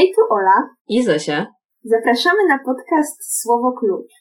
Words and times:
Hej, 0.00 0.12
tu 0.16 0.22
Ola. 0.30 0.68
I 0.88 1.02
Zosia. 1.04 1.46
Zapraszamy 1.84 2.46
na 2.48 2.58
podcast 2.58 3.40
Słowo 3.40 3.72
Klucz. 3.72 4.12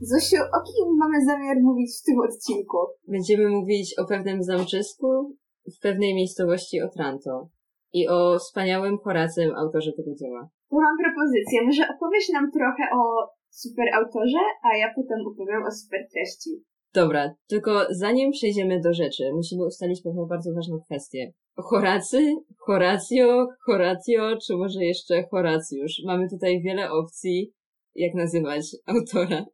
Zosiu, 0.00 0.36
o 0.36 0.60
kim 0.62 0.96
mamy 0.98 1.24
zamiar 1.24 1.56
mówić 1.62 1.90
w 2.00 2.04
tym 2.06 2.20
odcinku? 2.20 2.78
Będziemy 3.08 3.48
mówić 3.48 3.98
o 3.98 4.04
pewnym 4.04 4.42
zamczysku 4.42 5.36
w 5.78 5.82
pewnej 5.82 6.14
miejscowości 6.14 6.82
Otranto 6.82 7.48
i 7.92 8.08
o 8.08 8.38
wspaniałym 8.38 8.98
Horacym 8.98 9.54
autorze 9.54 9.92
tego 9.92 10.10
dzieła. 10.20 10.48
To 10.70 10.76
mam 10.76 10.96
propozycję. 11.04 11.62
Może 11.62 11.82
opowiesz 11.94 12.28
nam 12.28 12.50
trochę 12.52 12.84
o 12.94 13.28
super 13.50 13.86
autorze, 13.94 14.42
a 14.64 14.76
ja 14.76 14.94
potem 14.96 15.18
opowiem 15.26 15.62
o 15.62 15.70
super 15.70 16.00
treści. 16.12 16.50
Dobra, 16.94 17.34
tylko 17.48 17.86
zanim 17.90 18.30
przejdziemy 18.30 18.80
do 18.80 18.92
rzeczy, 18.92 19.32
musimy 19.34 19.66
ustalić 19.66 20.02
pewną 20.02 20.26
bardzo 20.26 20.54
ważną 20.54 20.80
kwestię. 20.80 21.32
Horacy, 21.56 22.34
Horacjo, 22.58 23.48
Horatio, 23.66 24.36
czy 24.46 24.56
może 24.56 24.84
jeszcze 24.84 25.24
Horacjusz? 25.30 26.02
Mamy 26.06 26.28
tutaj 26.30 26.62
wiele 26.62 26.90
opcji, 26.90 27.52
jak 27.94 28.14
nazywać 28.14 28.76
autora. 28.86 29.44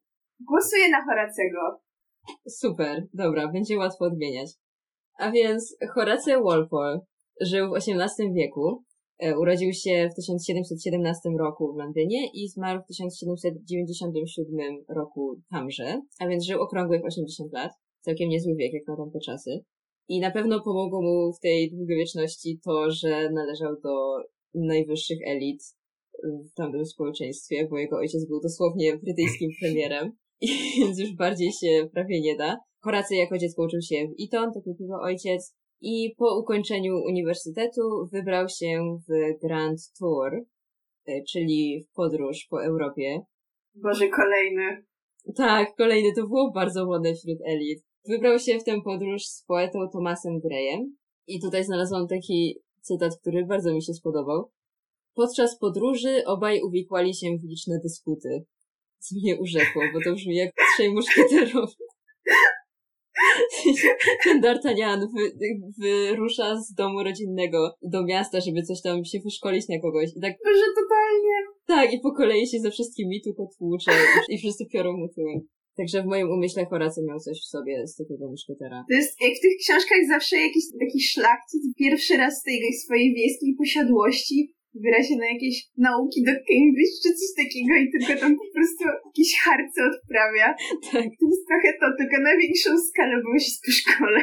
Głosuję 0.40 0.88
na 0.90 1.04
Horacego. 1.04 1.80
Super, 2.48 3.06
dobra, 3.14 3.48
będzie 3.52 3.78
łatwo 3.78 4.04
odmieniać. 4.04 4.50
A 5.18 5.30
więc 5.30 5.76
Horace 5.94 6.42
Walpole 6.42 7.00
żył 7.40 7.70
w 7.70 7.76
XVIII 7.76 8.32
wieku. 8.34 8.82
E, 9.18 9.38
urodził 9.38 9.72
się 9.72 10.08
w 10.12 10.14
1717 10.14 11.28
roku 11.38 11.72
w 11.72 11.76
Londynie 11.76 12.30
i 12.34 12.48
zmarł 12.48 12.82
w 12.82 12.86
1797 12.86 14.84
roku 14.88 15.40
tamże, 15.50 16.02
a 16.20 16.28
więc 16.28 16.44
żył 16.44 16.62
okrągłych 16.62 17.04
80 17.04 17.52
lat. 17.52 17.72
Całkiem 18.00 18.28
niezły 18.28 18.54
wiek 18.54 18.72
jak 18.72 18.86
na 18.88 18.96
tamte 18.96 19.18
czasy. 19.20 19.64
I 20.08 20.20
na 20.20 20.30
pewno 20.30 20.62
pomogło 20.62 21.02
mu 21.02 21.32
w 21.32 21.40
tej 21.40 21.70
długowieczności 21.70 22.60
to, 22.64 22.90
że 22.90 23.30
należał 23.30 23.72
do 23.82 24.16
najwyższych 24.54 25.18
elit 25.26 25.62
w 26.24 26.54
tamtym 26.54 26.86
społeczeństwie, 26.86 27.68
bo 27.70 27.78
jego 27.78 27.96
ojciec 27.96 28.28
był 28.28 28.40
dosłownie 28.40 28.96
brytyjskim 28.96 29.50
premierem, 29.60 30.12
więc 30.78 30.98
już 30.98 31.16
bardziej 31.16 31.52
się 31.52 31.88
prawie 31.92 32.20
nie 32.20 32.36
da. 32.36 32.56
Horacy 32.82 33.14
jako 33.16 33.38
dziecko 33.38 33.64
uczył 33.64 33.80
się 33.82 33.96
w 34.08 34.24
Eton, 34.24 34.52
tak 34.52 34.66
jak 34.66 34.80
jego 34.80 35.00
ojciec, 35.00 35.54
i 35.80 36.14
po 36.18 36.38
ukończeniu 36.38 36.96
uniwersytetu 36.96 38.08
wybrał 38.12 38.48
się 38.48 38.98
w 39.08 39.40
Grand 39.42 39.80
Tour, 39.98 40.32
e, 41.06 41.22
czyli 41.30 41.84
w 41.84 41.94
podróż 41.94 42.46
po 42.50 42.64
Europie. 42.64 43.20
Boże, 43.74 44.08
kolejny. 44.08 44.84
Tak, 45.36 45.76
kolejny, 45.76 46.08
to 46.16 46.26
było 46.26 46.52
bardzo 46.52 46.86
modne 46.86 47.14
wśród 47.14 47.38
elit. 47.46 47.84
Wybrał 48.08 48.38
się 48.38 48.58
w 48.58 48.64
tę 48.64 48.80
podróż 48.84 49.22
z 49.22 49.44
poetą 49.44 49.78
Thomasem 49.92 50.40
Grayem 50.40 50.96
i 51.26 51.40
tutaj 51.40 51.64
znalazłam 51.64 52.08
taki 52.08 52.58
cytat, 52.80 53.12
który 53.20 53.46
bardzo 53.46 53.74
mi 53.74 53.82
się 53.82 53.94
spodobał. 53.94 54.50
Podczas 55.14 55.58
podróży 55.58 56.22
obaj 56.26 56.60
uwikłali 56.62 57.14
się 57.14 57.26
w 57.38 57.48
liczne 57.48 57.78
dysputy. 57.82 58.44
Co 58.98 59.16
mnie 59.16 59.40
urzekło, 59.40 59.82
bo 59.92 60.00
to 60.04 60.14
brzmi 60.14 60.36
jak 60.36 60.50
trzej 60.74 60.92
muszkieterowie. 60.92 61.86
D'Artagnan 64.42 65.00
wy, 65.00 65.32
wyrusza 65.78 66.60
z 66.60 66.74
domu 66.74 67.02
rodzinnego 67.02 67.74
do 67.82 68.04
miasta, 68.04 68.40
żeby 68.40 68.62
coś 68.62 68.82
tam 68.82 69.04
się 69.04 69.18
wyszkolić 69.24 69.68
na 69.68 69.80
kogoś. 69.80 70.08
I 70.16 70.20
tak, 70.20 70.34
Boże, 70.44 70.66
totalnie. 70.82 71.34
tak, 71.66 71.94
i 71.94 72.00
po 72.00 72.12
kolei 72.12 72.46
się 72.46 72.58
ze 72.58 72.70
wszystkimi 72.70 73.22
tu 73.22 73.34
potłucze 73.34 73.92
i, 74.28 74.34
i 74.34 74.38
wszyscy 74.38 74.66
piorą 74.72 74.96
mu 74.96 75.08
tyłem. 75.08 75.40
Także 75.76 76.02
w 76.02 76.06
moim 76.06 76.30
umyśle 76.30 76.66
Horacy 76.66 77.00
miał 77.08 77.20
coś 77.20 77.38
w 77.40 77.50
sobie 77.54 77.86
z 77.86 77.96
takiego 77.96 78.28
muszkietera. 78.30 78.84
To 78.90 78.96
jest 78.96 79.16
jak 79.20 79.34
w 79.38 79.40
tych 79.40 79.56
książkach 79.62 79.98
zawsze 80.08 80.36
jakiś 80.36 80.64
taki 80.80 81.00
szlachcic 81.00 81.62
pierwszy 81.78 82.16
raz 82.16 82.38
z 82.40 82.42
tej 82.42 82.72
swojej 82.84 83.14
wiejskiej 83.14 83.54
posiadłości 83.58 84.55
wybiera 84.76 85.00
się 85.08 85.14
na 85.22 85.28
jakieś 85.34 85.56
nauki 85.88 86.20
do 86.28 86.34
Cambridge 86.48 86.96
czy 87.02 87.10
coś 87.18 87.30
takiego 87.42 87.72
i 87.82 87.86
tylko 87.92 88.12
tam 88.22 88.32
po 88.42 88.48
prostu 88.54 88.82
jakieś 89.08 89.30
harce 89.44 89.80
odprawia. 89.90 90.48
Tak, 90.92 91.08
To 91.20 91.24
jest 91.32 91.44
trochę 91.50 91.70
to, 91.80 91.86
tylko 91.98 92.16
na 92.26 92.32
większą 92.42 92.70
skalę, 92.88 93.14
bo 93.24 93.38
się 93.44 93.52
po 93.66 93.72
szkole. 93.80 94.20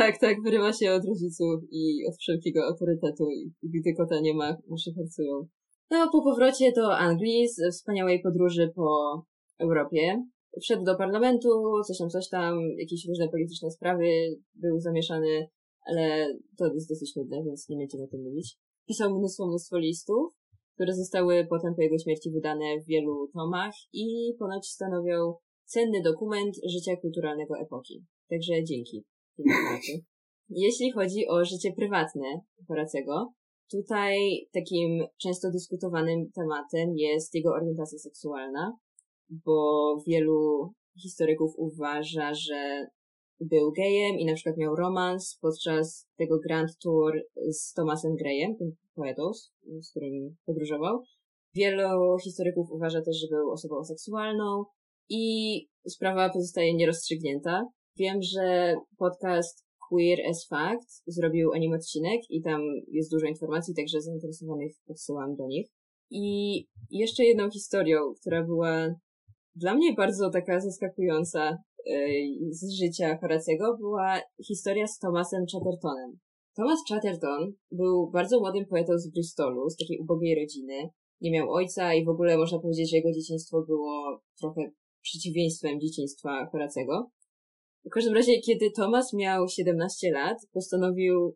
tak, 0.00 0.14
tak, 0.24 0.36
wyrywa 0.44 0.72
się 0.78 0.86
od 0.96 1.04
rodziców 1.10 1.56
i 1.80 1.82
od 2.08 2.14
wszelkiego 2.22 2.60
autorytetu 2.68 3.24
i 3.62 3.68
gdy 3.76 3.90
kota 3.98 4.20
nie 4.20 4.34
ma, 4.34 4.48
muszę 4.68 4.90
harcują. 4.96 5.34
No, 5.90 6.10
po 6.12 6.22
powrocie 6.22 6.72
do 6.72 6.96
Anglii 6.96 7.48
z 7.48 7.74
wspaniałej 7.76 8.20
podróży 8.22 8.72
po 8.76 8.88
Europie, 9.58 10.22
wszedł 10.62 10.84
do 10.84 10.96
parlamentu, 10.96 11.48
coś 11.86 11.98
tam, 11.98 12.08
coś 12.08 12.28
tam, 12.28 12.54
jakieś 12.78 13.08
różne 13.08 13.28
polityczne 13.28 13.70
sprawy, 13.70 14.04
był 14.54 14.80
zamieszany, 14.80 15.48
ale 15.86 16.34
to 16.58 16.74
jest 16.74 16.88
dosyć 16.88 17.16
nudne, 17.16 17.42
więc 17.46 17.68
nie 17.68 17.76
będziemy 17.76 18.04
o 18.04 18.06
tym 18.06 18.22
mówić. 18.22 18.56
Pisał 18.88 19.18
mnóstwo, 19.18 19.46
mnóstwo 19.46 19.78
listów, 19.78 20.32
które 20.74 20.94
zostały 20.94 21.46
potem 21.50 21.74
po 21.74 21.82
jego 21.82 21.98
śmierci 21.98 22.30
wydane 22.30 22.80
w 22.80 22.86
wielu 22.86 23.28
tomach 23.34 23.72
i 23.92 24.34
ponoć 24.38 24.66
stanowią 24.66 25.34
cenny 25.64 26.02
dokument 26.02 26.54
życia 26.68 26.96
kulturalnego 26.96 27.54
epoki. 27.58 28.04
Także 28.30 28.64
dzięki. 28.64 29.04
Jeśli 30.48 30.92
chodzi 30.92 31.28
o 31.28 31.44
życie 31.44 31.72
prywatne 31.76 32.40
Horacego, 32.68 33.32
tutaj 33.70 34.16
takim 34.52 35.06
często 35.22 35.50
dyskutowanym 35.50 36.30
tematem 36.34 36.96
jest 36.96 37.34
jego 37.34 37.50
orientacja 37.50 37.98
seksualna, 37.98 38.76
bo 39.30 39.96
wielu 40.06 40.70
historyków 41.02 41.52
uważa, 41.56 42.34
że 42.34 42.86
był 43.50 43.72
gejem 43.72 44.18
i 44.18 44.24
na 44.24 44.34
przykład 44.34 44.56
miał 44.56 44.76
romans 44.76 45.38
podczas 45.40 46.06
tego 46.18 46.38
Grand 46.38 46.70
Tour 46.82 47.12
z 47.50 47.72
Thomasem 47.72 48.14
Grayem, 48.16 48.56
tym 48.56 48.72
poetą, 48.94 49.32
z 49.80 49.90
którym 49.90 50.36
podróżował. 50.46 51.02
Wielu 51.54 52.18
historyków 52.24 52.70
uważa 52.70 53.02
też, 53.02 53.16
że 53.16 53.36
był 53.36 53.50
osobą 53.50 53.84
seksualną 53.84 54.64
i 55.08 55.54
sprawa 55.88 56.30
pozostaje 56.30 56.74
nierozstrzygnięta. 56.74 57.64
Wiem, 57.98 58.18
że 58.22 58.74
podcast 58.98 59.64
Queer 59.88 60.18
as 60.30 60.46
Fact 60.48 61.02
zrobił 61.06 61.50
o 61.50 61.56
nim 61.56 61.72
odcinek 61.72 62.20
i 62.30 62.42
tam 62.42 62.60
jest 62.88 63.10
dużo 63.10 63.26
informacji, 63.26 63.74
także 63.74 64.00
zainteresowanych 64.00 64.72
podsyłam 64.86 65.36
do 65.36 65.46
nich. 65.46 65.68
I 66.10 66.56
jeszcze 66.90 67.24
jedną 67.24 67.50
historią, 67.50 67.98
która 68.20 68.42
była 68.44 68.94
dla 69.54 69.74
mnie 69.74 69.92
bardzo 69.92 70.30
taka 70.30 70.60
zaskakująca 70.60 71.58
z 72.50 72.72
życia 72.80 73.18
Horacego, 73.20 73.76
była 73.78 74.20
historia 74.46 74.86
z 74.86 74.98
Thomasem 74.98 75.44
Chattertonem. 75.52 76.18
Thomas 76.56 76.78
Chatterton 76.88 77.52
był 77.70 78.10
bardzo 78.10 78.40
młodym 78.40 78.66
poetą 78.66 78.98
z 78.98 79.10
Bristolu, 79.10 79.70
z 79.70 79.76
takiej 79.76 79.98
ubogiej 79.98 80.34
rodziny. 80.40 80.90
Nie 81.20 81.30
miał 81.30 81.50
ojca 81.50 81.94
i 81.94 82.04
w 82.04 82.08
ogóle 82.08 82.38
można 82.38 82.58
powiedzieć, 82.58 82.90
że 82.90 82.96
jego 82.96 83.12
dzieciństwo 83.12 83.62
było 83.66 84.20
trochę 84.40 84.70
przeciwieństwem 85.02 85.80
dzieciństwa 85.80 86.48
Horacego. 86.52 87.10
W 87.84 87.90
każdym 87.90 88.14
razie, 88.14 88.40
kiedy 88.40 88.70
Thomas 88.70 89.12
miał 89.12 89.48
17 89.48 90.10
lat, 90.12 90.38
postanowił 90.52 91.34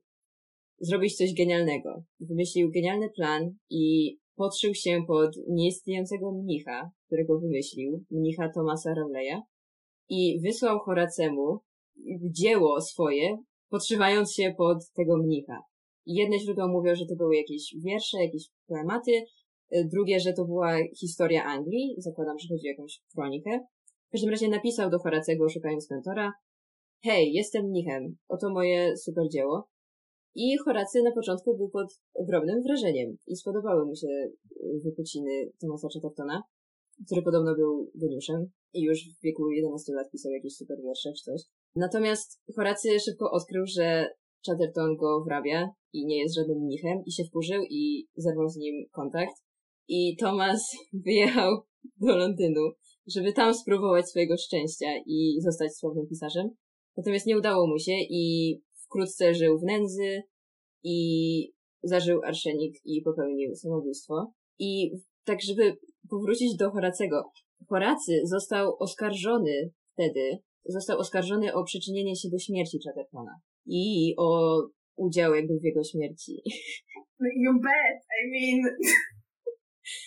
zrobić 0.81 1.17
coś 1.17 1.35
genialnego. 1.35 2.03
Wymyślił 2.21 2.71
genialny 2.71 3.11
plan 3.11 3.51
i 3.71 4.17
podszył 4.37 4.75
się 4.75 5.05
pod 5.07 5.37
nieistniejącego 5.49 6.33
mnicha, 6.33 6.91
którego 7.07 7.41
wymyślił, 7.41 8.05
mnicha 8.11 8.53
Thomasa 8.55 8.95
Rowleya 8.95 9.43
i 10.09 10.41
wysłał 10.41 10.79
Horacemu 10.79 11.61
dzieło 12.31 12.81
swoje, 12.81 13.39
podszywając 13.71 14.33
się 14.33 14.55
pod 14.59 14.79
tego 14.97 15.17
mnicha. 15.17 15.63
Jedne 16.07 16.39
źródła 16.39 16.69
mówią, 16.69 16.95
że 16.95 17.07
to 17.07 17.17
były 17.17 17.37
jakieś 17.37 17.75
wiersze, 17.85 18.19
jakieś 18.25 18.49
poematy, 18.67 19.13
y, 19.13 19.89
drugie, 19.93 20.21
że 20.21 20.33
to 20.33 20.45
była 20.45 20.77
historia 21.01 21.45
Anglii, 21.45 21.95
zakładam, 21.99 22.39
że 22.39 22.49
chodzi 22.49 22.69
o 22.69 22.71
jakąś 22.71 23.01
kronikę. 23.15 23.61
W 24.09 24.13
każdym 24.13 24.31
razie 24.31 24.49
napisał 24.49 24.91
do 24.91 24.99
Horacego, 24.99 25.49
szukając 25.49 25.91
mentora, 25.91 26.33
hej, 27.05 27.33
jestem 27.33 27.67
mnichem, 27.67 28.17
oto 28.29 28.51
moje 28.51 28.97
super 28.97 29.29
dzieło. 29.29 29.69
I 30.35 30.57
Horacy 30.65 31.03
na 31.03 31.13
początku 31.13 31.57
był 31.57 31.69
pod 31.69 32.01
ogromnym 32.15 32.63
wrażeniem 32.63 33.17
i 33.27 33.37
spodobały 33.37 33.87
mu 33.87 33.97
się 33.97 34.09
y, 34.09 34.33
wypociny 34.85 35.51
Thomasa 35.61 35.89
Chattertona, 35.95 36.43
który 37.07 37.23
podobno 37.23 37.55
był 37.55 37.91
geniuszem 37.95 38.51
i 38.77 38.83
już 38.83 38.99
w 38.99 39.23
wieku 39.23 39.51
11 39.51 39.93
lat 39.93 40.11
pisał 40.13 40.33
jakieś 40.33 40.57
super 40.57 40.79
wiersze 40.83 41.13
czy 41.17 41.23
coś. 41.25 41.41
Natomiast 41.77 42.41
Horacy 42.57 43.01
szybko 43.01 43.31
odkrył, 43.31 43.65
że 43.67 44.09
Chatterton 44.47 44.97
go 44.97 45.25
wrabia 45.25 45.71
i 45.93 46.07
nie 46.07 46.19
jest 46.19 46.35
żadnym 46.35 46.59
mnichem 46.59 47.03
i 47.07 47.13
się 47.13 47.25
wkurzył 47.25 47.63
i 47.71 48.07
zerwał 48.17 48.49
z 48.49 48.57
nim 48.57 48.75
kontakt. 48.93 49.35
I 49.89 50.17
Thomas 50.21 50.63
wyjechał 51.07 51.63
do 52.01 52.17
Londynu, 52.17 52.71
żeby 53.07 53.33
tam 53.33 53.55
spróbować 53.55 54.09
swojego 54.09 54.37
szczęścia 54.37 54.87
i 55.07 55.37
zostać 55.41 55.77
sławnym 55.77 56.07
pisarzem. 56.07 56.51
Natomiast 56.97 57.27
nie 57.27 57.39
udało 57.39 57.67
mu 57.67 57.79
się 57.79 57.93
i 58.11 58.55
wkrótce 58.85 59.35
żył 59.35 59.59
w 59.59 59.63
nędzy 59.63 60.23
i 60.83 60.97
zażył 61.83 62.23
arszenik 62.25 62.77
i 62.85 63.03
popełnił 63.03 63.55
samobójstwo. 63.55 64.33
I 64.59 64.91
tak, 65.25 65.43
żeby 65.43 65.77
powrócić 66.11 66.57
do 66.57 66.71
Horacego. 66.71 67.23
Horacy 67.69 68.21
został 68.25 68.77
oskarżony 68.79 69.71
wtedy, 69.93 70.39
został 70.65 70.99
oskarżony 70.99 71.55
o 71.55 71.65
przyczynienie 71.65 72.17
się 72.17 72.29
do 72.29 72.39
śmierci 72.39 72.79
Chattertona 72.87 73.41
i 73.67 74.15
o 74.19 74.61
udział 74.97 75.35
jakby 75.35 75.59
w 75.59 75.65
jego 75.65 75.85
śmierci. 75.85 76.43
You 77.21 77.53
bet, 77.53 77.99
I 78.21 78.23
mean... 78.33 78.77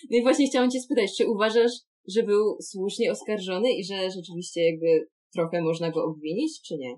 No 0.09 0.17
i 0.17 0.21
właśnie 0.21 0.47
chciałam 0.47 0.71
cię 0.71 0.79
spytać, 0.79 1.17
czy 1.17 1.27
uważasz, 1.27 1.71
że 2.15 2.23
był 2.23 2.57
słusznie 2.61 3.11
oskarżony 3.11 3.69
i 3.73 3.83
że 3.83 4.11
rzeczywiście 4.11 4.61
jakby 4.69 5.07
trochę 5.33 5.61
można 5.61 5.91
go 5.91 6.03
obwinić, 6.05 6.61
czy 6.67 6.73
nie? 6.77 6.93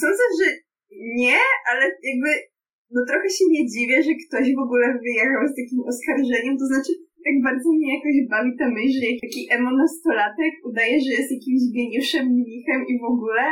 Sądzę, 0.00 0.24
że 0.40 0.50
nie, 0.90 1.38
ale 1.70 1.84
jakby 1.84 2.30
no 2.90 3.00
trochę 3.08 3.28
się 3.36 3.44
nie 3.50 3.66
dziwię, 3.72 4.02
że 4.02 4.12
ktoś 4.22 4.46
w 4.54 4.64
ogóle 4.66 4.86
wyjechał 5.04 5.42
z 5.48 5.56
takim 5.60 5.80
oskarżeniem, 5.92 6.58
to 6.58 6.66
znaczy 6.66 6.92
tak 7.26 7.36
bardzo 7.48 7.68
mnie 7.76 7.88
jakoś 7.96 8.16
bawi 8.32 8.52
ta 8.60 8.66
myśl, 8.76 8.96
że 9.00 9.08
taki 9.24 9.42
emo 9.54 9.70
nastolatek 9.82 10.52
udaje, 10.68 10.96
że 11.04 11.10
jest 11.18 11.32
jakimś 11.36 11.62
geniuszem, 11.78 12.24
mnichem 12.40 12.80
i 12.90 12.94
w 13.04 13.06
ogóle 13.12 13.44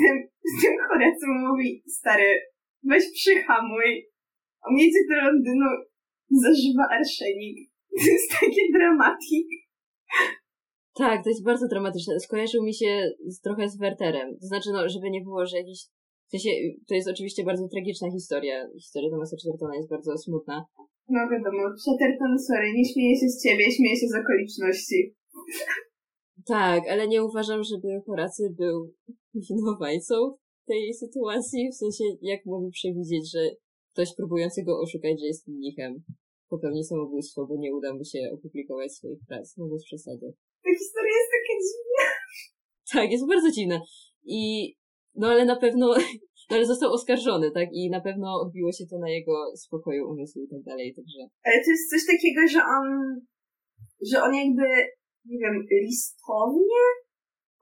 ten, 0.00 0.16
ten 0.62 0.74
chorecu 0.86 1.26
mówi, 1.46 1.68
stary, 1.98 2.30
weź 2.90 3.04
przyhamuj, 3.18 3.90
on 4.66 4.74
jedzie 4.82 5.02
do 5.08 5.16
Londynu, 5.24 5.70
zażywa 6.44 6.84
arszenik. 6.96 7.56
To 7.98 8.06
jest 8.12 8.30
takie 8.40 8.62
dramatik. 8.78 9.46
Tak, 10.94 11.24
to 11.24 11.28
jest 11.30 11.44
bardzo 11.44 11.66
dramatyczne. 11.68 12.20
Skojarzył 12.20 12.62
mi 12.64 12.74
się 12.74 13.10
z, 13.26 13.40
trochę 13.40 13.68
z 13.68 13.78
Werterem. 13.78 14.28
To 14.40 14.46
znaczy, 14.46 14.68
no, 14.72 14.88
żeby 14.88 15.10
nie 15.10 15.20
było, 15.20 15.46
że 15.46 15.56
jakiś 15.56 15.80
w 16.26 16.30
sensie, 16.30 16.50
to 16.88 16.94
jest 16.94 17.08
oczywiście 17.08 17.44
bardzo 17.44 17.68
tragiczna 17.68 18.10
historia. 18.10 18.68
Historia 18.74 19.10
Thomasa 19.10 19.36
Chattertona 19.36 19.76
jest 19.76 19.90
bardzo 19.90 20.18
smutna. 20.18 20.64
No 21.10 21.20
wiadomo, 21.32 21.62
Chatterton, 21.84 22.38
sorry, 22.38 22.72
nie 22.76 22.84
śmieję 22.92 23.14
się 23.20 23.28
z 23.28 23.42
ciebie, 23.42 23.72
śmieję 23.72 23.96
się 23.96 24.08
z 24.08 24.14
okoliczności. 24.22 25.14
Tak, 26.46 26.82
ale 26.88 27.08
nie 27.08 27.24
uważam, 27.24 27.60
żeby 27.64 27.88
Horacy 28.06 28.54
był 28.58 28.94
winowajcą 29.50 30.14
tej 30.66 30.94
sytuacji. 30.94 31.70
W 31.72 31.76
sensie, 31.76 32.04
jak 32.22 32.40
mógł 32.46 32.70
przewidzieć, 32.70 33.32
że 33.32 33.50
ktoś 33.92 34.14
próbujący 34.16 34.64
go 34.64 34.80
oszukać, 34.80 35.20
że 35.20 35.26
jest 35.26 35.48
mnichem, 35.48 36.02
popełni 36.48 36.84
samobójstwo, 36.84 37.46
bo 37.46 37.56
nie 37.56 37.74
uda 37.74 37.94
mu 37.94 38.04
się 38.04 38.18
opublikować 38.34 38.92
swoich 38.92 39.20
prac. 39.28 39.56
No 39.56 39.68
bez 39.72 39.84
przesady. 39.84 40.26
Ta 40.64 40.70
historia 40.78 41.14
jest 41.20 41.30
taka 41.36 41.54
dziwna. 41.66 42.04
Tak, 42.92 43.10
jest 43.12 43.26
bardzo 43.28 43.50
dziwna. 43.50 43.80
I 44.24 44.40
no 45.14 45.28
ale 45.28 45.44
na 45.44 45.56
pewno, 45.56 45.94
no 46.50 46.56
ale 46.56 46.66
został 46.66 46.92
oskarżony, 46.92 47.50
tak? 47.50 47.68
I 47.72 47.90
na 47.90 48.00
pewno 48.00 48.40
odbiło 48.44 48.72
się 48.72 48.84
to 48.90 48.98
na 48.98 49.10
jego 49.10 49.34
spokoju 49.56 50.10
umysłu 50.10 50.42
i 50.42 50.48
tak 50.48 50.62
dalej, 50.62 50.94
także. 50.96 51.20
Ale 51.46 51.56
to 51.64 51.70
jest 51.70 51.90
coś 51.90 52.02
takiego, 52.12 52.40
że 52.54 52.60
on, 52.76 52.86
że 54.10 54.16
on 54.26 54.32
jakby, 54.34 54.66
nie 55.30 55.38
wiem, 55.42 55.56
listownie 55.86 56.82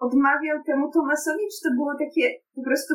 odmawiał 0.06 0.56
temu 0.66 0.84
Tomasowi, 0.94 1.44
czy 1.52 1.60
to 1.64 1.70
było 1.78 1.92
takie 2.04 2.24
po 2.56 2.62
prostu 2.68 2.94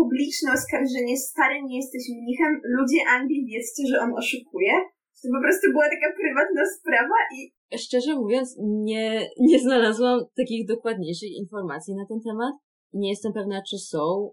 publiczne 0.00 0.48
oskarżenie, 0.58 1.16
stary, 1.16 1.56
nie 1.68 1.76
jesteś 1.82 2.02
mnichem, 2.22 2.52
ludzie 2.76 3.00
Anglii 3.16 3.48
wiedzcie, 3.52 3.82
że 3.90 3.96
on 4.04 4.10
oszukuje? 4.22 4.74
To 5.22 5.28
po 5.36 5.40
prostu 5.44 5.64
była 5.74 5.88
taka 5.94 6.08
prywatna 6.20 6.62
sprawa 6.76 7.18
i... 7.34 7.38
Szczerze 7.84 8.12
mówiąc, 8.22 8.56
nie, 8.90 9.28
nie 9.48 9.58
znalazłam 9.58 10.20
takich 10.36 10.66
dokładniejszych 10.66 11.32
informacji 11.42 11.94
na 11.94 12.06
ten 12.10 12.20
temat, 12.28 12.54
nie 12.92 13.10
jestem 13.10 13.32
pewna, 13.32 13.62
czy 13.62 13.78
są, 13.78 14.30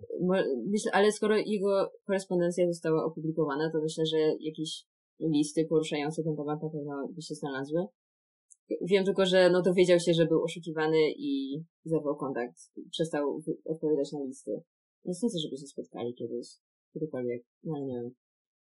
myślę, 0.67 0.91
ale 0.93 1.11
skoro 1.11 1.37
jego 1.37 1.91
korespondencja 2.07 2.67
została 2.67 3.05
opublikowana, 3.05 3.71
to 3.71 3.81
myślę, 3.81 4.05
że 4.05 4.17
jakieś 4.39 4.85
listy 5.19 5.65
poruszające 5.69 6.23
ten 6.23 6.35
temat 6.35 6.63
na 6.63 6.69
pewno 6.69 7.07
by 7.15 7.21
się 7.21 7.35
znalazły. 7.35 7.85
Wiem 8.81 9.05
tylko, 9.05 9.25
że 9.25 9.49
no 9.49 9.61
dowiedział 9.61 9.99
się, 9.99 10.13
że 10.13 10.25
był 10.25 10.43
oszukiwany 10.43 11.11
i 11.17 11.63
zerwał 11.85 12.15
kontakt. 12.15 12.55
Przestał 12.91 13.41
odpowiadać 13.65 14.11
na 14.11 14.23
listy. 14.23 14.51
Nie 15.05 15.13
sądzę, 15.13 15.39
żeby 15.39 15.57
się 15.57 15.67
spotkali 15.67 16.13
kiedyś. 16.13 16.47
Kiedykolwiek. 16.93 17.43
No 17.63 17.73
ale 17.75 17.85
nie 17.85 17.93
wiem. 17.93 18.11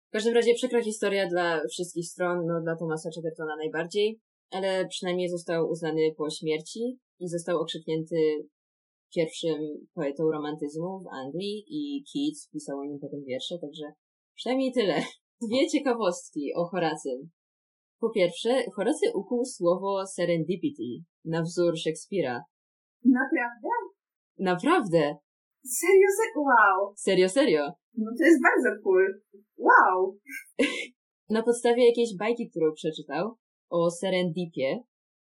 W 0.08 0.12
każdym 0.12 0.34
razie 0.34 0.54
przykra 0.54 0.82
historia 0.82 1.28
dla 1.28 1.60
wszystkich 1.68 2.06
stron, 2.08 2.46
no 2.46 2.60
dla 2.60 2.76
Thomasa 2.76 3.10
Chattertona 3.14 3.56
najbardziej, 3.56 4.20
ale 4.50 4.86
przynajmniej 4.88 5.28
został 5.28 5.68
uznany 5.70 6.14
po 6.16 6.30
śmierci 6.30 6.98
i 7.20 7.28
został 7.28 7.60
okrzyknięty 7.60 8.16
pierwszym 9.14 9.86
poetą 9.94 10.30
romantyzmu 10.30 11.00
w 11.00 11.06
Anglii 11.06 11.64
i 11.68 12.04
Keats 12.12 12.48
pisał 12.52 12.78
o 12.78 12.84
nim 12.84 12.98
potem 13.00 13.24
wiersze, 13.24 13.58
także 13.58 13.92
przynajmniej 14.34 14.72
tyle. 14.72 15.02
Dwie 15.46 15.68
ciekawostki 15.68 16.54
o 16.54 16.64
Horacym. 16.64 17.30
Po 18.00 18.10
pierwsze, 18.10 18.64
Horacy 18.76 19.06
ukuł 19.14 19.44
słowo 19.44 20.06
serendipity 20.06 21.04
na 21.24 21.42
wzór 21.42 21.78
Szekspira. 21.78 22.44
Naprawdę? 23.04 23.68
Naprawdę! 24.38 25.16
Serio, 25.64 26.08
serio? 26.18 26.42
Wow! 26.48 26.94
Serio, 26.96 27.28
serio! 27.28 27.72
No 27.96 28.10
to 28.18 28.24
jest 28.24 28.42
bardzo 28.42 28.82
cool. 28.82 29.20
Wow! 29.58 30.18
na 31.36 31.42
podstawie 31.42 31.86
jakiejś 31.86 32.16
bajki, 32.16 32.50
którą 32.50 32.72
przeczytał 32.72 33.36
o 33.70 33.90
serendipie, 33.90 34.82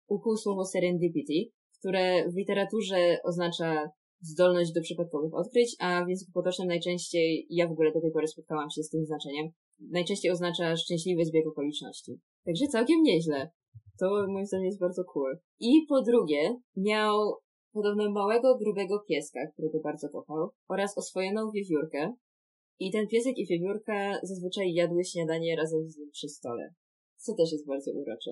ukuł 0.08 0.36
słowo 0.36 0.64
serendipity, 0.64 1.52
które 1.86 2.28
w 2.30 2.36
literaturze 2.36 3.18
oznacza 3.24 3.90
zdolność 4.20 4.72
do 4.72 4.80
przypadkowych 4.80 5.34
odkryć, 5.34 5.76
a 5.80 6.04
w 6.04 6.08
języku 6.08 6.32
potocznym 6.32 6.68
najczęściej, 6.68 7.46
ja 7.50 7.68
w 7.68 7.72
ogóle 7.72 7.92
do 7.92 8.00
tej 8.00 8.12
pory 8.12 8.26
spotkałam 8.26 8.70
się 8.70 8.82
z 8.82 8.90
tym 8.90 9.04
znaczeniem, 9.04 9.46
najczęściej 9.90 10.30
oznacza 10.30 10.76
szczęśliwy 10.76 11.24
zbieg 11.24 11.46
okoliczności. 11.46 12.12
Także 12.44 12.66
całkiem 12.66 13.02
nieźle. 13.02 13.50
To 14.00 14.26
moim 14.28 14.46
zdaniem 14.46 14.66
jest 14.66 14.80
bardzo 14.80 15.04
cool. 15.04 15.38
I 15.60 15.86
po 15.88 16.02
drugie, 16.02 16.56
miał 16.76 17.34
podobno 17.72 18.10
małego, 18.10 18.58
grubego 18.58 19.04
pieska, 19.08 19.40
którego 19.52 19.80
bardzo 19.80 20.08
kochał, 20.08 20.50
oraz 20.68 20.98
oswojoną 20.98 21.50
wiewiórkę. 21.50 22.12
I 22.78 22.92
ten 22.92 23.06
piesek 23.08 23.38
i 23.38 23.46
wiewiórka 23.46 24.18
zazwyczaj 24.22 24.72
jadły 24.72 25.04
śniadanie 25.04 25.56
razem 25.56 25.88
z 25.88 25.98
nim 25.98 26.10
przy 26.10 26.28
stole. 26.28 26.74
Co 27.16 27.34
też 27.34 27.52
jest 27.52 27.66
bardzo 27.66 27.92
urocze. 27.92 28.30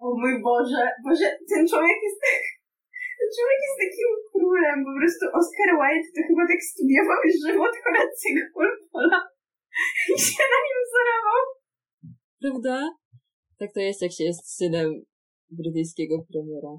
O 0.00 0.06
mój 0.20 0.42
Boże, 0.42 0.82
Boże, 1.04 1.28
ten 1.48 1.68
człowiek 1.68 1.98
jest... 2.02 2.19
Człowiek 3.34 3.60
jest 3.66 3.78
takim 3.84 4.10
królem, 4.30 4.78
po 4.88 4.92
prostu 4.98 5.24
Oscar 5.40 5.70
Wilde 5.80 6.10
to 6.14 6.20
chyba 6.28 6.44
tak 6.50 6.60
studiował 6.72 7.20
żywot 7.42 7.74
Horacego 7.84 8.42
Walpola 8.56 9.20
i 10.12 10.14
się 10.26 10.44
na 10.52 10.58
nim 10.66 10.78
wzorował. 10.86 11.42
Prawda? 12.42 12.76
Tak 13.60 13.70
to 13.74 13.80
jest, 13.80 14.02
jak 14.02 14.12
się 14.12 14.24
jest 14.24 14.56
synem 14.58 14.88
brytyjskiego 15.50 16.14
premiera. 16.32 16.72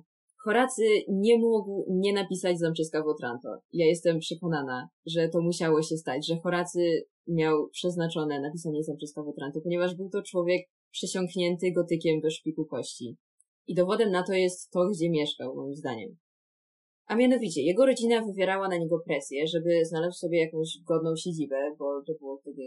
Horacy 0.44 0.84
nie 1.10 1.38
mógł 1.38 1.86
nie 1.90 2.14
napisać 2.14 2.60
Zamczyska 2.60 3.04
w 3.04 3.08
Otranto. 3.08 3.50
Ja 3.74 3.86
jestem 3.86 4.20
przekonana, 4.20 4.90
że 5.06 5.30
to 5.30 5.42
musiało 5.42 5.82
się 5.82 5.98
stać, 5.98 6.28
że 6.28 6.40
Horacy 6.44 6.80
miał 7.28 7.70
przeznaczone 7.70 8.42
napisanie 8.42 8.84
Zamczyska 8.84 9.24
w 9.24 9.28
Otranto, 9.28 9.62
ponieważ 9.62 9.96
był 9.96 10.10
to 10.10 10.22
człowiek 10.24 10.62
przesiąknięty 10.92 11.72
gotykiem 11.72 12.20
do 12.20 12.30
szpiku 12.30 12.66
kości. 12.66 13.18
I 13.68 13.76
dowodem 13.76 14.12
na 14.12 14.24
to 14.24 14.34
jest 14.34 14.72
to, 14.72 14.80
gdzie 14.90 15.10
mieszkał, 15.10 15.56
moim 15.56 15.76
zdaniem. 15.76 16.18
A 17.12 17.16
mianowicie, 17.16 17.62
jego 17.62 17.86
rodzina 17.86 18.26
wywierała 18.26 18.68
na 18.68 18.78
niego 18.78 19.00
presję, 19.00 19.48
żeby 19.48 19.86
znalazł 19.86 20.18
sobie 20.18 20.40
jakąś 20.40 20.78
godną 20.88 21.16
siedzibę, 21.16 21.76
bo 21.80 22.04
to 22.08 22.14
było 22.20 22.38
wtedy 22.38 22.64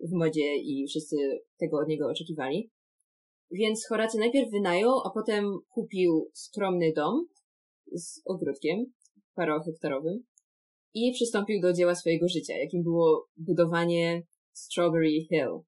w 0.00 0.12
modzie 0.12 0.56
i 0.56 0.86
wszyscy 0.88 1.16
tego 1.58 1.78
od 1.78 1.88
niego 1.88 2.08
oczekiwali. 2.08 2.70
Więc 3.50 3.86
Horacy 3.88 4.18
najpierw 4.18 4.50
wynajął, 4.50 4.92
a 5.04 5.10
potem 5.10 5.58
kupił 5.68 6.30
skromny 6.34 6.92
dom 6.92 7.26
z 7.92 8.22
ogródkiem 8.24 8.84
parohektarowym 9.34 10.24
i 10.94 11.12
przystąpił 11.12 11.60
do 11.60 11.72
dzieła 11.72 11.94
swojego 11.94 12.28
życia, 12.28 12.58
jakim 12.58 12.82
było 12.82 13.26
budowanie 13.36 14.22
Strawberry 14.52 15.10
Hill, 15.10 15.60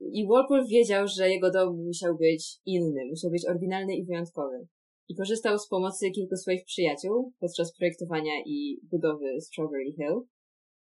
i 0.00 0.26
Walpole 0.26 0.64
wiedział, 0.66 1.08
że 1.08 1.30
jego 1.30 1.50
dom 1.50 1.84
musiał 1.84 2.16
być 2.16 2.56
inny, 2.66 3.06
musiał 3.10 3.30
być 3.30 3.46
oryginalny 3.46 3.96
i 3.96 4.04
wyjątkowy. 4.04 4.66
I 5.08 5.16
korzystał 5.16 5.58
z 5.58 5.68
pomocy 5.68 6.10
kilku 6.10 6.36
swoich 6.36 6.64
przyjaciół 6.64 7.32
podczas 7.40 7.76
projektowania 7.76 8.32
i 8.46 8.80
budowy 8.82 9.40
Strawberry 9.40 9.92
Hill. 9.92 10.20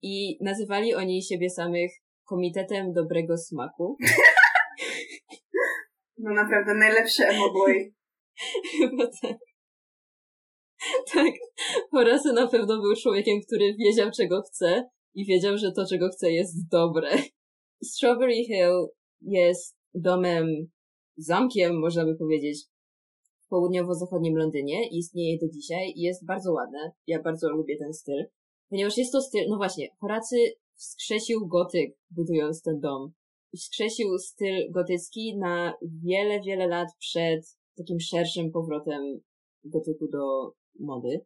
I 0.01 0.37
nazywali 0.41 0.95
oni 0.95 1.23
siebie 1.23 1.49
samych 1.49 1.91
Komitetem 2.25 2.93
Dobrego 2.93 3.37
Smaku. 3.37 3.97
No 6.17 6.33
naprawdę 6.33 6.73
najlepszy 6.73 7.23
emo 7.27 7.53
boy. 7.53 7.93
Chyba 8.77 9.07
tak. 9.21 9.37
Tak. 11.13 11.33
Horace 11.91 12.33
na 12.33 12.47
pewno 12.47 12.81
był 12.81 12.95
człowiekiem, 12.95 13.39
który 13.47 13.75
wiedział, 13.75 14.11
czego 14.17 14.41
chce 14.41 14.89
i 15.13 15.25
wiedział, 15.25 15.57
że 15.57 15.71
to, 15.71 15.85
czego 15.89 16.09
chce, 16.09 16.31
jest 16.31 16.69
dobre. 16.71 17.09
Strawberry 17.83 18.43
Hill 18.43 18.87
jest 19.21 19.77
domem, 19.93 20.47
zamkiem, 21.17 21.79
można 21.79 22.05
by 22.05 22.15
powiedzieć, 22.15 22.57
w 23.45 23.49
południowo-zachodnim 23.49 24.37
Londynie 24.37 24.89
i 24.89 24.97
istnieje 24.97 25.37
do 25.39 25.47
dzisiaj 25.49 25.93
i 25.95 26.01
jest 26.01 26.25
bardzo 26.25 26.53
ładne. 26.53 26.91
Ja 27.07 27.21
bardzo 27.21 27.49
lubię 27.49 27.77
ten 27.77 27.93
styl. 27.93 28.25
Ponieważ 28.69 28.97
jest 28.97 29.11
to 29.11 29.21
styl, 29.21 29.45
no 29.49 29.57
właśnie, 29.57 29.87
Horacy 29.99 30.35
wskrzesił 30.75 31.47
gotyk, 31.47 31.95
budując 32.11 32.61
ten 32.61 32.79
dom. 32.79 33.11
skrzesił 33.55 34.17
styl 34.17 34.71
gotycki 34.71 35.37
na 35.37 35.73
wiele, 35.81 36.41
wiele 36.41 36.67
lat 36.67 36.87
przed 36.99 37.57
takim 37.77 37.99
szerszym 37.99 38.51
powrotem 38.51 39.21
gotyku 39.63 40.07
do 40.07 40.53
mody. 40.79 41.19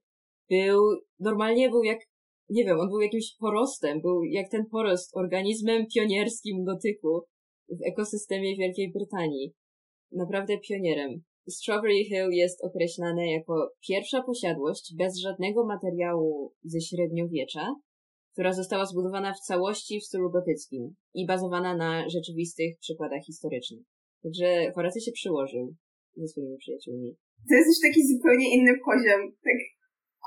Był, 0.49 0.81
normalnie 1.19 1.69
był 1.69 1.83
jak, 1.83 1.99
nie 2.49 2.65
wiem, 2.65 2.79
on 2.79 2.89
był 2.89 3.01
jakimś 3.01 3.35
porostem, 3.39 4.01
był 4.01 4.23
jak 4.23 4.49
ten 4.49 4.65
porost, 4.65 5.17
organizmem 5.17 5.85
pionierskim 5.95 6.63
gotyku 6.63 7.21
w 7.69 7.87
ekosystemie 7.87 8.57
Wielkiej 8.57 8.91
Brytanii. 8.91 9.53
Naprawdę 10.11 10.57
pionierem. 10.57 11.23
Strawberry 11.49 12.03
Hill 12.03 12.29
jest 12.31 12.63
określane 12.63 13.31
jako 13.31 13.71
pierwsza 13.87 14.23
posiadłość 14.23 14.93
bez 14.97 15.19
żadnego 15.19 15.65
materiału 15.65 16.53
ze 16.63 16.81
średniowiecza, 16.81 17.75
która 18.33 18.53
została 18.53 18.85
zbudowana 18.85 19.33
w 19.33 19.39
całości 19.39 19.99
w 19.99 20.05
stylu 20.05 20.31
gotyckim 20.31 20.95
i 21.13 21.25
bazowana 21.25 21.77
na 21.77 22.09
rzeczywistych 22.09 22.71
przykładach 22.79 23.23
historycznych. 23.25 23.85
Także 24.23 24.71
Horacy 24.75 25.01
się 25.01 25.11
przyłożył 25.11 25.75
ze 26.15 26.27
swoimi 26.27 26.57
przyjaciółmi. 26.57 27.15
To 27.49 27.55
jest 27.55 27.67
już 27.67 27.79
taki 27.87 28.07
zupełnie 28.07 28.47
inny 28.55 28.73
poziom. 28.85 29.21
Tak 29.43 29.59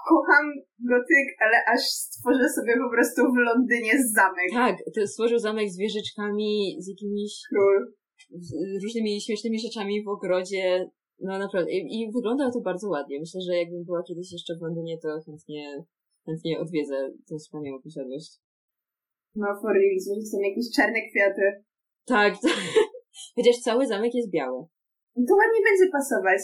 kocham 0.09 0.47
gotyk, 0.93 1.27
ale 1.45 1.57
aż 1.75 1.83
stworzę 2.07 2.49
sobie 2.57 2.75
po 2.85 2.91
prostu 2.95 3.21
w 3.35 3.37
Londynie 3.49 3.95
zamek. 4.17 4.49
Tak, 4.53 4.77
to 4.95 5.07
stworzył 5.07 5.39
zamek 5.39 5.71
z 5.71 5.79
wieżyczkami, 5.79 6.77
z 6.79 6.89
jakimiś 6.89 7.33
Król. 7.49 7.77
z 8.49 8.83
różnymi 8.85 9.21
śmiesznymi 9.21 9.59
rzeczami 9.61 10.05
w 10.05 10.09
ogrodzie. 10.09 10.91
No 11.21 11.39
naprawdę. 11.39 11.71
I, 11.73 11.79
I 12.01 12.13
wygląda 12.13 12.51
to 12.51 12.61
bardzo 12.61 12.89
ładnie. 12.89 13.21
Myślę, 13.21 13.41
że 13.41 13.57
jakbym 13.57 13.85
była 13.85 14.03
kiedyś 14.09 14.33
jeszcze 14.33 14.57
w 14.57 14.63
Londynie, 14.63 14.99
to 15.03 15.09
chętnie, 15.27 15.85
chętnie 16.27 16.61
odwiedzę 16.61 16.97
tę 17.29 17.35
wspaniałą 17.39 17.83
posiadłość. 17.83 18.31
No 19.35 19.47
for 19.61 19.73
real, 19.75 19.99
że 20.07 20.27
są 20.31 20.39
jakieś 20.49 20.67
czarne 20.77 21.01
kwiaty. 21.11 21.65
Tak, 22.07 22.33
to... 22.43 22.49
chociaż 23.37 23.57
cały 23.57 23.87
zamek 23.87 24.15
jest 24.15 24.31
biały. 24.31 24.61
To 25.29 25.35
ładnie 25.41 25.61
będzie 25.69 25.87
pasować. 25.93 26.43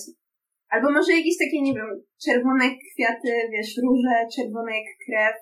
Albo 0.68 0.92
może 0.92 1.12
jakieś 1.12 1.37
takie, 1.38 1.62
nie 1.62 1.75
wiem, 1.75 1.90
czerwone 2.25 2.66
kwiaty, 2.95 3.30
wiesz, 3.52 3.73
róże, 3.85 4.14
czerwone 4.37 4.73
jak 4.78 4.88
krew. 5.04 5.37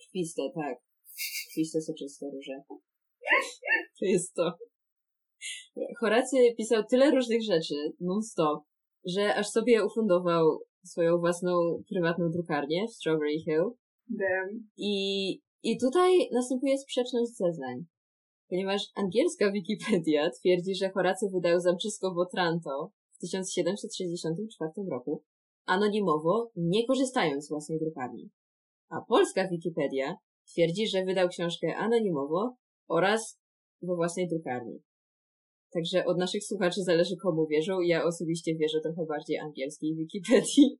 Krwiste, 0.00 0.42
tak. 0.54 0.76
Krwiste, 1.50 1.80
soczyste 1.80 2.26
róże. 2.34 2.62
To 3.98 4.04
jest 4.04 4.34
to. 4.34 4.58
Horacy 6.00 6.36
pisał 6.56 6.82
tyle 6.90 7.10
różnych 7.10 7.42
rzeczy 7.42 7.74
non-stop, 8.00 8.64
że 9.04 9.34
aż 9.34 9.48
sobie 9.48 9.84
ufundował 9.84 10.60
swoją 10.84 11.18
własną 11.18 11.82
prywatną 11.88 12.30
drukarnię 12.30 12.86
w 12.88 12.94
Strawberry 12.94 13.38
Hill. 13.38 13.64
Damn. 14.08 14.68
I, 14.76 15.40
I 15.62 15.78
tutaj 15.78 16.28
następuje 16.32 16.78
sprzeczność 16.78 17.36
zeznań. 17.36 17.84
Ponieważ 18.48 18.82
angielska 18.94 19.52
Wikipedia 19.52 20.30
twierdzi, 20.40 20.74
że 20.74 20.90
Horacy 20.90 21.26
wydał 21.34 21.60
Zamczysko 21.60 22.14
w 22.14 22.18
Otranto 22.18 22.90
w 23.12 23.18
1764 23.18 24.72
roku, 24.90 25.22
anonimowo, 25.66 26.50
nie 26.56 26.86
korzystając 26.86 27.46
z 27.46 27.48
własnej 27.48 27.78
drukarni. 27.78 28.30
A 28.88 29.00
polska 29.08 29.48
Wikipedia 29.48 30.16
twierdzi, 30.52 30.88
że 30.88 31.04
wydał 31.04 31.28
książkę 31.28 31.76
anonimowo 31.76 32.56
oraz 32.88 33.40
we 33.82 33.94
własnej 33.94 34.28
drukarni. 34.28 34.82
Także 35.74 36.04
od 36.04 36.18
naszych 36.18 36.44
słuchaczy 36.44 36.82
zależy 36.82 37.16
komu 37.22 37.46
wierzą. 37.46 37.80
Ja 37.80 38.04
osobiście 38.04 38.54
wierzę 38.54 38.80
trochę 38.80 39.06
bardziej 39.08 39.38
angielskiej 39.38 39.96
Wikipedii. 39.96 40.78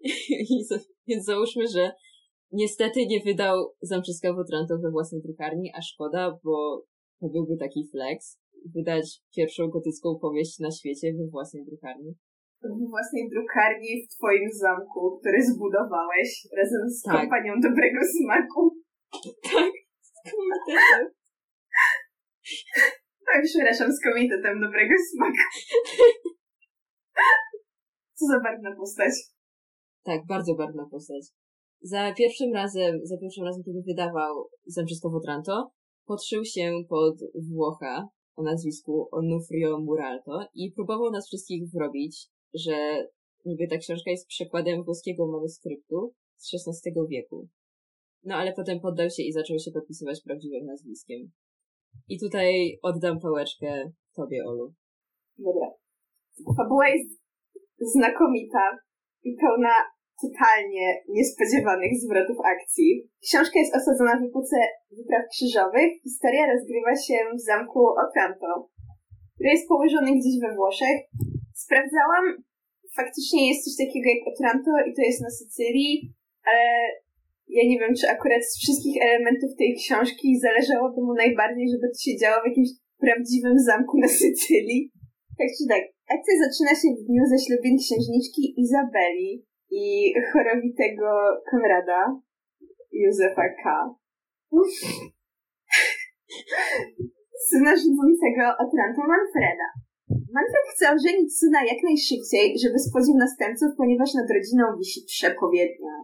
I 0.50 0.64
Więc 1.08 1.24
załóżmy, 1.24 1.68
że 1.68 1.92
niestety 2.52 3.06
nie 3.06 3.20
wydał 3.20 3.56
Zamczyska 3.82 4.32
Wotranto 4.32 4.78
we 4.78 4.90
własnej 4.90 5.22
drukarni, 5.22 5.72
a 5.78 5.82
szkoda, 5.82 6.38
bo 6.44 6.84
to 7.20 7.28
byłby 7.28 7.56
taki 7.56 7.88
flex. 7.92 8.38
Wydać 8.74 9.20
pierwszą 9.36 9.68
gotycką 9.68 10.18
powieść 10.18 10.58
na 10.58 10.70
świecie 10.70 11.12
we 11.18 11.26
własnej 11.30 11.64
drukarni. 11.64 12.14
W 12.62 12.90
własnej 12.90 13.30
drukarni 13.30 14.02
w 14.04 14.16
twoim 14.16 14.50
zamku, 14.52 15.18
który 15.20 15.38
zbudowałeś 15.46 16.48
razem 16.58 16.90
z 16.90 17.02
Tak. 17.02 17.20
kompanią 17.20 17.52
dobrego 17.62 18.00
smaku. 18.18 18.76
Tak, 19.42 19.72
z 20.00 20.10
komitetem. 20.30 21.02
Tak, 23.26 23.42
przepraszam, 23.44 23.92
z 23.92 24.00
komitetem 24.00 24.60
dobrego 24.60 24.94
smaku. 25.10 25.44
Co 28.14 28.26
za 28.26 28.40
barwna 28.40 28.76
postać. 28.76 29.12
Tak, 30.04 30.26
bardzo 30.26 30.54
barwna 30.54 30.86
postać. 30.90 31.24
Za 31.82 32.12
pierwszym 32.18 32.54
razem, 32.54 33.00
za 33.04 33.18
pierwszym 33.18 33.44
razem, 33.44 33.62
kiedy 33.64 33.82
wydawał 33.86 34.48
Zamczysko 34.66 35.10
Wotranto, 35.10 35.70
podszył 36.06 36.44
się 36.44 36.72
pod 36.88 37.16
Włocha 37.50 38.08
o 38.36 38.42
nazwisku 38.42 39.08
Onufrio 39.12 39.80
Muralto 39.80 40.46
i 40.54 40.72
próbował 40.72 41.10
nas 41.10 41.26
wszystkich 41.26 41.62
wrobić, 41.74 42.26
że 42.54 43.06
niby 43.44 43.68
ta 43.68 43.78
książka 43.78 44.10
jest 44.10 44.26
przekładem 44.26 44.84
włoskiego 44.84 45.26
manuskryptu 45.26 46.14
z 46.36 46.54
XVI 46.54 46.92
wieku. 47.10 47.48
No 48.24 48.34
ale 48.34 48.52
potem 48.52 48.80
poddał 48.80 49.10
się 49.10 49.22
i 49.22 49.32
zaczął 49.32 49.58
się 49.58 49.70
podpisywać 49.70 50.22
prawdziwym 50.24 50.66
nazwiskiem. 50.66 51.30
I 52.08 52.14
tutaj 52.24 52.78
oddam 52.82 53.20
pałeczkę 53.20 53.90
tobie, 54.16 54.38
Olu. 54.48 54.74
Dobra. 55.38 55.68
Fabuła 56.56 56.88
jest 56.88 57.10
znakomita 57.94 58.64
i 59.28 59.30
pełna 59.42 59.74
totalnie 60.24 60.86
niespodziewanych 61.16 61.92
zwrotów 62.04 62.38
akcji. 62.54 62.88
Książka 63.26 63.56
jest 63.58 63.76
osadzona 63.76 64.14
w 64.20 64.26
epoce 64.30 64.56
wypraw 64.98 65.22
krzyżowych. 65.32 65.90
Historia 66.08 66.44
rozgrywa 66.52 66.94
się 67.04 67.16
w 67.36 67.40
zamku 67.50 67.80
Otranto, 68.04 68.50
który 69.34 69.50
jest 69.54 69.68
położony 69.68 70.10
gdzieś 70.18 70.36
we 70.42 70.50
Włoszech. 70.56 70.98
Sprawdzałam, 71.64 72.24
faktycznie 72.98 73.40
jest 73.48 73.62
coś 73.64 73.74
takiego 73.82 74.06
jak 74.14 74.22
Otranto 74.32 74.70
i 74.88 74.90
to 74.96 75.02
jest 75.08 75.20
na 75.26 75.32
Sycylii, 75.40 75.94
ale 76.50 76.64
ja 77.56 77.62
nie 77.70 77.78
wiem, 77.80 77.94
czy 77.98 78.06
akurat 78.16 78.42
z 78.50 78.58
wszystkich 78.62 78.96
elementów 79.08 79.50
tej 79.60 79.70
książki 79.80 80.28
zależało 80.46 80.86
mu 81.06 81.14
najbardziej, 81.24 81.66
żeby 81.72 81.86
to 81.92 81.98
się 82.04 82.14
działo 82.22 82.38
w 82.42 82.48
jakimś 82.50 82.70
prawdziwym 83.04 83.58
zamku 83.70 83.94
na 84.04 84.08
Sycylii. 84.22 84.82
Tak 85.38 85.48
czy 85.56 85.64
tak, 85.72 85.84
akcja 86.14 86.34
zaczyna 86.44 86.72
się 86.80 86.88
w 86.94 87.04
dniu 87.08 87.24
zaślubin 87.34 87.76
księżniczki 87.84 88.42
Izabeli 88.62 89.30
i 89.80 89.84
chorowitego 90.30 91.08
Konrada, 91.50 92.02
Józefa 92.92 93.46
K. 93.62 93.64
Syna 97.48 97.72
rządzącego 97.82 98.44
Otranto 98.64 99.02
Manfreda. 99.12 99.68
Manfred 100.36 100.66
chce 100.72 100.84
ożenić 100.96 101.38
syna 101.38 101.60
jak 101.70 101.80
najszybciej, 101.88 102.46
żeby 102.64 102.78
spłodził 102.78 103.14
następców, 103.24 103.70
ponieważ 103.76 104.10
nad 104.14 104.28
rodziną 104.36 104.64
wisi 104.78 105.00
przepowiednia, 105.06 105.94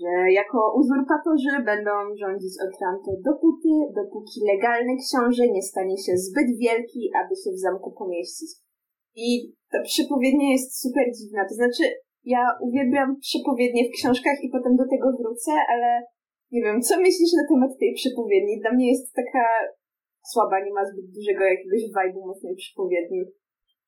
że 0.00 0.32
jako 0.40 0.58
uzurpatorzy 0.80 1.52
będą 1.70 1.92
rządzić 2.22 2.54
Otranto 2.66 3.10
dopóty, 3.28 3.72
dopóki 4.00 4.38
legalny 4.50 4.92
książę 5.04 5.44
nie 5.48 5.62
stanie 5.62 5.96
się 6.04 6.12
zbyt 6.26 6.48
wielki, 6.64 7.00
aby 7.20 7.34
się 7.40 7.50
w 7.52 7.64
zamku 7.66 7.88
pomieścić. 8.00 8.50
I 9.26 9.28
ta 9.72 9.78
przepowiednia 9.82 10.48
jest 10.52 10.80
super 10.82 11.06
dziwna. 11.16 11.42
To 11.48 11.54
znaczy, 11.54 11.84
ja 12.24 12.42
uwielbiam 12.66 13.08
przepowiednie 13.28 13.82
w 13.88 13.96
książkach 13.96 14.38
i 14.42 14.50
potem 14.54 14.76
do 14.76 14.86
tego 14.92 15.06
wrócę, 15.18 15.52
ale 15.72 16.02
nie 16.52 16.62
wiem, 16.62 16.82
co 16.82 16.94
myślisz 17.00 17.32
na 17.40 17.46
temat 17.50 17.78
tej 17.80 17.92
przepowiedni? 17.94 18.60
Dla 18.60 18.72
mnie 18.72 18.88
jest 18.92 19.14
taka 19.14 19.44
słaba, 20.30 20.64
nie 20.64 20.72
ma 20.72 20.84
zbyt 20.90 21.06
dużego 21.16 21.42
jakiegoś 21.44 21.82
vibe'u 21.96 22.20
mocnej 22.26 22.54
przepowiedni. 22.56 23.20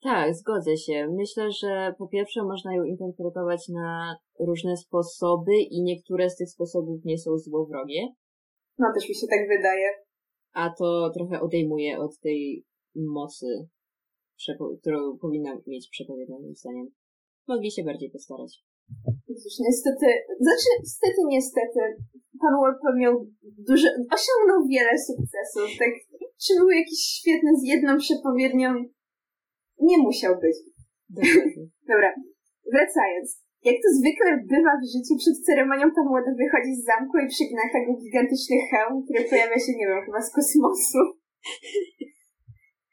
Tak, 0.03 0.35
zgodzę 0.35 0.77
się. 0.77 1.09
Myślę, 1.17 1.53
że 1.53 1.95
po 1.99 2.09
pierwsze 2.09 2.43
można 2.45 2.75
ją 2.75 2.83
interpretować 2.85 3.69
na 3.69 4.17
różne 4.41 4.77
sposoby 4.77 5.53
i 5.71 5.83
niektóre 5.83 6.31
z 6.31 6.37
tych 6.37 6.51
sposobów 6.51 7.01
nie 7.05 7.19
są 7.19 7.39
złowrogie, 7.39 8.09
No 8.79 8.87
też 8.95 9.09
mi 9.09 9.15
się 9.15 9.27
tak 9.31 9.49
wydaje. 9.49 9.89
a 10.53 10.71
to 10.79 11.11
trochę 11.15 11.41
odejmuje 11.41 11.99
od 11.99 12.19
tej 12.19 12.65
mocy, 12.97 13.47
którą 14.81 15.19
powinna 15.19 15.59
mieć 15.67 15.89
przepowiednia 15.91 16.39
moim 16.39 16.55
zdaniem. 16.55 16.87
Mogli 17.49 17.71
się 17.71 17.83
bardziej 17.85 18.11
postarać. 18.11 18.65
Cóż, 19.27 19.55
niestety, 19.69 20.07
znaczy, 20.41 20.69
niestety, 20.81 21.21
niestety, 21.29 21.81
pan 22.41 22.55
Walpole 22.61 22.97
miał 22.99 23.27
duże, 23.69 23.89
osiągnął 24.17 24.67
wiele 24.71 24.91
sukcesów, 25.07 25.79
tak, 25.79 25.93
czy 26.43 26.55
był 26.59 26.69
jakiś 26.71 27.01
świetny 27.01 27.51
z 27.61 27.65
jedną 27.73 27.99
przepowiednią? 27.99 28.69
Nie 29.81 29.99
musiał 29.99 30.35
być. 30.41 30.57
Dobra, 31.91 32.11
wracając. 32.73 33.29
Jak 33.69 33.77
to 33.85 33.89
zwykle 33.99 34.31
bywa 34.55 34.73
w 34.83 34.89
życiu, 34.95 35.13
przed 35.23 35.37
ceremonią 35.47 35.85
pan 35.97 36.07
młody 36.13 36.31
wychodzi 36.43 36.73
z 36.77 36.87
zamku 36.91 37.15
i 37.19 37.33
przygina 37.35 37.65
tego 37.75 37.91
gigantyczny 38.03 38.57
hełm, 38.71 38.95
który 39.05 39.21
pojawia 39.31 39.59
się, 39.65 39.73
nie 39.79 39.87
wiem, 39.89 40.01
chyba 40.07 40.21
z 40.27 40.31
kosmosu. 40.37 41.01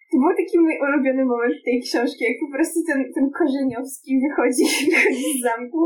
To 0.10 0.16
był 0.22 0.34
taki 0.42 0.56
mój 0.64 0.76
ulubiony 0.86 1.24
moment 1.34 1.58
tej 1.66 1.78
książki, 1.86 2.22
jak 2.30 2.38
po 2.44 2.50
prostu 2.56 2.78
ten, 2.90 3.00
ten 3.16 3.26
Korzeniowski 3.38 4.12
wychodzi, 4.26 4.66
wychodzi 4.94 5.30
z 5.40 5.44
zamku, 5.50 5.82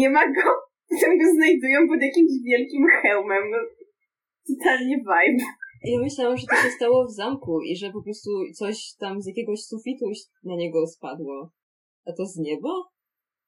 nie 0.00 0.08
ma 0.14 0.24
go, 0.36 0.46
potem 0.90 1.12
go 1.20 1.26
znajdują 1.36 1.78
pod 1.90 2.00
jakimś 2.08 2.32
wielkim 2.48 2.84
hełmem. 3.02 3.44
No, 3.52 3.58
totalnie 4.48 4.96
vibe. 5.08 5.44
Ja 5.82 6.00
myślałam, 6.00 6.36
że 6.36 6.46
to 6.46 6.54
się 6.54 6.70
stało 6.70 7.06
w 7.06 7.12
zamku 7.12 7.60
i 7.62 7.76
że 7.76 7.90
po 7.92 8.02
prostu 8.02 8.30
coś 8.58 8.94
tam 8.98 9.22
z 9.22 9.26
jakiegoś 9.26 9.60
sufitu 9.60 10.04
na 10.44 10.56
niego 10.56 10.86
spadło. 10.86 11.50
A 12.06 12.12
to 12.12 12.26
z 12.26 12.36
nieba? 12.36 12.68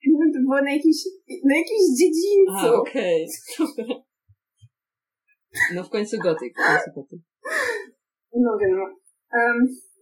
Nie 0.06 0.18
wiem, 0.18 0.32
to 0.32 0.40
było 0.40 0.62
na 0.62 0.72
jakiejś, 0.72 1.00
na 1.44 1.56
jakiejś 1.56 1.84
dziedzińcu. 1.98 2.66
A, 2.68 2.74
okej. 2.74 3.26
Okay. 3.60 4.02
No 5.74 5.84
w 5.84 5.90
końcu 5.90 6.16
gotyk, 6.18 6.52
w 6.52 6.66
końcu 6.66 6.90
gotyk. 7.00 7.20
No 8.44 8.50
wiem, 8.60 8.74
no. 8.80 8.86
Um, 9.38 9.58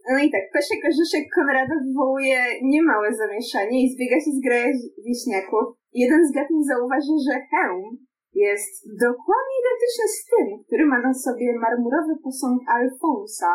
no 0.09 0.17
i 0.25 0.31
tak, 0.31 0.45
Peszek 0.53 0.81
Orzeszek 0.89 1.25
Konrada 1.35 1.75
wywołuje 1.87 2.39
niemałe 2.63 3.07
zamieszanie 3.23 3.77
i 3.83 3.91
zbiega 3.93 4.17
się 4.23 4.31
z 4.37 4.41
graja 4.45 4.69
wieśniaków. 5.07 5.65
Jeden 5.93 6.27
z 6.27 6.31
gatów 6.31 6.65
zauważy, 6.71 7.15
że 7.27 7.35
hełm 7.51 8.10
jest 8.33 8.73
dokładnie 9.07 9.55
identyczny 9.61 10.05
z 10.17 10.19
tym, 10.31 10.47
który 10.65 10.85
ma 10.85 10.99
na 11.07 11.13
sobie 11.13 11.47
marmurowy 11.65 12.13
posąg 12.23 12.59
Alfonsa, 12.77 13.51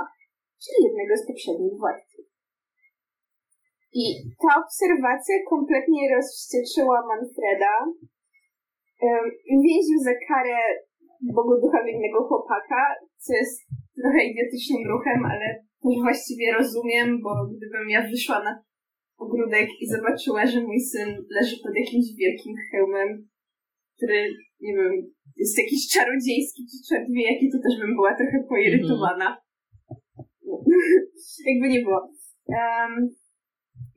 czyli 0.62 0.78
jednego 0.87 1.16
z 1.16 1.26
poprzednich 1.26 1.75
władców. 1.83 2.25
I 4.02 4.04
ta 4.42 4.50
obserwacja 4.62 5.35
kompletnie 5.52 6.02
rozwścieczyła 6.14 6.99
Manfreda. 7.11 7.75
Um, 9.02 9.25
więził 9.68 9.99
za 10.09 10.14
karę 10.28 10.59
Bogu 11.37 11.61
ducha 11.61 11.80
innego 11.88 12.18
chłopaka, 12.28 12.83
co 13.25 13.33
jest 13.40 13.56
trochę 14.00 14.21
idiotycznym 14.25 14.85
ruchem, 14.92 15.25
ale 15.33 15.47
też 15.83 15.97
właściwie 16.02 16.52
rozumiem, 16.59 17.23
bo 17.23 17.30
gdybym 17.52 17.88
ja 17.90 18.02
wyszła 18.11 18.45
na 18.45 18.52
ogródek 19.18 19.68
i 19.80 19.87
zobaczyła, 19.87 20.47
że 20.47 20.61
mój 20.61 20.80
syn 20.80 21.09
leży 21.30 21.56
pod 21.62 21.73
jakimś 21.83 22.06
wielkim 22.18 22.54
hełmem, 22.71 23.28
który, 23.96 24.18
nie 24.60 24.72
wiem, 24.76 24.92
jest 25.36 25.58
jakiś 25.58 25.82
czarodziejski 25.94 26.62
czy 26.70 26.76
czart 26.88 27.06
wie 27.14 27.24
jaki, 27.32 27.46
to 27.52 27.58
też 27.64 27.74
bym 27.80 27.92
była 27.98 28.12
trochę 28.20 28.38
poirytowana. 28.48 29.28
Mm. 29.28 29.46
Jakby 31.50 31.66
nie 31.74 31.82
było. 31.86 32.00
Um, 32.58 32.94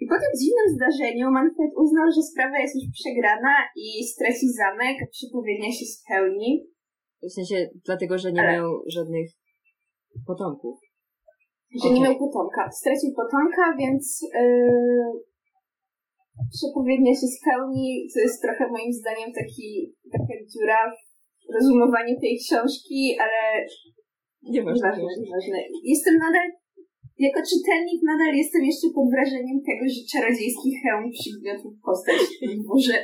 I 0.01 0.03
po 0.11 0.17
tym 0.21 0.31
dziwnym 0.41 0.67
zdarzeniu 0.75 1.31
Manfred 1.31 1.71
uznał, 1.83 2.07
że 2.15 2.21
sprawa 2.31 2.57
jest 2.59 2.75
już 2.75 2.87
przegrana 2.99 3.55
i 3.75 3.87
straci 4.13 4.47
zamek, 4.61 4.97
przepowiednia 5.11 5.71
się 5.77 5.85
spełni. 5.97 6.51
W 7.29 7.31
sensie 7.37 7.69
dlatego, 7.85 8.17
że 8.17 8.31
nie 8.31 8.41
Ale... 8.41 8.53
miał 8.53 8.69
żadnych 8.97 9.27
potomków. 10.27 10.75
Że 11.81 11.87
okay. 11.87 11.93
nie 11.93 12.01
miał 12.05 12.15
potomka. 12.25 12.71
Stracił 12.71 13.09
potomka, 13.21 13.63
więc 13.79 14.03
yy, 14.33 15.28
przepowiednia 16.55 17.13
się 17.19 17.27
spełni, 17.37 17.87
co 18.11 18.17
jest 18.25 18.41
trochę 18.45 18.63
moim 18.75 18.91
zdaniem 19.01 19.29
taki, 19.39 19.67
taka 20.15 20.35
dziura 20.51 20.81
w 21.47 21.53
rozumowaniu 21.55 22.15
tej 22.23 22.33
książki, 22.43 22.99
ale 23.23 23.39
nieważne, 24.55 24.87
nieważne, 24.97 25.23
nieważne. 25.25 25.57
Jestem 25.93 26.15
nadal, 26.25 26.47
jako 27.27 27.39
czytelnik 27.51 28.01
nadal 28.11 28.33
jestem 28.43 28.63
jeszcze 28.69 28.87
pod 28.95 29.07
wrażeniem 29.13 29.57
tego, 29.69 29.83
że 29.93 30.09
czarodziejski 30.11 30.69
hełm 30.81 31.05
przygniotł 31.17 31.67
postać 31.87 32.21
Boże. 32.69 32.97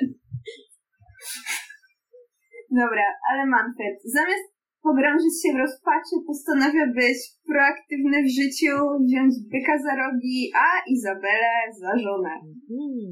Dobra, 2.81 3.07
ale 3.29 3.41
Manfred, 3.53 3.97
zamiast 4.17 4.54
pogrążyć 4.87 5.35
się 5.41 5.49
w 5.53 5.61
rozpaczy, 5.65 6.15
postanawia 6.29 6.85
być 7.01 7.19
proaktywny 7.49 8.17
w 8.25 8.35
życiu, 8.39 8.73
wziąć 9.05 9.33
byka 9.53 9.75
za 9.85 9.93
rogi, 10.03 10.39
a 10.65 10.67
Izabelę 10.93 11.53
za 11.81 11.91
żonę. 12.05 12.33
Mm. 12.79 13.11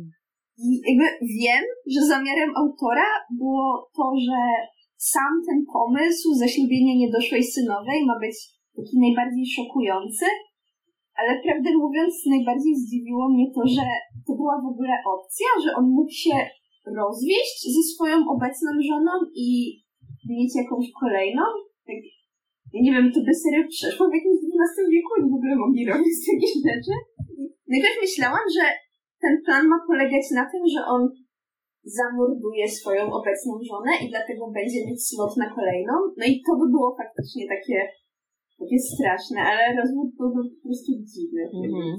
I 0.64 0.66
jakby 0.90 1.08
wiem, 1.42 1.64
że 1.94 2.02
zamiarem 2.14 2.52
autora 2.62 3.10
było 3.42 3.68
to, 3.98 4.06
że 4.28 4.40
sam 5.14 5.34
ten 5.48 5.60
pomysł 5.76 6.28
zaślubienia 6.44 6.94
niedoszłej 7.02 7.44
synowej 7.56 8.00
ma 8.06 8.16
być 8.26 8.38
taki 8.78 8.96
najbardziej 9.06 9.46
szokujący, 9.58 10.26
ale 11.20 11.32
prawdę 11.46 11.70
mówiąc, 11.84 12.14
najbardziej 12.36 12.74
zdziwiło 12.76 13.26
mnie 13.30 13.48
to, 13.56 13.62
że 13.76 13.86
to 14.28 14.32
była 14.40 14.56
w 14.66 14.72
ogóle 14.74 14.96
opcja, 15.16 15.50
że 15.64 15.70
on 15.80 15.86
mógł 15.98 16.16
się 16.24 16.36
rozwieść 17.00 17.60
ze 17.76 17.84
swoją 17.94 18.18
obecną 18.36 18.72
żoną 18.90 19.12
i 19.48 19.48
mieć 20.30 20.52
jakąś 20.62 20.86
kolejną. 21.02 21.44
Tak, 21.88 22.00
ja 22.74 22.80
nie 22.86 22.94
wiem, 22.96 23.08
to 23.14 23.20
by 23.26 23.34
serio 23.42 23.64
przeszło 23.76 24.04
w 24.10 24.18
jakimś 24.18 24.40
XII 24.50 24.94
wieku, 24.94 25.10
oni 25.18 25.28
w 25.34 25.38
ogóle 25.40 25.56
mogli 25.64 25.82
robić 25.92 26.16
takie 26.30 26.52
rzeczy. 26.68 26.96
Najpierw 27.72 27.98
myślałam, 28.06 28.48
że 28.56 28.66
ten 29.24 29.34
plan 29.46 29.64
ma 29.72 29.78
polegać 29.90 30.26
na 30.40 30.46
tym, 30.52 30.64
że 30.74 30.82
on 30.96 31.02
zamorduje 32.00 32.66
swoją 32.80 33.04
obecną 33.20 33.52
żonę 33.70 33.92
i 34.04 34.10
dlatego 34.14 34.42
będzie 34.58 34.80
mieć 34.88 35.00
slot 35.08 35.34
na 35.44 35.48
kolejną. 35.58 35.94
No 36.20 36.26
i 36.32 36.34
to 36.46 36.52
by 36.60 36.66
było 36.76 36.90
faktycznie 37.02 37.44
takie, 37.56 37.78
takie 38.60 38.80
straszne, 38.92 39.40
ale 39.50 39.64
rozwód 39.80 40.10
byłby 40.20 40.42
po 40.50 40.60
prostu 40.66 40.92
dziwny. 41.12 41.44
Mhm. 41.64 41.94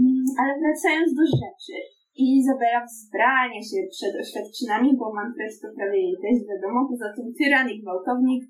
Mm. 0.00 0.24
Ale 0.40 0.52
wracając 0.62 1.08
do 1.18 1.24
rzeczy. 1.40 1.76
Izabela 2.16 2.80
wzbrania 2.84 3.60
się 3.68 3.78
przed 3.94 4.14
oświadczynami, 4.22 4.96
bo 4.98 5.14
Manfred 5.14 5.52
to 5.62 5.68
prawie 5.76 6.00
jej 6.06 6.16
też 6.22 6.36
wiadomo, 6.48 6.88
poza 6.90 7.08
tym 7.16 7.28
tyran 7.38 7.68
i 7.70 7.80
gwałtownik. 7.82 8.42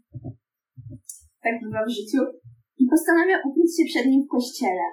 Tak 1.44 1.55
bywa 1.62 1.83
w 1.85 1.94
życiu. 1.98 2.20
I 2.81 2.85
postanawia 2.90 3.37
ukryć 3.46 3.70
się 3.77 3.85
przed 3.90 4.07
nim 4.07 4.22
w 4.25 4.33
kościele. 4.37 4.87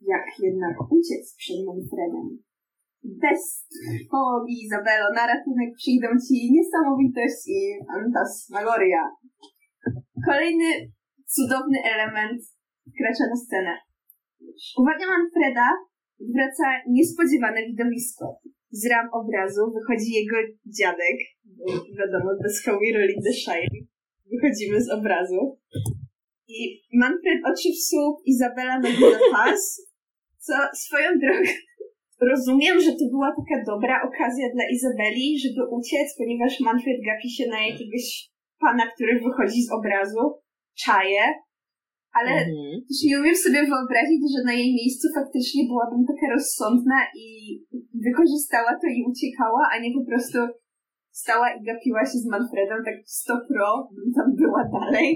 Jak 0.00 0.26
jednak 0.46 0.76
uciec 0.96 1.24
przed 1.40 1.60
Manfredem? 1.66 2.28
Bez 3.24 3.42
trwogi, 3.68 4.54
Izabelo, 4.64 5.06
na 5.14 5.26
ratunek 5.26 5.70
przyjdą 5.76 6.08
ci 6.24 6.52
niesamowitość 6.54 7.40
i 7.56 7.58
fantasmagoria. 7.92 9.02
Kolejny 10.26 10.68
cudowny 11.34 11.78
element 11.94 12.40
wkracza 12.90 13.24
na 13.30 13.36
scenę. 13.36 13.74
Uwaga 14.80 15.06
Manfreda 15.06 15.68
wraca 16.20 16.66
niespodziewane 16.88 17.66
widowisko. 17.66 18.40
Z 18.70 18.90
ram 18.90 19.08
obrazu 19.12 19.60
wychodzi 19.74 20.12
jego 20.12 20.36
dziadek, 20.66 21.16
wiadomo, 21.98 22.30
bez 22.42 22.64
Howie 22.64 22.92
Rolling 22.94 23.24
the 23.24 23.32
Shire. 23.32 23.78
Wychodzimy 24.32 24.80
z 24.80 24.90
obrazu. 24.90 25.58
I 26.48 26.80
Manfred 26.92 27.40
oczy 27.44 27.68
w 27.68 27.80
słup, 27.88 28.16
Izabela 28.26 28.78
na 28.78 28.88
pas, 29.32 29.86
co 30.38 30.54
swoją 30.74 31.18
drogą 31.18 31.50
rozumiem, 32.20 32.80
że 32.80 32.92
to 32.92 33.04
była 33.10 33.30
taka 33.40 33.64
dobra 33.64 34.02
okazja 34.08 34.46
dla 34.54 34.64
Izabeli, 34.68 35.38
żeby 35.38 35.62
uciec, 35.70 36.16
ponieważ 36.18 36.60
Manfred 36.60 36.98
gapi 37.06 37.30
się 37.30 37.46
na 37.46 37.60
jakiegoś 37.66 38.30
pana, 38.60 38.84
który 38.94 39.20
wychodzi 39.20 39.62
z 39.62 39.72
obrazu, 39.72 40.22
czaje, 40.84 41.20
ale 42.16 42.30
mhm. 42.30 42.72
też 42.86 42.98
nie 43.08 43.16
umiem 43.20 43.36
sobie 43.44 43.60
wyobrazić, 43.72 44.22
że 44.34 44.40
na 44.44 44.54
jej 44.60 44.70
miejscu 44.80 45.06
faktycznie 45.18 45.62
byłabym 45.70 46.02
taka 46.10 46.26
rozsądna 46.34 46.98
i 47.24 47.28
wykorzystała 48.06 48.70
to 48.80 48.86
i 48.96 49.00
uciekała, 49.10 49.62
a 49.72 49.74
nie 49.82 49.90
po 49.98 50.04
prostu 50.08 50.38
stała 51.22 51.46
i 51.54 51.64
gapiła 51.68 52.02
się 52.10 52.18
z 52.24 52.26
Manfredem 52.34 52.80
tak 52.84 52.96
100 53.06 53.34
pro, 53.48 53.70
tam 54.16 54.28
była 54.40 54.62
dalej. 54.78 55.08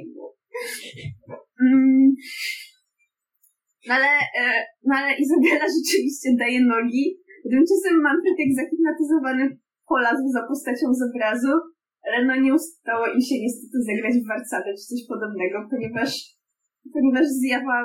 Mm. 1.64 2.14
No 3.88 3.92
ale, 3.98 4.12
e, 4.40 4.42
no 4.87 4.92
ale 4.98 5.11
Izabela 5.22 5.66
rzeczywiście 5.78 6.28
daje 6.42 6.61
nogi. 6.74 7.05
Tymczasem 7.50 7.96
Manfred 8.07 8.37
jak 8.42 8.52
zahipnotyzowany 8.59 9.44
polazł 9.92 10.24
za 10.37 10.42
postacią 10.50 10.87
z 10.94 11.02
obrazu, 11.09 11.55
ale 12.07 12.18
no 12.26 12.35
nie 12.44 12.55
ustało 12.55 13.05
im 13.14 13.22
się 13.28 13.37
niestety 13.44 13.76
zagrać 13.88 14.14
w 14.18 14.28
warcadę 14.33 14.70
czy 14.78 14.85
coś 14.90 15.00
podobnego, 15.12 15.57
ponieważ 15.70 16.11
ponieważ 16.92 17.27
zjawa 17.27 17.79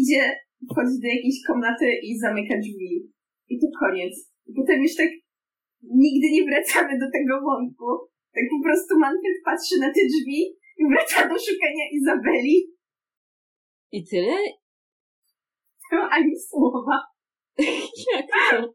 idzie, 0.00 0.22
wchodzi 0.70 0.96
do 1.02 1.08
jakiejś 1.16 1.38
komnaty 1.48 1.86
i 2.08 2.18
zamyka 2.18 2.54
drzwi. 2.58 2.92
I 3.48 3.54
to 3.60 3.66
koniec. 3.80 4.14
I 4.46 4.50
potem 4.58 4.82
już 4.82 4.94
tak 4.96 5.10
nigdy 5.82 6.26
nie 6.34 6.44
wracamy 6.44 6.98
do 6.98 7.08
tego 7.16 7.34
wątku. 7.48 7.88
Tak 8.34 8.44
po 8.54 8.58
prostu 8.64 8.98
Manfred 8.98 9.38
patrzy 9.44 9.76
na 9.80 9.86
te 9.86 10.00
drzwi 10.10 10.40
i 10.78 10.82
wraca 10.90 11.28
do 11.28 11.36
szukania 11.46 11.84
Izabeli. 11.92 12.56
I 13.92 14.04
tyle? 14.10 14.36
No, 15.92 16.08
ani 16.10 16.32
słowa. 16.48 16.96
jak 18.14 18.26
to? 18.50 18.74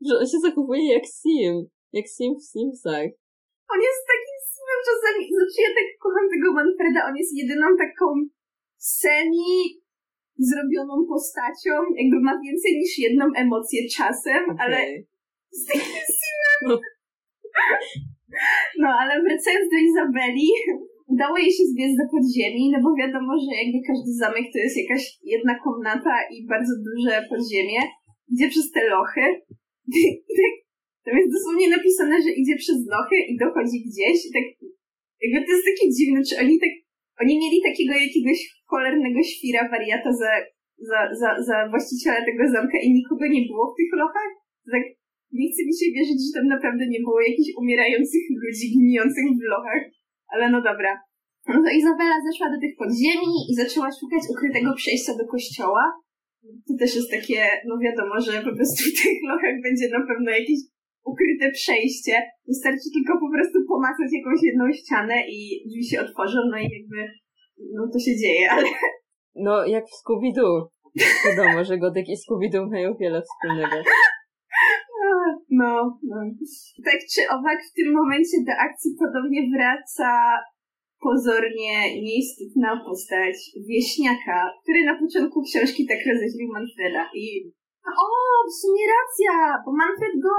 Że 0.06 0.18
on 0.18 0.26
się 0.26 0.38
zachowuje 0.42 0.92
jak 0.92 1.06
Sim. 1.06 1.66
Jak 1.92 2.06
Sim 2.08 2.34
w 2.40 2.44
Simsach. 2.50 3.10
On 3.72 3.80
jest 3.88 4.06
taki 4.76 4.88
czasami, 4.88 5.20
znaczy 5.36 5.58
ja 5.66 5.70
tak 5.78 5.88
kocham 6.02 6.26
tego 6.34 6.48
Manfreda, 6.52 7.00
on 7.08 7.16
jest 7.16 7.32
jedyną 7.42 7.66
taką 7.84 8.06
semi 8.76 9.52
zrobioną 10.48 10.94
postacią, 11.12 11.74
jakby 12.00 12.18
ma 12.26 12.34
więcej 12.46 12.72
niż 12.80 12.92
jedną 12.98 13.24
emocję 13.36 13.80
czasem, 13.96 14.42
okay. 14.44 14.56
ale 14.62 14.78
z 15.50 15.64
simem. 16.18 16.60
No. 16.68 16.74
no, 18.82 18.88
ale 19.00 19.12
wracając 19.22 19.66
do 19.72 19.78
Izabeli, 19.88 20.48
udało 21.12 21.36
jej 21.38 21.52
się 21.56 21.64
zbiec 21.72 21.92
do 22.00 22.06
podziemi, 22.14 22.70
no 22.72 22.78
bo 22.84 22.90
wiadomo, 23.02 23.32
że 23.44 23.52
jakby 23.62 23.78
każdy 23.90 24.10
zamek 24.22 24.46
to 24.52 24.58
jest 24.58 24.76
jakaś 24.82 25.02
jedna 25.34 25.54
komnata 25.64 26.14
i 26.34 26.46
bardzo 26.46 26.72
duże 26.86 27.14
podziemie. 27.32 27.80
Idzie 28.32 28.48
przez 28.48 28.70
te 28.74 28.82
lochy. 28.94 29.24
Tam 31.06 31.14
jest 31.18 31.32
dosłownie 31.36 31.68
napisane, 31.76 32.16
że 32.24 32.30
idzie 32.40 32.56
przez 32.62 32.78
lochy 32.94 33.16
i 33.30 33.32
dochodzi 33.44 33.78
gdzieś 33.88 34.18
i 34.28 34.30
tak 34.36 34.46
Jakby 35.22 35.38
to 35.46 35.52
jest 35.54 35.68
takie 35.70 35.86
dziwne, 35.96 36.20
czy 36.28 36.34
oni 36.42 36.54
tak, 36.64 36.74
oni 37.22 37.34
mieli 37.42 37.58
takiego 37.68 37.94
jakiegoś 38.06 38.38
cholernego 38.70 39.20
świra 39.32 39.62
wariata 39.72 40.10
za, 40.22 40.32
za, 40.90 41.00
za, 41.20 41.30
za 41.48 41.56
właściciela 41.72 42.20
tego 42.28 42.42
zamka 42.54 42.78
i 42.84 42.88
nikogo 42.98 43.24
nie 43.34 43.42
było 43.48 43.64
w 43.68 43.76
tych 43.78 43.90
lochach? 44.02 44.30
Tak, 44.74 44.84
nie 45.38 45.46
chce 45.50 45.60
mi 45.68 45.74
się 45.78 45.86
wierzyć, 45.96 46.18
że 46.24 46.30
tam 46.36 46.46
naprawdę 46.54 46.84
nie 46.94 47.00
było 47.06 47.18
jakichś 47.30 47.50
umierających 47.62 48.24
ludzi 48.42 48.66
gnijących 48.76 49.26
w 49.38 49.48
lochach. 49.54 49.82
Ale 50.32 50.44
no 50.54 50.58
dobra. 50.70 50.92
No 51.52 51.58
to 51.64 51.70
Izabela 51.78 52.16
zeszła 52.28 52.48
do 52.54 52.58
tych 52.62 52.74
podziemi 52.82 53.32
i 53.50 53.52
zaczęła 53.62 53.88
szukać 53.98 54.22
ukrytego 54.34 54.70
przejścia 54.80 55.12
do 55.20 55.26
kościoła. 55.34 55.84
To 56.66 56.72
też 56.80 56.90
jest 56.98 57.10
takie, 57.16 57.38
no 57.68 57.74
wiadomo, 57.86 58.14
że 58.26 58.32
po 58.48 58.52
prostu 58.56 58.80
w 58.90 58.96
tych 59.00 59.18
lochach 59.30 59.56
będzie 59.66 59.86
na 59.96 60.02
pewno 60.08 60.30
jakieś 60.40 60.60
ukryte 61.12 61.46
przejście. 61.60 62.14
Wystarczy 62.50 62.88
tylko 62.96 63.12
po 63.24 63.28
prostu 63.34 63.58
pomacać 63.72 64.08
jakąś 64.18 64.40
jedną 64.48 64.64
ścianę 64.72 65.16
i 65.36 65.38
drzwi 65.68 65.84
się 65.90 65.98
otworzą, 66.00 66.38
no 66.50 66.56
i 66.58 66.66
jakby, 66.76 67.00
no 67.74 67.82
to 67.92 67.98
się 67.98 68.14
dzieje, 68.22 68.50
ale... 68.50 68.68
No, 69.46 69.66
jak 69.66 69.84
w 69.88 69.96
Scooby-Doo. 70.00 70.54
Wiadomo, 71.26 71.64
że 71.64 71.78
Godek 71.78 72.06
i 72.08 72.16
Scooby-Doo 72.22 72.70
mają 72.70 72.94
wiele 73.00 73.22
wspólnego. 73.22 73.76
No, 75.50 75.98
no. 76.02 76.16
Tak 76.84 77.00
czy 77.12 77.20
owak 77.36 77.58
w 77.70 77.74
tym 77.78 77.88
momencie 77.92 78.36
do 78.46 78.52
akcji 78.68 78.90
podobnie 79.02 79.42
wraca 79.54 80.08
pozornie 81.00 82.02
nieistotna 82.02 82.70
postać 82.86 83.36
wieśniaka, 83.68 84.36
który 84.62 84.84
na 84.84 84.94
początku 85.00 85.42
książki 85.42 85.86
tak 85.86 85.98
rozeźlił 86.06 86.48
Manfreda 86.52 87.10
i 87.14 87.26
o, 88.04 88.08
w 88.50 88.52
sumie 88.60 88.84
racja, 88.96 89.34
bo 89.64 89.70
Manfred 89.80 90.16
go 90.26 90.34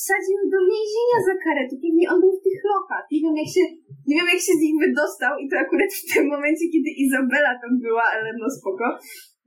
wsadził 0.00 0.38
do 0.52 0.58
więzienia 0.72 1.18
za 1.28 1.34
karę, 1.44 1.62
to 1.70 1.76
pewnie 1.84 2.04
on 2.12 2.18
był 2.22 2.32
w 2.36 2.44
tych 2.46 2.60
lochach. 2.72 3.04
Nie 3.12 3.20
wiem 3.24 3.36
jak 3.42 3.50
się, 3.54 3.64
nie 4.08 4.16
wiem 4.16 4.28
jak 4.34 4.42
się 4.46 4.54
z 4.58 4.64
nich 4.64 4.76
wydostał 4.84 5.32
i 5.42 5.44
to 5.50 5.54
akurat 5.64 5.90
w 5.94 6.04
tym 6.10 6.24
momencie, 6.34 6.64
kiedy 6.72 6.90
Izabela 7.04 7.52
tam 7.62 7.72
była, 7.84 8.04
ale 8.14 8.28
no 8.40 8.46
spoko. 8.58 8.86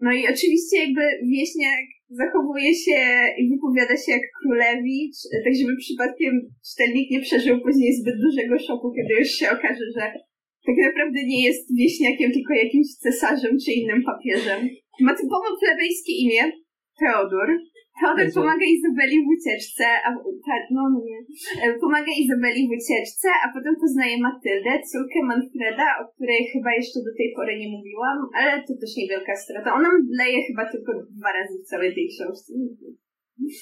No 0.05 0.09
i 0.19 0.21
oczywiście 0.33 0.75
jakby 0.83 1.03
wieśniak 1.33 1.85
zachowuje 2.21 2.71
się 2.83 2.99
i 3.39 3.41
wypowiada 3.51 3.95
się 4.01 4.11
jak 4.17 4.25
królewicz, 4.39 5.19
tak 5.43 5.53
żeby 5.59 5.73
przypadkiem 5.85 6.33
czytelnik 6.67 7.07
nie 7.11 7.21
przeżył 7.27 7.55
później 7.65 7.91
zbyt 7.99 8.17
dużego 8.25 8.55
szoku, 8.67 8.87
kiedy 8.95 9.11
już 9.19 9.29
się 9.39 9.47
okaże, 9.55 9.85
że 9.97 10.05
tak 10.67 10.77
naprawdę 10.87 11.19
nie 11.31 11.41
jest 11.47 11.65
wieśniakiem, 11.79 12.31
tylko 12.31 12.53
jakimś 12.53 12.87
cesarzem 13.05 13.53
czy 13.63 13.71
innym 13.71 14.01
papieżem. 14.11 14.59
Ma 15.05 15.13
typowo 15.15 15.49
plebejskie 15.61 16.13
imię, 16.23 16.43
Teodor. 17.01 17.49
Teodor 17.99 18.27
pomaga 18.39 18.65
Izabeli 18.75 19.17
w 19.25 19.29
ucieczce, 19.35 19.85
a, 20.05 20.09
ta, 20.45 20.53
no, 20.75 20.81
no 20.93 20.99
nie, 21.09 21.19
e, 21.63 21.65
pomaga 21.83 22.11
Izabeli 22.23 22.61
w 22.67 22.75
ucieczce, 22.79 23.27
a 23.43 23.45
potem 23.55 23.73
poznaje 23.83 24.15
Matyldę, 24.27 24.73
córkę 24.89 25.19
Manfreda, 25.29 25.87
o 26.01 26.03
której 26.13 26.41
chyba 26.53 26.71
jeszcze 26.79 26.99
do 27.07 27.13
tej 27.19 27.29
pory 27.37 27.53
nie 27.61 27.69
mówiłam, 27.75 28.17
ale 28.37 28.51
to 28.65 28.73
też 28.81 28.91
niewielka 28.97 29.33
strata. 29.43 29.69
Ona 29.79 29.89
mdleje 29.99 30.39
chyba 30.47 30.63
tylko 30.73 30.91
dwa 31.17 31.31
razy 31.37 31.55
w 31.59 31.69
całej 31.71 31.91
tej 31.95 32.07
książce. 32.13 32.51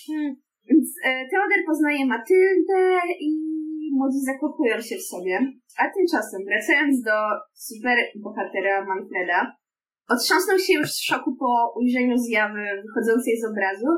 Hmm. 0.07 0.31
Więc 0.69 0.87
e, 1.05 1.09
Teodor 1.29 1.61
poznaje 1.69 2.05
Matyldę 2.05 2.81
i 3.27 3.29
młodzi 3.97 4.21
zakochują 4.31 4.75
się 4.87 4.95
w 4.97 5.09
sobie. 5.13 5.35
A 5.81 5.83
tymczasem, 5.95 6.41
wracając 6.49 7.01
do 7.09 7.17
super 7.67 7.97
bohatera 8.23 8.85
Manfreda, 8.85 9.39
otrząsnął 10.13 10.59
się 10.59 10.73
już 10.73 10.89
z 10.91 11.01
szoku 11.09 11.35
po 11.43 11.51
ujrzeniu 11.79 12.17
zjawy 12.17 12.63
wychodzącej 12.85 13.33
z 13.41 13.45
obrazu 13.51 13.91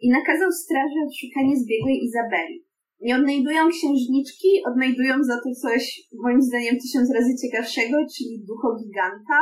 i 0.00 0.06
nakazał 0.10 0.50
straży 0.52 0.98
odszukanie 1.06 1.56
zbiegłej 1.56 1.98
Izabeli. 2.06 2.66
Nie 3.00 3.16
odnajdują 3.16 3.68
księżniczki, 3.68 4.50
odnajdują 4.70 5.14
za 5.22 5.36
to 5.42 5.50
coś, 5.62 5.82
moim 6.24 6.42
zdaniem, 6.42 6.76
tysiąc 6.82 7.14
razy 7.14 7.32
ciekawszego, 7.42 7.96
czyli 8.16 8.44
ducho 8.48 8.68
giganta. 8.80 9.38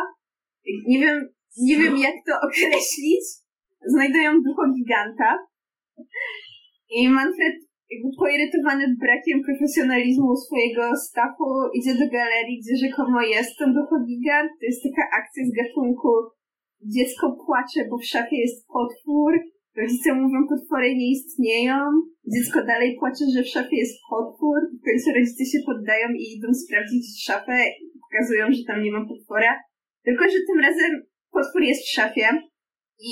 Nie 0.87 0.98
wiem, 0.98 1.28
nie 1.56 1.76
wiem 1.78 1.96
jak 1.98 2.14
to 2.26 2.32
określić. 2.46 3.24
Znajdują 3.87 4.32
ducho 4.32 4.62
giganta. 4.76 5.38
I 6.90 7.08
Manfred, 7.08 7.56
jakby 7.92 8.09
poirytowany 8.20 8.85
brakiem 9.05 9.38
profesjonalizmu 9.49 10.29
swojego 10.44 10.83
stafu, 11.09 11.49
idzie 11.79 11.94
do 12.01 12.07
galerii, 12.18 12.61
gdzie 12.61 12.75
rzekomo 12.87 13.18
jest 13.35 13.53
ten 13.59 13.70
ducho 13.79 13.97
gigant. 14.09 14.51
To 14.59 14.64
jest 14.68 14.83
taka 14.88 15.05
akcja 15.18 15.42
z 15.49 15.53
gatunku 15.61 16.11
dziecko 16.94 17.25
płacze, 17.47 17.81
bo 17.90 17.97
w 17.99 18.11
szafie 18.12 18.37
jest 18.44 18.59
potwór, 18.77 19.33
Rodzice 19.77 20.14
mówią, 20.14 20.38
potwory 20.49 20.88
nie 20.94 21.11
istnieją. 21.11 21.79
Dziecko 22.35 22.64
dalej 22.64 22.97
płacze, 22.99 23.25
że 23.35 23.42
w 23.42 23.53
szafie 23.55 23.77
jest 23.77 23.97
potwór. 24.11 24.59
W 24.81 24.85
końcu 24.87 25.09
rodzice 25.18 25.44
się 25.44 25.59
poddają 25.66 26.09
i 26.18 26.25
idą 26.37 26.49
sprawdzić 26.55 27.25
szafę 27.27 27.57
i 27.83 27.85
pokazują, 28.05 28.44
że 28.53 28.62
tam 28.66 28.83
nie 28.83 28.92
ma 28.92 29.07
potwora. 29.12 29.53
Tylko, 30.05 30.25
że 30.25 30.38
tym 30.49 30.61
razem 30.66 30.92
potwór 31.31 31.62
jest 31.62 31.83
w 31.85 31.92
szafie 31.92 32.27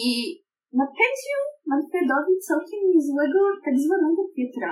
i 0.02 0.04
napędził 0.80 1.40
Manfredowi 1.70 2.34
całkiem 2.48 2.80
niezłego 2.92 3.40
tak 3.64 3.74
zwanego 3.84 4.22
Pietra. 4.36 4.70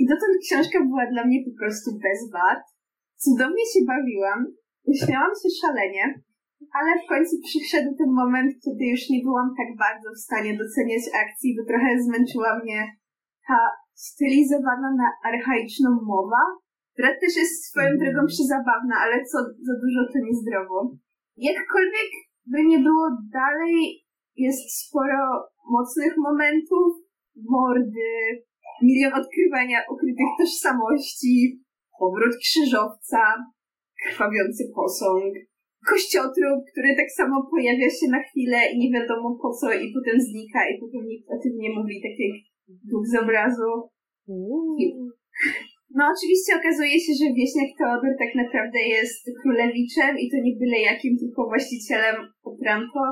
I 0.00 0.02
dotąd 0.12 0.34
książka 0.44 0.78
była 0.88 1.04
dla 1.12 1.22
mnie 1.26 1.40
po 1.48 1.52
prostu 1.60 1.88
bez 2.06 2.20
wad. 2.36 2.62
Cudownie 3.22 3.64
się 3.72 3.80
bawiłam, 3.92 4.40
uśmiałam 4.92 5.34
się 5.40 5.50
szalenie, 5.60 6.04
ale 6.78 6.90
w 7.02 7.08
końcu 7.12 7.34
przyszedł 7.48 7.90
ten 8.00 8.10
moment, 8.20 8.50
kiedy 8.64 8.84
już 8.92 9.02
nie 9.12 9.20
byłam 9.26 9.48
tak 9.60 9.70
bardzo 9.84 10.08
w 10.12 10.24
stanie 10.26 10.52
doceniać 10.62 11.04
akcji, 11.22 11.56
bo 11.56 11.62
trochę 11.70 11.90
zmęczyła 12.06 12.50
mnie 12.62 12.80
ta 13.48 13.60
stylizowana 14.06 14.88
na 15.02 15.08
archaiczną 15.30 15.90
mowa, 16.14 16.42
która 16.92 17.10
też 17.22 17.32
jest 17.42 17.54
swoją 17.68 17.90
mhm. 17.90 18.00
drogą 18.00 18.20
przezabawna, 18.34 18.94
ale 19.04 19.16
co 19.30 19.38
za 19.68 19.74
dużo 19.82 20.00
to 20.12 20.18
niezdrowo. 20.26 20.78
Jakkolwiek 21.36 22.10
by 22.52 22.58
nie 22.70 22.78
było 22.78 23.06
dalej, 23.40 23.74
jest 24.38 24.64
sporo 24.82 25.22
mocnych 25.76 26.14
momentów, 26.28 26.90
mordy, 27.54 28.10
milion 28.82 29.12
odkrywania 29.20 29.78
ukrytych 29.92 30.30
tożsamości, 30.38 31.60
powrót 32.00 32.34
krzyżowca, 32.44 33.22
krwawiący 34.04 34.62
posąg, 34.76 35.34
kościotrup, 35.90 36.58
który 36.70 36.90
tak 37.00 37.10
samo 37.18 37.36
pojawia 37.50 37.90
się 37.98 38.06
na 38.16 38.22
chwilę 38.26 38.58
i 38.72 38.78
nie 38.78 38.90
wiadomo 38.96 39.38
po 39.42 39.50
co 39.58 39.66
i 39.72 39.92
potem 39.96 40.16
znika 40.28 40.60
i 40.70 40.74
potem 40.82 41.02
nikt 41.10 41.26
o 41.34 41.36
tym 41.42 41.52
nie 41.62 41.70
mówi, 41.76 41.96
tak 42.04 42.14
jak 42.24 42.34
duch 42.90 43.06
z 43.12 43.14
obrazu. 43.22 43.72
No 45.96 46.02
oczywiście 46.14 46.50
okazuje 46.60 46.96
się, 47.04 47.12
że 47.20 47.34
wieśniak 47.38 47.70
Teodor 47.78 48.14
tak 48.18 48.32
naprawdę 48.42 48.80
jest 48.96 49.22
królewiczem 49.42 50.12
i 50.22 50.30
to 50.30 50.36
nie 50.46 50.54
byle 50.60 50.78
jakim, 50.90 51.12
tylko 51.22 51.48
właścicielem 51.52 52.16
Otranto. 52.50 53.02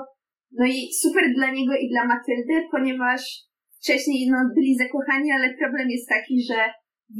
No 0.52 0.66
i 0.66 0.92
super 1.02 1.24
dla 1.34 1.50
niego 1.50 1.72
i 1.82 1.88
dla 1.88 2.04
Matyldy, 2.06 2.68
ponieważ 2.70 3.20
wcześniej 3.80 4.30
no, 4.30 4.38
byli 4.54 4.76
zakochani, 4.76 5.32
ale 5.32 5.54
problem 5.54 5.90
jest 5.90 6.08
taki, 6.08 6.42
że 6.48 6.58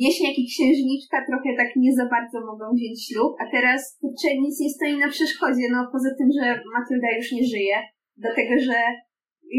wieśniak 0.00 0.34
i 0.38 0.48
księżniczka 0.52 1.16
trochę 1.28 1.50
tak 1.60 1.70
nie 1.76 1.92
za 2.00 2.06
bardzo 2.14 2.38
mogą 2.50 2.64
wziąć 2.74 2.98
ślub, 3.06 3.32
a 3.42 3.44
teraz 3.54 3.80
kurczę, 4.00 4.28
nic 4.44 4.60
nie 4.60 4.70
stoi 4.70 4.96
na 4.98 5.08
przeszkodzie, 5.08 5.64
no 5.72 5.78
poza 5.92 6.10
tym, 6.18 6.28
że 6.38 6.46
Matylda 6.74 7.10
już 7.18 7.32
nie 7.32 7.44
żyje, 7.54 7.76
dlatego, 8.16 8.54
że 8.68 8.78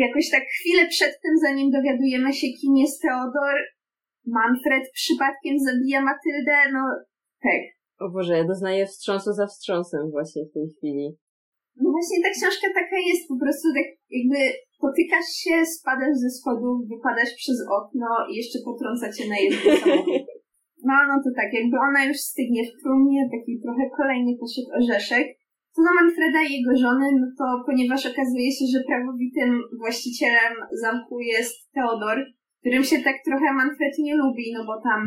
jakoś 0.05 0.25
tak 0.31 0.43
chwilę 0.55 0.87
przed 0.87 1.13
tym, 1.23 1.33
zanim 1.45 1.71
dowiadujemy 1.71 2.33
się, 2.33 2.47
kim 2.47 2.73
jest 2.77 3.01
Teodor, 3.01 3.57
Manfred 4.25 4.91
przypadkiem 4.93 5.55
zabija 5.59 6.01
Matyldę, 6.01 6.57
no 6.73 6.81
tak. 7.43 7.61
O 7.99 8.09
Boże, 8.09 8.37
ja 8.37 8.43
doznaję 8.43 8.85
wstrząsu 8.85 9.33
za 9.33 9.47
wstrząsem 9.47 10.11
właśnie 10.11 10.41
w 10.45 10.53
tej 10.53 10.67
chwili. 10.77 11.17
No 11.81 11.87
właśnie 11.95 12.17
ta 12.23 12.31
książka 12.37 12.67
taka 12.81 12.97
jest, 13.09 13.23
po 13.31 13.37
prostu 13.41 13.67
tak 13.77 13.87
jakby 14.17 14.39
potykasz 14.85 15.29
się, 15.43 15.55
spadasz 15.77 16.15
ze 16.23 16.29
schodów, 16.37 16.75
wypadasz 16.91 17.33
przez 17.41 17.57
okno 17.79 18.09
i 18.29 18.31
jeszcze 18.39 18.59
potrąca 18.67 19.05
cię 19.15 19.23
na 19.29 19.37
jednym 19.43 19.63
samochód. 19.81 20.25
No, 20.87 20.95
no 21.09 21.15
to 21.23 21.29
tak, 21.39 21.49
jakby 21.59 21.77
ona 21.89 22.01
już 22.09 22.19
stygnie 22.31 22.61
w 22.65 22.73
trumnie, 22.81 23.21
taki 23.35 23.53
trochę 23.63 23.83
kolejny 23.99 24.31
koszyk 24.41 24.67
orzeszek. 24.79 25.25
Co 25.73 25.79
do 25.85 25.91
Manfreda 25.99 26.41
i 26.43 26.53
jego 26.57 26.73
żony, 26.83 27.07
no 27.21 27.27
to 27.39 27.45
ponieważ 27.67 28.01
okazuje 28.11 28.49
się, 28.57 28.65
że 28.73 28.87
prawowitym 28.89 29.51
właścicielem 29.81 30.53
zamku 30.83 31.15
jest 31.33 31.55
Teodor, 31.73 32.17
którym 32.59 32.83
się 32.89 32.97
tak 33.07 33.17
trochę 33.27 33.47
Manfred 33.53 33.93
nie 33.99 34.15
lubi, 34.15 34.45
no 34.55 34.61
bo 34.69 34.75
tam 34.89 34.99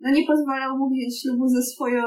no 0.00 0.10
nie 0.10 0.24
pozwalał 0.30 0.78
mu 0.78 0.86
wziąć 0.90 1.12
ślubu 1.20 1.48
ze 1.48 1.62
swoją 1.62 2.02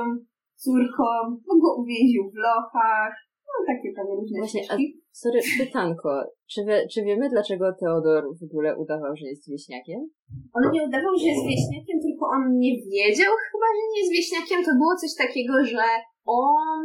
córką, 0.56 1.08
bo 1.46 1.54
go 1.64 1.70
uwięził 1.82 2.24
w 2.32 2.38
lochach, 2.48 3.14
no 3.54 3.60
takie 3.72 3.90
tam 3.98 4.08
różne 4.18 4.38
Właśnie, 4.44 4.62
a, 4.72 4.74
sorry, 5.22 5.40
pytanko. 5.62 6.10
Czy, 6.52 6.60
czy 6.92 7.00
wiemy, 7.08 7.30
dlaczego 7.30 7.66
Teodor 7.80 8.24
w 8.40 8.44
ogóle 8.48 8.70
udawał, 8.84 9.12
że 9.16 9.26
jest 9.32 9.50
wieśniakiem? 9.52 10.00
On 10.58 10.64
nie 10.74 10.84
udawał, 10.90 11.14
że 11.22 11.28
jest 11.34 11.46
wieśniakiem, 11.52 11.98
tylko 12.06 12.24
on 12.36 12.44
nie 12.64 12.74
wiedział 12.92 13.32
chyba, 13.50 13.68
że 13.76 13.84
nie 13.92 14.00
jest 14.02 14.14
wieśniakiem. 14.18 14.58
To 14.68 14.72
było 14.82 14.94
coś 15.02 15.14
takiego, 15.24 15.54
że 15.72 15.86
on 16.26 16.82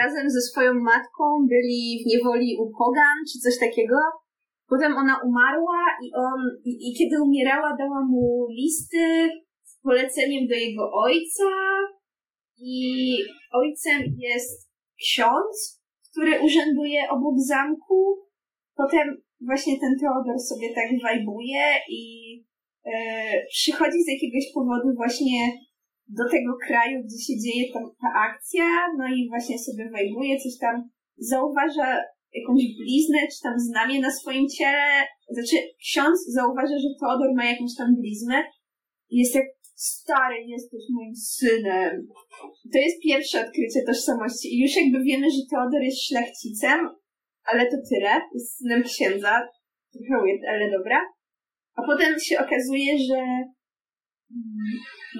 razem 0.00 0.30
ze 0.30 0.40
swoją 0.40 0.72
matką 0.74 1.24
byli 1.52 1.80
w 2.02 2.06
niewoli 2.10 2.48
u 2.62 2.64
Pogan, 2.78 3.18
czy 3.28 3.36
coś 3.44 3.56
takiego. 3.66 3.96
Potem 4.72 4.92
ona 5.02 5.14
umarła 5.28 5.82
i 6.04 6.06
on, 6.26 6.40
i, 6.64 6.72
i 6.86 6.88
kiedy 6.98 7.22
umierała, 7.22 7.76
dała 7.78 8.00
mu 8.12 8.46
listy 8.60 9.04
z 9.70 9.80
poleceniem 9.82 10.46
do 10.48 10.54
jego 10.54 10.84
ojca, 11.06 11.50
i 12.58 13.16
ojcem 13.52 14.02
jest 14.18 14.70
ksiądz, 15.00 15.83
który 16.14 16.40
urzęduje 16.40 17.00
obok 17.10 17.34
zamku. 17.38 17.98
Potem 18.76 19.22
właśnie 19.40 19.80
ten 19.80 19.94
Teodor 20.00 20.38
sobie 20.40 20.68
tak 20.74 20.88
wajbuje 21.02 21.64
i 21.88 22.02
e, 22.84 22.92
przychodzi 23.50 24.02
z 24.02 24.08
jakiegoś 24.08 24.44
powodu 24.54 24.88
właśnie 24.96 25.52
do 26.08 26.24
tego 26.30 26.52
kraju, 26.66 27.02
gdzie 27.04 27.18
się 27.26 27.40
dzieje 27.44 27.64
ta, 27.72 27.80
akcja, 28.28 28.64
no 28.98 29.04
i 29.16 29.28
właśnie 29.28 29.58
sobie 29.58 29.90
wajbuje, 29.90 30.40
coś 30.40 30.58
tam 30.60 30.88
zauważa 31.16 32.02
jakąś 32.34 32.62
bliznę, 32.80 33.18
czy 33.32 33.42
tam 33.42 33.58
znamie 33.58 34.00
na 34.00 34.10
swoim 34.10 34.48
ciele. 34.48 34.86
Znaczy, 35.30 35.56
ksiądz 35.78 36.26
zauważa, 36.26 36.78
że 36.78 36.88
Teodor 37.00 37.34
ma 37.34 37.44
jakąś 37.44 37.74
tam 37.78 37.94
bliznę 38.00 38.44
i 39.10 39.18
jest 39.18 39.34
jak 39.34 39.46
stary, 39.74 40.44
jesteś 40.46 40.80
moim 40.90 41.16
synem. 41.16 42.06
To 42.72 42.78
jest 42.78 43.02
pierwsze 43.02 43.40
odkrycie 43.40 43.80
tożsamości 43.86 44.54
i 44.54 44.62
już 44.62 44.76
jakby 44.76 45.04
wiemy, 45.04 45.30
że 45.30 45.42
Teodor 45.50 45.82
jest 45.82 46.06
szlachcicem, 46.06 46.88
ale 47.44 47.66
to 47.70 47.76
tyle. 47.90 48.20
Jest 48.34 48.58
synem 48.58 48.82
księdza. 48.82 49.48
Trochę 49.92 50.22
weird, 50.24 50.42
ale 50.48 50.70
dobra. 50.70 51.00
A 51.74 51.82
potem 51.82 52.20
się 52.20 52.38
okazuje, 52.38 52.98
że 52.98 53.20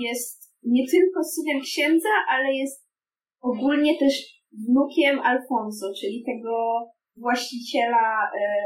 jest 0.00 0.54
nie 0.62 0.86
tylko 0.90 1.24
synem 1.24 1.60
księdza, 1.60 2.08
ale 2.30 2.54
jest 2.54 2.88
ogólnie 3.40 3.98
też 3.98 4.14
wnukiem 4.68 5.18
Alfonso, 5.20 5.86
czyli 6.00 6.24
tego 6.26 6.86
właściciela, 7.16 8.30
e, 8.40 8.64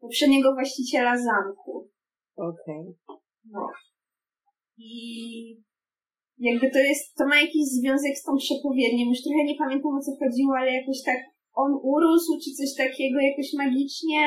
poprzedniego 0.00 0.52
właściciela 0.54 1.18
zamku. 1.18 1.88
Okej. 2.36 2.84
Okay. 3.06 3.16
No. 3.44 3.66
I 4.80 4.92
jakby 6.48 6.66
to 6.70 6.78
jest, 6.78 7.04
to 7.18 7.22
ma 7.26 7.36
jakiś 7.40 7.64
związek 7.78 8.14
z 8.18 8.24
tą 8.26 8.32
przepowiednią. 8.44 9.02
Już 9.08 9.22
trochę 9.22 9.42
nie 9.44 9.58
pamiętam 9.62 9.92
o 9.98 10.00
co 10.06 10.12
chodziło, 10.20 10.52
ale 10.60 10.70
jakoś 10.80 10.98
tak 11.08 11.20
on 11.54 11.70
urósł, 11.94 12.32
czy 12.42 12.50
coś 12.58 12.70
takiego, 12.84 13.16
jakoś 13.20 13.48
magicznie. 13.62 14.22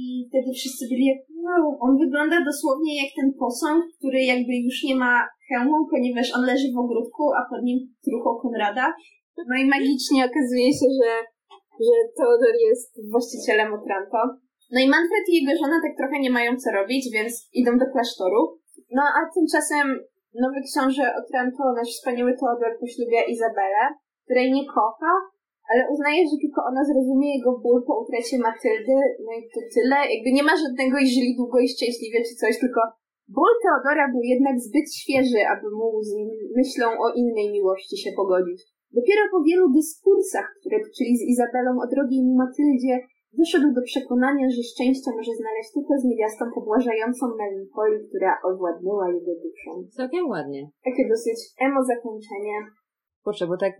I 0.00 0.02
wtedy 0.28 0.48
wszyscy 0.58 0.82
byli 0.90 1.04
jak, 1.12 1.20
wow, 1.44 1.64
on 1.86 1.92
wygląda 2.04 2.36
dosłownie 2.50 2.92
jak 3.02 3.10
ten 3.18 3.28
posąg, 3.42 3.80
który 3.98 4.20
jakby 4.32 4.52
już 4.66 4.76
nie 4.88 4.96
ma 5.02 5.14
hełmu, 5.48 5.78
ponieważ 5.92 6.26
on 6.36 6.42
leży 6.50 6.68
w 6.72 6.82
ogródku, 6.84 7.22
a 7.38 7.40
pod 7.50 7.62
nim 7.68 7.78
trucho 8.04 8.30
Konrada. 8.42 8.86
No 9.50 9.54
i 9.62 9.64
magicznie 9.76 10.20
okazuje 10.30 10.68
się, 10.78 10.88
że, 11.00 11.12
że 11.86 11.94
Teodor 12.16 12.54
jest 12.68 12.90
właścicielem 13.12 13.68
Otranto. 13.78 14.18
No 14.72 14.78
i 14.84 14.88
Manfred 14.88 15.26
i 15.28 15.36
jego 15.40 15.52
żona 15.60 15.76
tak 15.84 15.96
trochę 15.96 16.16
nie 16.20 16.30
mają 16.30 16.50
co 16.56 16.70
robić, 16.78 17.02
więc 17.12 17.48
idą 17.52 17.70
do 17.78 17.86
klasztoru. 17.92 18.40
No 18.96 19.02
a 19.18 19.20
tymczasem 19.34 19.86
nowy 20.44 20.60
książę 20.68 21.04
Otranto, 21.20 21.62
nasz 21.78 21.92
wspaniały 21.96 22.32
Teodor, 22.40 22.72
poślubia 22.80 23.22
Izabelę, 23.32 23.82
której 24.24 24.52
nie 24.52 24.64
kocha, 24.74 25.12
ale 25.70 25.82
uznaje, 25.92 26.20
że 26.30 26.36
tylko 26.42 26.60
ona 26.70 26.82
zrozumie 26.84 27.28
jego 27.36 27.52
ból 27.64 27.80
po 27.86 27.94
utracie 28.02 28.36
Matyldy, 28.46 28.98
no 29.24 29.30
i 29.38 29.42
to 29.54 29.60
tyle. 29.74 29.98
Jakby 30.14 30.30
nie 30.36 30.44
ma 30.48 30.54
żadnego 30.64 30.96
i 30.98 31.12
żyli 31.14 31.32
długo 31.40 31.56
i 31.60 31.72
szczęśliwie 31.74 32.18
czy 32.26 32.34
coś, 32.40 32.54
tylko 32.64 32.80
ból 33.36 33.52
Teodora 33.62 34.06
był 34.14 34.22
jednak 34.34 34.56
zbyt 34.66 34.88
świeży, 35.00 35.40
aby 35.52 35.66
mógł 35.80 36.02
z 36.08 36.12
myślą 36.58 36.86
o 37.04 37.06
innej 37.20 37.48
miłości 37.56 37.96
się 38.02 38.10
pogodzić. 38.20 38.60
Dopiero 38.98 39.22
po 39.32 39.38
wielu 39.48 39.66
dyskursach, 39.78 40.48
które 40.60 40.76
toczyli 40.86 41.12
z 41.16 41.26
Izabelą 41.32 41.70
o 41.84 41.86
drogiej 41.94 42.22
Matyldzie, 42.42 42.94
Wyszedł 43.38 43.68
do 43.76 43.82
przekonania, 43.90 44.46
że 44.50 44.62
szczęście 44.62 45.10
może 45.18 45.32
znaleźć 45.40 45.70
tylko 45.74 45.92
z 45.98 46.04
niewiastą 46.04 46.44
pobłażającą 46.54 47.22
melankolii, 47.40 48.08
która 48.08 48.32
owładnęła 48.50 49.06
jego 49.16 49.32
duszą. 49.42 49.70
Całkiem 49.98 50.24
ładnie. 50.28 50.62
Takie 50.84 51.08
dosyć 51.08 51.38
emo 51.60 51.80
zakończenie. 51.84 52.56
Kurczę, 53.24 53.46
bo 53.46 53.56
tak 53.56 53.74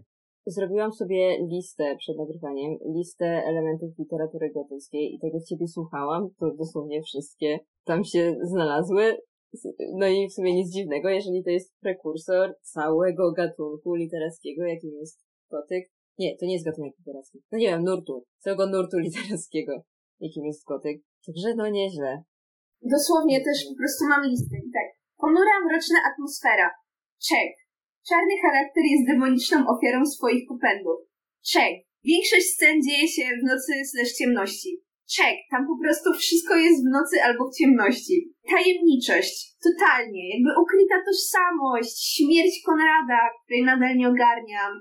zrobiłam 0.46 0.92
sobie 0.92 1.38
listę 1.52 1.96
przed 1.98 2.16
nagrywaniem, 2.18 2.70
listę 2.96 3.26
elementów 3.26 3.90
literatury 3.98 4.50
gotyckiej 4.50 5.14
i 5.14 5.20
tego 5.20 5.38
ciebie 5.48 5.68
słuchałam, 5.68 6.28
to 6.38 6.54
dosłownie 6.54 7.02
wszystkie 7.02 7.58
tam 7.84 8.04
się 8.04 8.36
znalazły. 8.42 9.16
No 9.94 10.06
i 10.06 10.28
w 10.28 10.32
sumie 10.32 10.54
nic 10.54 10.72
dziwnego, 10.72 11.08
jeżeli 11.08 11.44
to 11.44 11.50
jest 11.50 11.74
prekursor 11.80 12.54
całego 12.62 13.32
gatunku 13.32 13.94
literackiego, 13.94 14.62
jakim 14.62 14.90
jest 14.94 15.24
gotyk, 15.50 15.84
nie, 16.18 16.36
to 16.38 16.46
nie 16.46 16.52
jest 16.52 16.64
gatunek 16.64 16.92
literacki. 16.98 17.38
No 17.52 17.58
nie 17.58 17.68
wiem, 17.68 17.84
nurtu. 17.84 18.24
Całego 18.38 18.66
nurtu 18.66 18.96
literackiego, 18.98 19.72
jakim 20.20 20.44
jest 20.44 20.64
gotyk. 20.64 20.96
Także 21.26 21.54
no 21.56 21.68
nieźle. 21.68 22.22
Dosłownie 22.82 23.38
też 23.44 23.58
po 23.68 23.74
prostu 23.80 24.02
mam 24.08 24.22
listę. 24.30 24.56
Tak. 24.78 24.88
Ponura, 25.16 25.54
mroczna 25.64 25.98
atmosfera. 26.10 26.70
Check. 27.28 27.54
Czarny 28.08 28.34
charakter 28.42 28.84
jest 28.92 29.06
demoniczną 29.12 29.58
ofiarą 29.74 30.06
swoich 30.06 30.44
popędów. 30.48 30.98
Check. 31.52 31.76
Większość 32.04 32.46
scen 32.46 32.76
dzieje 32.86 33.08
się 33.08 33.24
w 33.40 33.46
nocy 33.50 33.72
slash 33.90 34.12
ciemności. 34.20 34.70
Check. 35.16 35.38
Tam 35.50 35.62
po 35.70 35.76
prostu 35.82 36.08
wszystko 36.22 36.54
jest 36.56 36.80
w 36.84 36.92
nocy 36.98 37.16
albo 37.26 37.42
w 37.50 37.56
ciemności. 37.58 38.16
Tajemniczość. 38.50 39.34
Totalnie. 39.68 40.22
Jakby 40.32 40.50
ukryta 40.62 40.96
tożsamość. 41.06 41.94
Śmierć 42.14 42.54
Konrada, 42.66 43.20
której 43.44 43.62
nadal 43.64 43.96
nie 43.96 44.08
ogarniam 44.08 44.72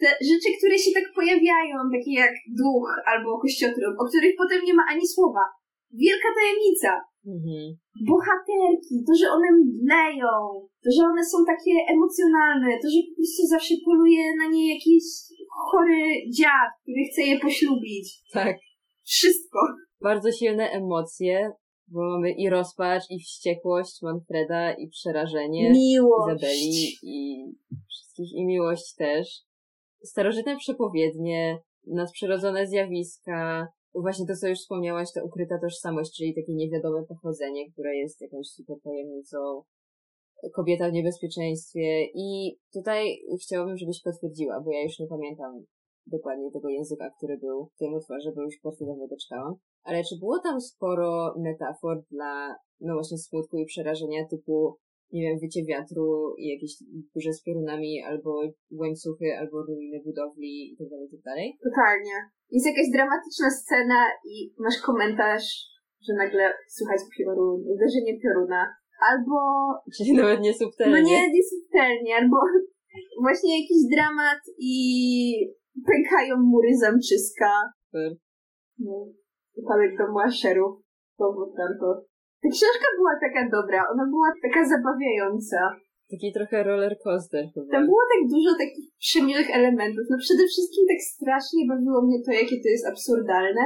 te 0.00 0.08
rzeczy, 0.30 0.48
które 0.58 0.76
się 0.82 0.90
tak 0.98 1.06
pojawiają, 1.18 1.76
takie 1.96 2.14
jak 2.24 2.34
duch 2.60 2.88
albo 3.10 3.28
kościotrup, 3.44 3.94
o 4.00 4.04
których 4.10 4.34
potem 4.42 4.60
nie 4.64 4.74
ma 4.78 4.84
ani 4.92 5.06
słowa. 5.14 5.44
Wielka 6.04 6.28
tajemnica. 6.36 6.92
Mhm. 7.36 7.64
Bohaterki, 8.10 8.94
to, 9.06 9.12
że 9.20 9.26
one 9.36 9.48
mdleją, 9.60 10.32
to, 10.82 10.88
że 10.96 11.02
one 11.12 11.24
są 11.32 11.38
takie 11.52 11.74
emocjonalne, 11.94 12.70
to, 12.82 12.88
że 12.94 13.00
po 13.08 13.14
prostu 13.18 13.42
zawsze 13.54 13.74
poluje 13.88 14.24
na 14.40 14.46
nie 14.54 14.74
jakiś 14.74 15.04
chory 15.66 16.02
dziad, 16.38 16.70
który 16.82 17.02
chce 17.08 17.22
je 17.30 17.36
poślubić. 17.38 18.06
Tak. 18.32 18.56
Wszystko. 19.04 19.58
Bardzo 20.00 20.32
silne 20.32 20.70
emocje, 20.70 21.52
bo 21.88 22.00
mamy 22.00 22.32
i 22.32 22.48
rozpacz, 22.48 23.02
i 23.10 23.18
wściekłość 23.18 24.02
Manfreda, 24.02 24.72
i 24.72 24.88
przerażenie 24.88 25.70
miłość. 25.70 26.42
Izabeli, 26.42 26.98
i 27.02 27.44
wszystkich, 27.88 28.32
i 28.32 28.46
miłość 28.46 28.94
też 28.98 29.26
starożytne 30.04 30.56
przepowiednie, 30.56 31.58
nadprzyrodzone 31.86 32.66
zjawiska, 32.66 33.68
właśnie 33.94 34.26
to, 34.26 34.36
co 34.36 34.48
już 34.48 34.58
wspomniałaś, 34.58 35.12
to 35.12 35.24
ukryta 35.24 35.58
tożsamość, 35.58 36.16
czyli 36.16 36.34
takie 36.34 36.54
niewiadome 36.54 37.06
pochodzenie, 37.06 37.72
które 37.72 37.96
jest 37.96 38.20
jakąś 38.20 38.46
super 38.46 38.76
tajemnicą, 38.84 39.62
kobieta 40.54 40.90
w 40.90 40.92
niebezpieczeństwie. 40.92 42.04
I 42.14 42.56
tutaj 42.72 43.18
chciałabym, 43.42 43.76
żebyś 43.76 44.02
potwierdziła, 44.02 44.60
bo 44.60 44.72
ja 44.72 44.82
już 44.82 44.98
nie 44.98 45.06
pamiętam 45.06 45.64
dokładnie 46.06 46.50
tego 46.50 46.68
języka, 46.68 47.10
który 47.16 47.38
był 47.38 47.66
w 47.66 47.78
tym 47.78 47.94
utworze, 47.94 48.32
bo 48.36 48.42
już 48.42 48.54
po 48.62 48.70
dawno 48.70 49.06
doczekałam. 49.08 49.54
Ale 49.82 50.04
czy 50.04 50.18
było 50.18 50.38
tam 50.38 50.60
sporo 50.60 51.34
metafor 51.38 52.02
dla, 52.10 52.56
no 52.80 52.94
właśnie 52.94 53.18
smutku 53.18 53.58
i 53.58 53.64
przerażenia 53.64 54.28
typu 54.30 54.76
nie 55.12 55.22
wiem, 55.22 55.38
wycie 55.42 55.62
wiatru 55.70 56.34
i 56.38 56.44
jakieś 56.54 56.72
burze 57.14 57.32
z 57.32 57.42
piorunami, 57.44 57.92
albo 58.10 58.30
łańcuchy, 58.80 59.28
albo 59.40 59.56
ruiny 59.68 59.98
budowli 60.06 60.52
i 60.72 60.76
tak 60.78 60.88
dalej, 60.90 61.06
i 61.08 61.10
tak 61.14 61.22
dalej. 61.30 61.46
Totalnie. 61.68 62.16
Jest 62.54 62.66
jakaś 62.66 62.86
dramatyczna 62.96 63.48
scena 63.50 64.00
i 64.32 64.34
masz 64.64 64.78
komentarz, 64.88 65.46
że 66.06 66.12
nagle 66.22 66.44
słychać 66.76 67.00
piorun, 67.14 67.58
uderzenie 67.74 68.14
pioruna. 68.22 68.62
Albo... 69.10 69.36
Czyli 69.96 70.12
nawet 70.12 70.40
nie 70.40 70.54
subtelnie. 70.54 70.94
No 70.96 71.08
nie, 71.10 71.20
nie 71.34 71.42
subtelnie, 71.52 72.12
albo 72.20 72.36
właśnie 73.24 73.50
jakiś 73.60 73.80
dramat 73.94 74.42
i 74.58 74.74
pękają 75.86 76.36
mury 76.36 76.72
zamczyska. 76.76 77.50
Super. 77.86 78.10
No, 78.78 79.06
upadek 79.56 79.98
domu 79.98 80.18
Asherów. 80.18 80.74
Powód 81.16 81.50
tam 81.56 81.72
to. 81.80 82.09
Ta 82.42 82.48
książka 82.56 82.86
była 82.98 83.14
taka 83.26 83.42
dobra, 83.56 83.80
ona 83.92 84.04
była 84.14 84.28
taka 84.44 84.60
zabawiająca. 84.72 85.60
Taki 86.12 86.28
trochę 86.36 86.56
roller 86.68 86.94
coaster 87.04 87.44
chyba. 87.52 87.66
Tam 87.74 87.82
było 87.90 88.02
tak 88.12 88.22
dużo 88.34 88.50
takich 88.64 88.88
przemiłych 89.06 89.50
elementów. 89.60 90.04
No 90.10 90.16
przede 90.26 90.44
wszystkim 90.52 90.84
tak 90.92 91.00
strasznie 91.14 91.62
bawiło 91.70 91.98
mnie 92.06 92.18
to, 92.24 92.30
jakie 92.40 92.56
to 92.62 92.68
jest 92.74 92.86
absurdalne. 92.92 93.64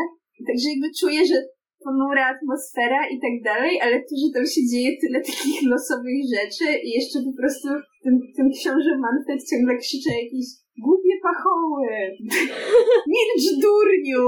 Także 0.49 0.67
jakby 0.73 0.89
czuję, 1.01 1.21
że 1.31 1.39
ponura 1.85 2.25
atmosfera 2.35 3.01
i 3.15 3.17
tak 3.25 3.35
dalej, 3.51 3.73
ale 3.85 3.95
to, 4.07 4.13
że 4.21 4.29
tam 4.37 4.47
się 4.55 4.63
dzieje 4.71 4.91
tyle 5.01 5.19
takich 5.31 5.59
losowych 5.73 6.21
rzeczy 6.37 6.67
i 6.87 6.89
jeszcze 6.99 7.19
po 7.29 7.35
prostu 7.41 7.69
ten, 8.05 8.15
ten 8.37 8.47
książę 8.59 8.93
Manfred 9.05 9.41
ciągle 9.51 9.73
krzycze 9.83 10.11
jakieś 10.23 10.47
głupie 11.15 11.29
pachoły, 11.29 11.89
milcz 13.15 13.47
durniu. 13.65 14.25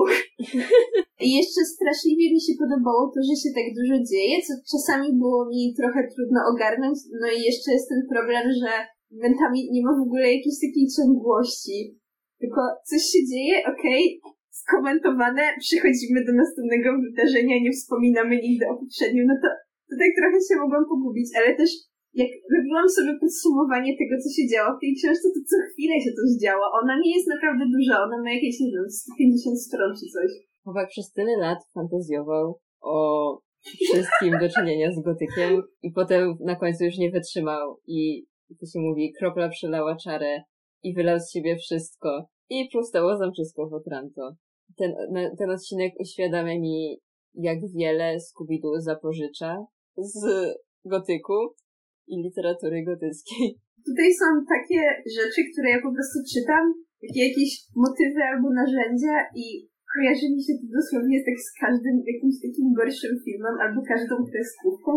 I 1.27 1.29
jeszcze 1.39 1.61
straszliwie 1.75 2.27
mi 2.35 2.41
się 2.47 2.53
podobało 2.63 3.03
to, 3.15 3.21
że 3.29 3.35
się 3.43 3.51
tak 3.59 3.69
dużo 3.79 3.97
dzieje, 4.11 4.37
co 4.47 4.53
czasami 4.73 5.09
było 5.23 5.41
mi 5.53 5.75
trochę 5.81 6.01
trudno 6.13 6.41
ogarnąć. 6.53 6.99
No 7.21 7.27
i 7.37 7.39
jeszcze 7.51 7.69
jest 7.73 7.89
ten 7.89 8.03
problem, 8.13 8.45
że 8.61 8.71
momentami 9.17 9.59
nie 9.75 9.83
ma 9.87 9.93
w 10.01 10.07
ogóle 10.07 10.25
jakiejś 10.37 10.59
takiej 10.67 10.87
ciągłości. 10.97 11.79
Tylko 12.41 12.61
coś 12.89 13.03
się 13.13 13.21
dzieje, 13.31 13.57
okej, 13.73 14.03
okay, 14.19 14.33
skomentowane, 14.63 15.43
przechodzimy 15.65 16.19
do 16.29 16.33
następnego 16.43 16.89
wydarzenia, 17.07 17.57
nie 17.65 17.73
wspominamy 17.73 18.35
nigdy 18.47 18.65
o 18.69 18.75
poprzednim, 18.83 19.25
no 19.31 19.37
to, 19.43 19.49
tak 20.01 20.13
trochę 20.19 20.39
się 20.47 20.55
mogłam 20.63 20.85
pogubić, 20.93 21.29
ale 21.39 21.51
też 21.61 21.71
jak 22.23 22.31
robiłam 22.57 22.89
sobie 22.97 23.13
podsumowanie 23.23 23.93
tego, 24.01 24.15
co 24.23 24.29
się 24.37 24.45
działo 24.53 24.71
w 24.77 24.81
tej 24.83 24.93
książce, 24.99 25.27
to 25.35 25.41
co 25.51 25.57
chwilę 25.69 25.95
się 26.05 26.13
coś 26.19 26.31
działo. 26.45 26.65
Ona 26.83 26.95
nie 27.03 27.13
jest 27.17 27.29
naprawdę 27.35 27.65
duża, 27.77 27.97
ona 28.07 28.17
ma 28.23 28.31
jakieś, 28.37 28.57
nie 28.61 28.73
wiem, 28.75 28.89
150 28.91 29.63
stron 29.67 29.91
czy 29.99 30.07
coś. 30.15 30.31
Chłopak 30.65 30.89
przez 30.89 31.13
tyle 31.13 31.35
lat 31.45 31.59
fantazjował 31.75 32.47
o 32.81 32.97
wszystkim 33.85 34.33
do 34.43 34.49
czynienia 34.57 34.93
z 34.93 35.01
gotykiem 35.09 35.63
i 35.83 35.93
potem 35.93 36.37
na 36.41 36.57
końcu 36.57 36.85
już 36.85 36.99
nie 36.99 37.11
wytrzymał 37.11 37.81
i 37.87 38.27
to 38.61 38.67
się 38.67 38.79
mówi, 38.81 39.13
kropla 39.19 39.49
przelała 39.49 39.97
czarę 39.97 40.43
i 40.83 40.95
wylał 40.95 41.19
z 41.21 41.33
siebie 41.33 41.57
wszystko 41.57 42.27
i 42.51 42.69
powstało 42.73 43.17
zamczysko 43.17 43.69
w 43.69 43.75
Otranto. 43.75 44.37
Ten, 44.77 44.95
ten 45.39 45.51
odcinek 45.51 45.93
uświadamia 46.01 46.61
mi, 46.61 46.99
jak 47.35 47.59
wiele 47.75 48.17
Scooby-Doo 48.17 48.81
zapożycza 48.81 49.65
z 49.97 50.27
gotyku 50.85 51.35
i 52.13 52.15
literatury 52.25 52.79
gotyckiej. 52.91 53.47
Tutaj 53.89 54.11
są 54.21 54.27
takie 54.55 54.81
rzeczy, 55.19 55.41
które 55.51 55.69
ja 55.75 55.81
po 55.87 55.93
prostu 55.97 56.19
czytam, 56.33 56.65
takie 57.03 57.23
jakieś 57.29 57.51
motywy 57.85 58.21
albo 58.31 58.49
narzędzia 58.61 59.15
i 59.43 59.47
kojarzy 59.93 60.27
mi 60.35 60.43
się 60.47 60.55
to 60.61 60.67
dosłownie 60.79 61.19
tak 61.29 61.39
z 61.49 61.51
każdym 61.63 61.97
jakimś 62.13 62.37
takim 62.45 62.67
gorszym 62.79 63.15
filmem 63.25 63.57
albo 63.65 63.81
każdą 63.93 64.15
kreskówką. 64.31 64.91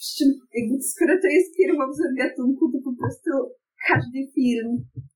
Przy 0.00 0.12
czym 0.18 0.28
jakby 0.58 0.76
skoro 0.92 1.14
to 1.22 1.28
jest 1.36 1.56
pierwowzór 1.58 2.10
gatunku, 2.22 2.62
to 2.72 2.78
po 2.88 2.94
prostu 3.00 3.30
każdy 3.90 4.18
film, 4.36 4.70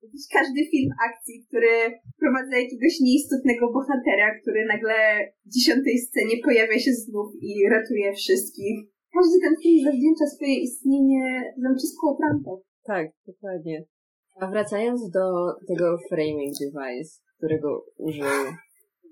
jakiś 0.05 0.25
każdy 0.39 0.61
film 0.73 0.91
akcji, 1.09 1.37
który 1.47 1.75
prowadza 2.23 2.57
jakiegoś 2.65 2.95
nieistotnego 3.07 3.65
bohatera, 3.77 4.29
który 4.41 4.61
nagle 4.73 4.97
w 5.47 5.49
dziesiątej 5.55 5.97
scenie 6.07 6.37
pojawia 6.47 6.79
się 6.85 6.93
znów 7.03 7.29
i 7.49 7.51
ratuje 7.75 8.09
wszystkich 8.13 8.77
każdy 9.17 9.37
ten 9.41 9.55
film 9.63 9.85
zawdzięcza 9.85 10.27
swoje 10.27 10.57
istnienie 10.61 11.55
zamczysku 11.63 12.17
Trumpa. 12.19 12.51
Tak, 12.85 13.07
dokładnie. 13.27 13.85
A 14.41 14.51
wracając 14.51 15.11
do 15.11 15.27
tego 15.69 15.99
framing 16.09 16.53
device, 16.61 17.11
którego 17.37 17.85
użył 17.99 18.27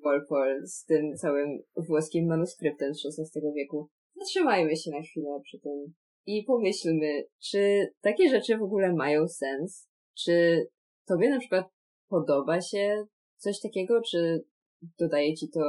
Walpole 0.04 0.66
z 0.66 0.84
tym 0.84 1.16
całym 1.16 1.48
włoskim 1.88 2.26
manuskryptem 2.26 2.94
z 2.94 3.06
XVI 3.06 3.40
wieku, 3.56 3.88
zatrzymajmy 4.16 4.76
się 4.76 4.90
na 4.90 5.02
chwilę 5.02 5.40
przy 5.44 5.60
tym 5.60 5.94
i 6.26 6.44
pomyślmy, 6.44 7.24
czy 7.50 7.86
takie 8.00 8.28
rzeczy 8.28 8.58
w 8.58 8.62
ogóle 8.62 8.92
mają 8.92 9.28
sens? 9.28 9.88
Czy 10.18 10.66
tobie 11.06 11.30
na 11.30 11.38
przykład 11.38 11.66
podoba 12.08 12.60
się 12.60 13.04
coś 13.36 13.60
takiego, 13.60 14.00
czy 14.10 14.44
dodaje 14.98 15.34
ci 15.34 15.48
to 15.54 15.60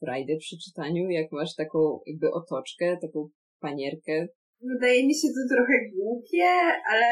frajdy 0.00 0.36
przy 0.36 0.56
czytaniu, 0.58 1.10
jak 1.10 1.32
masz 1.32 1.54
taką 1.54 2.00
jakby 2.06 2.30
otoczkę, 2.30 2.98
taką 3.02 3.28
panierkę. 3.66 4.14
Wydaje 4.72 5.00
mi 5.06 5.14
się 5.20 5.28
to 5.36 5.42
trochę 5.54 5.76
głupie, 5.94 6.48
ale 6.90 7.06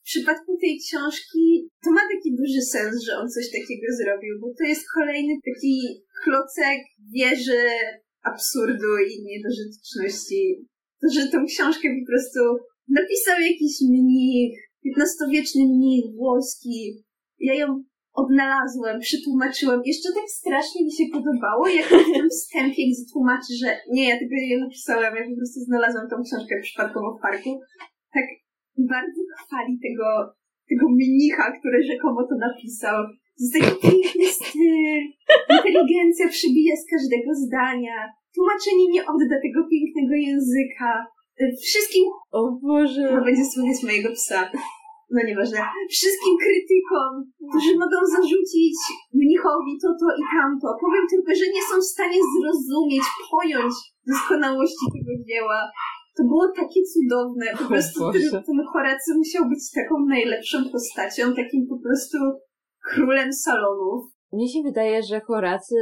w 0.00 0.04
przypadku 0.10 0.50
tej 0.62 0.74
książki 0.84 1.44
to 1.84 1.88
ma 1.96 2.02
taki 2.12 2.30
duży 2.40 2.62
sens, 2.74 2.94
że 3.06 3.12
on 3.20 3.28
coś 3.36 3.46
takiego 3.58 3.86
zrobił, 4.00 4.34
bo 4.40 4.46
to 4.58 4.64
jest 4.72 4.84
kolejny 4.98 5.34
taki 5.50 5.74
klocek 6.24 6.80
wieży 7.14 7.64
absurdu 8.30 8.90
i 9.10 9.12
niedorzeczności. 9.28 10.42
To, 11.00 11.06
że 11.14 11.28
tą 11.32 11.38
książkę 11.52 11.88
po 12.00 12.04
prostu 12.10 12.40
napisał 12.98 13.38
jakiś 13.50 13.74
mnich, 13.90 14.52
XV-wieczny 14.96 15.62
mnich 15.76 16.04
włoski. 16.16 16.78
Ja 17.40 17.54
ją 17.54 17.84
odnalazłem, 18.22 18.96
przetłumaczyłem. 19.06 19.80
Jeszcze 19.92 20.08
tak 20.18 20.28
strasznie 20.40 20.80
mi 20.86 20.92
się 20.98 21.04
podobało, 21.16 21.64
jak 21.78 21.86
w 21.86 22.12
tym 22.16 22.28
wstępie 22.36 22.82
gdzie 22.90 23.04
tłumaczy, 23.12 23.52
że 23.62 23.68
nie, 23.94 24.04
ja 24.10 24.16
tego 24.18 24.34
nie 24.50 24.58
napisałem, 24.64 25.12
ja 25.16 25.24
po 25.30 25.36
prostu 25.40 25.58
znalazłem 25.68 26.06
tą 26.10 26.16
książkę 26.26 26.54
przypadkowo 26.66 27.08
w 27.14 27.22
parku. 27.26 27.50
Tak 28.16 28.26
bardzo 28.92 29.20
chwali 29.40 29.72
tego, 29.86 30.06
tego 30.70 30.86
mnicha, 30.98 31.44
który 31.58 31.78
rzekomo 31.92 32.20
to 32.28 32.34
napisał. 32.48 32.98
Z 33.36 33.52
taki 33.52 33.74
piękny 33.82 34.26
styl, 34.38 35.00
inteligencja 35.56 36.26
przybija 36.36 36.74
z 36.82 36.84
każdego 36.92 37.30
zdania, 37.44 37.96
tłumaczenie 38.34 38.86
nie 38.94 39.02
odda 39.12 39.36
tego 39.46 39.60
pięknego 39.72 40.14
języka. 40.28 40.90
Wszystkim... 41.68 42.04
O 42.38 42.58
Boże! 42.62 43.08
To 43.08 43.24
będzie 43.24 43.44
słychać 43.44 43.82
mojego 43.82 44.08
psa 44.12 44.50
no 45.12 45.20
nieważne, 45.28 45.58
wszystkim 45.98 46.34
krytykom, 46.44 47.10
którzy 47.48 47.72
mogą 47.82 47.98
zarzucić 48.16 48.76
mnichowi 49.20 49.72
to, 49.82 49.88
to 50.00 50.06
i 50.20 50.22
tamto. 50.34 50.66
Powiem 50.84 51.04
tylko, 51.12 51.30
że 51.40 51.46
nie 51.54 51.62
są 51.68 51.74
w 51.80 51.92
stanie 51.94 52.20
zrozumieć, 52.32 53.04
pojąć 53.32 53.74
doskonałości 54.12 54.86
tego 54.94 55.12
dzieła. 55.28 55.60
To 56.16 56.22
było 56.30 56.46
takie 56.60 56.80
cudowne. 56.92 57.46
Po 57.58 57.68
prostu 57.72 57.98
ten, 58.12 58.42
ten 58.48 58.58
Horacy 58.72 59.08
musiał 59.22 59.42
być 59.52 59.62
taką 59.78 59.94
najlepszą 60.16 60.58
postacią, 60.72 61.22
takim 61.34 61.62
po 61.72 61.78
prostu 61.84 62.18
królem 62.88 63.32
salonów. 63.32 64.00
Mnie 64.32 64.48
się 64.48 64.62
wydaje, 64.62 65.02
że 65.02 65.20
Horacy, 65.20 65.76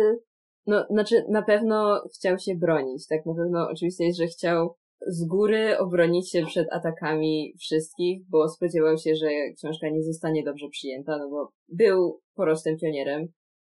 no, 0.67 0.85
znaczy 0.91 1.15
na 1.31 1.43
pewno 1.43 2.03
chciał 2.15 2.39
się 2.39 2.55
bronić, 2.55 3.07
tak 3.09 3.21
na 3.27 3.35
pewno 3.35 3.69
oczywiście 3.73 4.05
jest, 4.05 4.19
że 4.19 4.27
chciał 4.27 4.75
z 5.07 5.25
góry 5.25 5.79
obronić 5.79 6.31
się 6.31 6.47
przed 6.47 6.73
atakami 6.73 7.55
wszystkich, 7.59 8.29
bo 8.29 8.49
spodziewał 8.49 8.99
się, 8.99 9.15
że 9.15 9.29
książka 9.57 9.89
nie 9.89 10.03
zostanie 10.03 10.45
dobrze 10.45 10.69
przyjęta, 10.69 11.19
no 11.19 11.31
bo 11.31 11.53
był 11.69 12.21
porostem 12.35 12.77
pionierem 12.79 13.27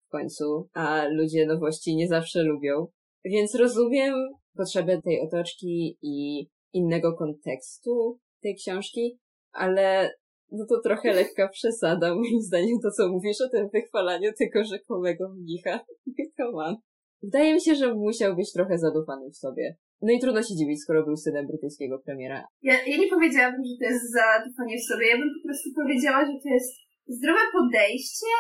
w 0.09 0.11
końcu, 0.11 0.69
a 0.73 1.05
ludzie 1.09 1.47
nowości 1.47 1.97
nie 1.97 2.09
zawsze 2.09 2.43
lubią. 2.43 2.87
Więc 3.25 3.55
rozumiem 3.55 4.15
potrzebę 4.57 5.03
tej 5.03 5.21
otoczki 5.21 5.99
i 6.03 6.47
innego 6.73 7.17
kontekstu 7.17 8.19
tej 8.43 8.57
książki, 8.57 9.19
ale 9.53 10.11
no 10.53 10.67
to 10.69 10.81
trochę 10.81 11.13
lekka 11.13 11.49
przesada, 11.49 12.15
moim 12.15 12.43
zdaniem, 12.43 12.79
to 12.83 12.91
co 12.91 13.09
mówisz 13.09 13.41
o 13.41 13.49
tym 13.49 13.69
wychwalaniu 13.69 14.31
tego 14.39 14.65
rzekomego 14.65 15.29
mnicha. 15.29 15.81
Come 16.37 16.65
on. 16.65 16.77
Wydaje 17.23 17.55
mi 17.55 17.61
się, 17.61 17.75
że 17.75 17.95
musiał 17.95 18.37
być 18.37 18.53
trochę 18.53 18.79
zadufany 18.79 19.31
w 19.31 19.37
sobie. 19.37 19.77
No 20.03 20.13
i 20.13 20.21
trudno 20.21 20.43
się 20.43 20.55
dziwić, 20.59 20.79
skoro 20.83 21.05
był 21.07 21.17
synem 21.17 21.47
brytyjskiego 21.47 21.95
premiera. 22.05 22.39
Ja, 22.63 22.75
ja 22.91 22.97
nie 22.97 23.09
powiedziałabym, 23.15 23.63
że 23.69 23.75
to 23.81 23.87
jest 23.93 24.05
zadufanie 24.21 24.77
w 24.79 24.89
sobie. 24.91 25.07
Ja 25.09 25.19
bym 25.19 25.31
po 25.37 25.43
prostu 25.49 25.69
powiedziała, 25.81 26.21
że 26.29 26.35
to 26.43 26.49
jest 26.57 26.73
zdrowe 27.17 27.45
podejście 27.59 28.33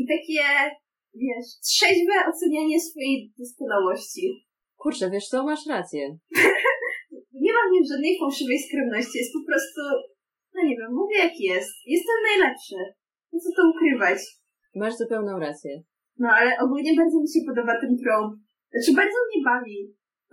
i 0.00 0.02
takie, 0.14 0.42
wiesz, 1.24 1.48
trzeźwe 1.68 2.14
ocenianie 2.30 2.80
swojej 2.80 3.32
doskonałości. 3.38 4.24
Kurczę, 4.82 5.10
wiesz 5.10 5.28
co, 5.30 5.44
masz 5.44 5.66
rację. 5.66 6.02
nie 7.44 7.52
mam 7.56 7.72
nim 7.72 7.84
żadnej 7.92 8.14
fałszywej 8.20 8.58
skromności. 8.66 9.18
Jest 9.18 9.34
po 9.38 9.42
prostu, 9.48 9.80
no 10.54 10.58
nie 10.68 10.76
wiem, 10.78 10.92
mówię 11.00 11.18
jak 11.26 11.36
jest. 11.50 11.74
Jestem 11.94 12.18
najlepszy. 12.30 12.78
No 13.32 13.36
co 13.44 13.50
to 13.56 13.62
ukrywać? 13.72 14.18
Masz 14.74 14.94
zupełną 14.96 15.32
rację. 15.38 15.72
No 16.18 16.28
ale 16.38 16.50
ogólnie 16.64 16.92
bardzo 17.00 17.16
mi 17.20 17.28
się 17.34 17.40
podoba 17.48 17.74
ten 17.80 17.92
trop. 18.02 18.28
Znaczy 18.72 18.90
bardzo 19.00 19.18
mnie 19.26 19.40
bawi 19.50 19.78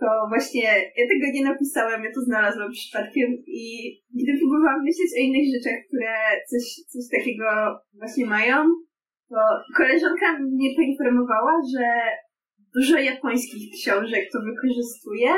to 0.00 0.06
właśnie 0.32 0.62
ja 0.98 1.04
tego 1.10 1.26
nie 1.34 1.44
napisałem, 1.50 2.04
ja 2.04 2.10
to 2.14 2.20
znalazłam 2.20 2.70
przypadkiem 2.70 3.28
i 3.62 3.62
gdy 4.20 4.32
próbowałam 4.40 4.82
myśleć 4.88 5.10
o 5.14 5.22
innych 5.26 5.46
rzeczach, 5.54 5.78
które 5.86 6.12
coś, 6.50 6.64
coś 6.92 7.04
takiego 7.16 7.46
właśnie 8.00 8.26
mają, 8.26 8.56
to 9.30 9.40
koleżanka 9.76 10.26
mnie 10.38 10.68
poinformowała, 10.76 11.54
że 11.74 11.86
dużo 12.74 12.98
japońskich 12.98 13.64
książek 13.72 14.24
to 14.32 14.38
wykorzystuje. 14.48 15.30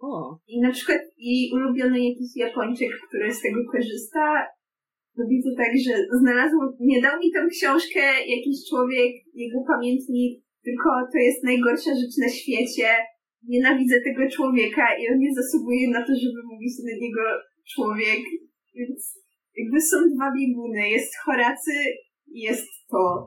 O. 0.00 0.38
I 0.48 0.60
na 0.60 0.70
przykład 0.70 1.00
jej 1.16 1.52
ulubiony 1.54 1.98
jakiś 2.08 2.30
Japończyk, 2.36 2.90
który 3.08 3.34
z 3.34 3.42
tego 3.42 3.60
korzysta, 3.72 4.46
robi 5.18 5.42
to 5.44 5.50
tak, 5.62 5.72
że 5.86 5.94
znalazł, 6.20 6.56
nie 6.80 7.02
dał 7.02 7.18
mi 7.18 7.32
tą 7.32 7.40
książkę 7.48 8.00
jakiś 8.36 8.56
człowiek, 8.70 9.12
jego 9.34 9.58
pamiętnik, 9.72 10.42
tylko 10.64 10.88
to 11.12 11.18
jest 11.18 11.44
najgorsza 11.44 11.90
rzecz 12.00 12.16
na 12.24 12.28
świecie 12.28 12.88
nienawidzę 13.42 14.00
tego 14.00 14.30
człowieka 14.30 14.86
i 15.00 15.08
on 15.12 15.18
nie 15.18 15.34
zasługuje 15.34 15.90
na 15.90 16.00
to, 16.06 16.12
żeby 16.24 16.40
mówić 16.52 16.74
na 16.84 16.92
niego 17.04 17.22
człowiek. 17.74 18.20
Więc 18.74 19.22
jakby 19.56 19.80
są 19.80 19.96
dwa 20.16 20.32
bieguny. 20.38 20.88
Jest 20.88 21.12
Horacy 21.24 21.72
i 22.26 22.40
jest 22.40 22.66
to. 22.90 23.26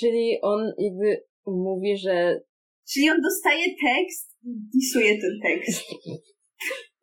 Czyli 0.00 0.38
on 0.42 0.72
jakby 0.78 1.22
mówi, 1.46 1.96
że... 1.96 2.40
Czyli 2.92 3.10
on 3.10 3.20
dostaje 3.20 3.64
tekst 3.64 4.38
i 4.44 4.50
disuje 4.74 5.20
ten 5.20 5.38
tekst. 5.42 5.84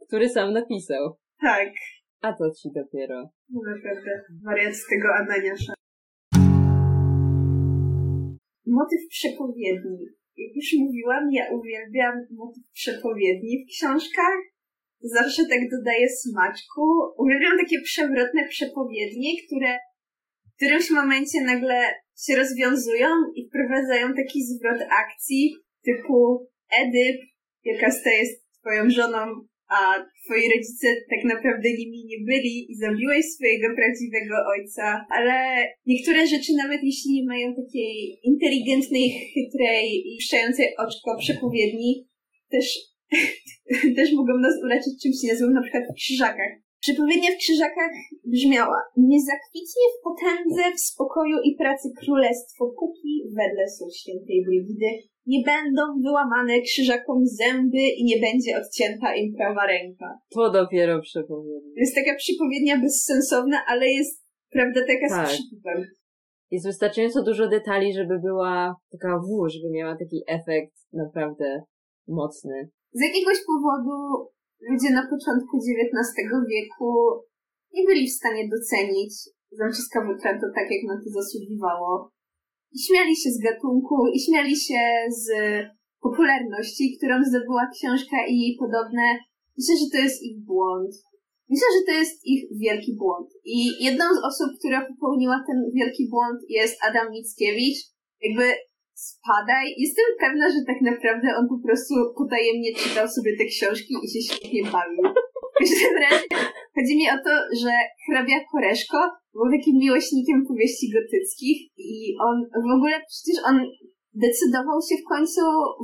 Który 0.08 0.30
sam 0.30 0.54
napisał. 0.54 1.18
Tak. 1.42 1.70
A 2.22 2.34
to 2.34 2.52
ci 2.62 2.70
dopiero. 2.76 3.30
No 3.50 3.62
naprawdę. 3.76 4.12
Wariat 4.46 4.76
z 4.76 4.88
tego 4.90 5.08
Ananiasza. 5.16 5.74
Motyw 8.66 9.08
przepowiedni 9.10 10.06
jak 10.38 10.56
już 10.56 10.74
mówiłam, 10.80 11.32
ja 11.32 11.52
uwielbiam 11.52 12.16
motyw 12.32 12.64
przepowiedni 12.74 13.64
w 13.64 13.70
książkach. 13.70 14.38
Zawsze 15.02 15.46
tak 15.46 15.70
dodaję 15.70 16.10
smaczku. 16.10 16.84
Uwielbiam 17.18 17.58
takie 17.58 17.82
przewrotne 17.82 18.48
przepowiednie, 18.48 19.32
które 19.46 19.78
w 20.54 20.56
którymś 20.56 20.92
momencie 20.92 21.42
nagle 21.42 21.94
się 22.26 22.36
rozwiązują 22.36 23.08
i 23.36 23.50
wprowadzają 23.50 24.14
taki 24.14 24.44
zwrot 24.44 24.82
akcji 24.82 25.56
typu 25.86 26.48
Edyp, 26.82 27.22
staje 27.92 28.26
z 28.26 28.60
twoją 28.60 28.90
żoną, 28.90 29.47
a 29.76 29.80
twoi 30.24 30.46
rodzice 30.56 30.88
tak 31.14 31.24
naprawdę 31.34 31.68
nimi 31.80 32.06
nie 32.06 32.20
byli 32.30 32.72
i 32.72 32.76
zabiłeś 32.76 33.26
swojego 33.26 33.68
prawdziwego 33.76 34.36
ojca, 34.56 35.06
ale 35.18 35.36
niektóre 35.86 36.28
rzeczy, 36.28 36.52
nawet 36.64 36.82
jeśli 36.84 37.12
nie 37.14 37.26
mają 37.26 37.56
takiej 37.56 38.20
inteligentnej, 38.24 39.06
chytrej 39.34 39.86
i 40.08 40.18
puszczającej 40.18 40.68
oczko 40.78 41.18
przepowiedni, 41.20 42.08
też, 42.52 42.66
też 43.98 44.14
mogą 44.14 44.34
nas 44.38 44.56
uleczyć 44.64 44.94
czymś 45.04 45.16
niezłym, 45.24 45.54
na 45.54 45.62
przykład 45.62 45.84
w 45.92 45.96
krzyżakach. 45.96 46.52
Przepowiednia 46.80 47.32
w 47.32 47.42
krzyżakach 47.44 47.94
brzmiała 48.26 48.80
Nie 48.98 49.20
zakwitnie 49.32 49.86
w 49.94 50.04
potędze, 50.08 50.64
w 50.76 50.80
spokoju 50.80 51.38
i 51.44 51.56
pracy 51.56 51.88
królestwo, 52.02 52.74
póki 52.80 53.24
wedle 53.38 53.66
słów 53.70 53.98
świętej 53.98 54.44
Brygidy 54.46 54.92
nie 55.28 55.42
będą 55.46 55.82
wyłamane 56.06 56.62
krzyżakom 56.62 57.20
zęby 57.26 57.84
i 57.98 58.04
nie 58.04 58.20
będzie 58.20 58.58
odcięta 58.62 59.16
im 59.16 59.36
prawa 59.36 59.68
ręka. 59.68 60.20
To 60.36 60.52
dopiero 60.52 61.02
przepowiednia. 61.02 61.72
Jest 61.76 61.96
taka 61.96 62.16
przepowiednia 62.16 62.80
bezsensowna, 62.80 63.58
ale 63.68 63.88
jest 63.88 64.24
prawda 64.52 64.82
taka 64.82 65.08
Tak. 65.10 65.28
z 65.30 65.34
przytupem. 65.34 65.84
Jest 66.52 66.66
wystarczająco 66.66 67.24
dużo 67.24 67.48
detali, 67.48 67.94
żeby 67.94 68.20
była 68.20 68.76
taka 68.92 69.20
w, 69.20 69.50
żeby 69.50 69.70
miała 69.72 69.98
taki 69.98 70.24
efekt 70.28 70.76
naprawdę 70.94 71.64
mocny. 72.08 72.70
Z 72.92 73.02
jakiegoś 73.08 73.38
powodu 73.52 73.96
ludzie 74.70 74.90
na 74.94 75.04
początku 75.12 75.58
XIX 75.58 76.30
wieku 76.50 76.90
nie 77.74 77.84
byli 77.84 78.08
w 78.08 78.18
stanie 78.20 78.50
docenić 78.56 79.14
Franciszka 79.58 80.00
Wytręto 80.08 80.48
tak, 80.56 80.68
jak 80.72 80.84
na 80.88 80.96
to 81.04 81.10
zasługiwało. 81.22 82.10
I 82.76 82.78
śmiali 82.86 83.16
się 83.16 83.30
z 83.32 83.40
gatunku, 83.48 83.96
i 84.16 84.20
śmiali 84.26 84.56
się 84.56 84.82
z 85.10 85.26
popularności, 86.02 86.98
którą 86.98 87.16
zdobyła 87.24 87.66
książka 87.76 88.18
i 88.30 88.34
jej 88.44 88.54
podobne. 88.64 89.08
Myślę, 89.58 89.74
że 89.82 89.88
to 89.94 90.00
jest 90.06 90.24
ich 90.24 90.38
błąd. 90.50 90.92
Myślę, 91.50 91.68
że 91.76 91.82
to 91.88 91.94
jest 92.02 92.18
ich 92.34 92.42
wielki 92.64 92.92
błąd. 93.02 93.30
I 93.46 93.58
jedną 93.88 94.06
z 94.18 94.22
osób, 94.30 94.50
która 94.60 94.80
popełniła 94.90 95.38
ten 95.48 95.58
wielki 95.78 96.04
błąd 96.14 96.40
jest 96.50 96.76
Adam 96.88 97.08
Mickiewicz. 97.12 97.80
Jakby 98.22 98.46
spadaj. 99.06 99.66
Jestem 99.78 100.06
pewna, 100.24 100.46
że 100.50 100.62
tak 100.72 100.80
naprawdę 100.92 101.28
on 101.40 101.46
po 101.54 101.60
prostu 101.66 101.94
potajemnie 102.22 102.72
czytał 102.82 103.08
sobie 103.08 103.32
te 103.38 103.46
książki 103.46 103.94
i 104.04 104.08
się 104.14 104.22
świetnie 104.28 104.64
bawił. 104.64 105.04
Chodzi 106.76 106.94
mi 107.00 107.08
o 107.16 107.18
to, 107.26 107.34
że 107.62 107.72
hrabia 108.06 108.40
Koreszko 108.52 109.00
był 109.34 109.48
takim 109.56 109.76
miłośnikiem 109.86 110.38
powieści 110.50 110.86
gotyckich 110.98 111.58
i 111.92 111.92
on 112.28 112.36
w 112.70 112.72
ogóle 112.78 112.96
przecież 113.12 113.38
on 113.50 113.56
decydował 114.26 114.78
się 114.88 114.96
w 115.00 115.10
końcu 115.14 115.42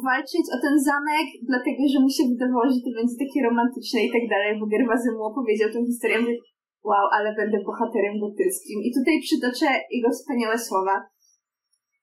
walczyć 0.08 0.46
o 0.56 0.58
ten 0.66 0.76
zamek, 0.90 1.28
dlatego 1.50 1.82
że 1.92 2.00
mu 2.04 2.10
się 2.16 2.24
wydawało, 2.32 2.66
że 2.74 2.80
to 2.86 2.92
będzie 3.00 3.16
takie 3.24 3.40
romantyczne 3.48 4.00
i 4.04 4.12
tak 4.16 4.26
dalej, 4.34 4.52
bo 4.60 4.66
Gerwazy 4.74 5.10
mu 5.16 5.22
opowiedział 5.32 5.70
tę 5.72 5.80
historię, 5.90 6.20
mówię, 6.22 6.38
wow, 6.90 7.08
ale 7.18 7.30
będę 7.40 7.58
bohaterem 7.70 8.16
gotyckim. 8.26 8.78
I 8.88 8.90
tutaj 8.98 9.16
przytoczę 9.28 9.68
jego 9.96 10.10
wspaniałe 10.14 10.58
słowa. 10.68 10.96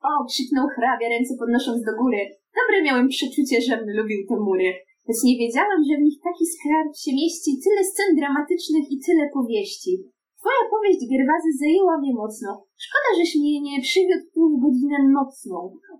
O, 0.09 0.11
krzyknął 0.31 0.67
hrabia, 0.75 1.09
ręce 1.15 1.33
podnosząc 1.43 1.79
do 1.89 1.93
góry. 2.01 2.21
Dobre 2.59 2.77
miałem 2.87 3.09
przeczucie, 3.17 3.57
żem 3.69 3.81
lubił 3.99 4.21
te 4.29 4.37
mury. 4.47 4.71
Nie 5.09 5.37
wiedziałem, 5.43 5.81
że 5.89 5.95
w 5.97 6.07
nich 6.07 6.19
taki 6.29 6.45
skarb 6.55 6.93
się 7.03 7.13
mieści, 7.21 7.51
tyle 7.65 7.83
scen 7.91 8.11
dramatycznych 8.21 8.87
i 8.95 8.97
tyle 9.07 9.25
powieści. 9.39 9.93
Twoja 10.41 10.63
powieść, 10.75 11.01
Gerwazy, 11.13 11.51
zajęła 11.63 11.95
mnie 11.99 12.15
mocno. 12.23 12.51
Szkoda, 12.85 13.11
żeś 13.19 13.31
mnie 13.37 13.55
nie 13.67 13.77
przywiódł 13.87 14.27
w 14.53 14.61
godzinę 14.65 14.99
nocną. 15.19 15.59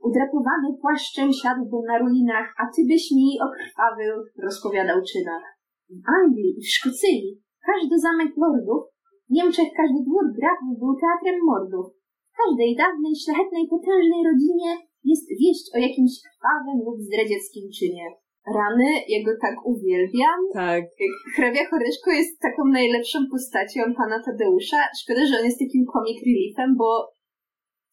Udrapowany 0.09 0.69
płaszczem 0.83 1.29
siadłbym 1.41 1.85
na 1.91 1.97
ruinach, 2.03 2.49
a 2.61 2.63
ty 2.73 2.81
byś 2.91 3.05
mi 3.17 3.29
o 3.45 3.47
krwawych 3.57 4.25
rozpowiadał 4.47 4.99
czynach. 5.11 5.45
W 6.01 6.03
Anglii 6.19 6.55
i 6.59 6.63
w 6.65 6.73
Szkocji 6.77 7.17
każdy 7.71 7.95
zamek 8.07 8.31
lordów, 8.45 8.83
w 9.29 9.33
Niemczech 9.37 9.71
każdy 9.81 10.01
dwór 10.09 10.25
grafów 10.39 10.73
był 10.81 10.93
teatrem 11.01 11.39
mordów. 11.51 11.87
W 12.31 12.35
każdej 12.41 12.71
dawnej, 12.83 13.15
szlachetnej, 13.23 13.65
potężnej 13.75 14.23
rodzinie 14.31 14.71
jest 15.11 15.27
wieść 15.41 15.65
o 15.75 15.79
jakimś 15.87 16.13
krwawym 16.25 16.79
lub 16.87 16.97
zdradzieckim 17.07 17.67
czynie. 17.79 18.07
Rany, 18.59 18.91
jego 19.09 19.33
tak 19.43 19.57
uwielbiam. 19.65 20.41
Tak. 20.55 20.85
Hrabia 21.37 21.65
Choreszko 21.71 22.11
jest 22.11 22.41
taką 22.41 22.63
najlepszą 22.73 23.19
postacią 23.31 23.81
pana 23.97 24.23
Tadeusza. 24.27 24.83
Szkoda, 25.03 25.27
że 25.27 25.39
on 25.39 25.45
jest 25.45 25.59
takim 25.59 25.85
comic 25.93 26.19
reliefem, 26.27 26.77
bo 26.77 26.91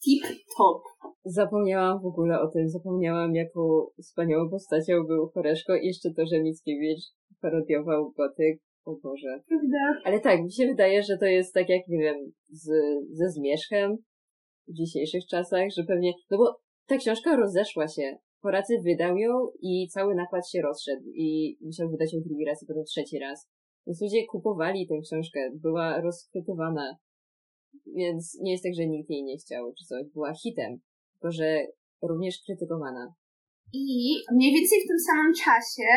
tip 0.04 0.24
top. 0.58 0.82
Zapomniałam 1.26 2.02
w 2.02 2.06
ogóle 2.06 2.42
o 2.42 2.48
tym, 2.48 2.70
zapomniałam 2.70 3.36
jaką 3.36 3.62
wspaniałą 4.02 4.50
postacią 4.50 4.94
był 5.08 5.30
Choreszko 5.34 5.76
i 5.76 5.88
jeszcze 5.88 6.10
to, 6.16 6.26
że 6.26 6.44
Mickiewicz 6.44 7.04
parodiował 7.42 8.12
gotyk. 8.12 8.60
O 8.88 8.96
Boże. 9.04 9.42
Prawda? 9.48 10.02
Ale 10.06 10.20
tak, 10.20 10.44
mi 10.44 10.52
się 10.52 10.68
wydaje, 10.68 11.04
że 11.04 11.18
to 11.18 11.26
jest 11.26 11.54
tak 11.54 11.70
jak, 11.70 11.88
nie 11.88 12.00
wiem, 12.00 12.16
z, 12.50 12.70
ze 13.12 13.30
Zmierzchem 13.30 13.98
w 14.68 14.74
dzisiejszych 14.74 15.26
czasach, 15.30 15.68
że 15.78 15.84
pewnie, 15.84 16.14
no 16.32 16.38
bo 16.38 16.56
ta 16.88 16.98
książka 16.98 17.36
rozeszła 17.36 17.88
się. 17.88 18.18
Horacy 18.48 18.74
wydał 18.84 19.18
ją 19.18 19.32
i 19.62 19.88
cały 19.90 20.16
nakład 20.16 20.50
się 20.50 20.62
rozszedł 20.62 21.04
i 21.14 21.58
musiał 21.62 21.90
wydać 21.90 22.14
ją 22.14 22.20
drugi 22.22 22.46
raz 22.46 22.64
i 22.64 22.66
potem 22.66 22.84
trzeci 22.84 23.20
raz. 23.20 23.48
Więc 23.88 24.02
ludzie 24.02 24.26
kupowali 24.26 24.88
tę 24.88 24.96
książkę, 25.06 25.40
była 25.54 26.02
rozchwytywana. 26.02 26.98
Więc 27.86 28.38
nie 28.42 28.52
jest 28.52 28.64
tak, 28.64 28.74
że 28.76 28.88
nikt 28.88 29.10
jej 29.10 29.24
nie 29.24 29.38
chciał, 29.38 29.74
czy 29.78 29.86
coś. 29.86 30.04
Była 30.14 30.34
hitem, 30.34 30.80
tylko 31.14 31.32
że 31.32 31.68
również 32.02 32.36
krytykowana. 32.46 33.14
I 33.74 34.16
mniej 34.36 34.54
więcej 34.54 34.80
w 34.80 34.88
tym 34.88 35.00
samym 35.00 35.34
czasie 35.34 35.90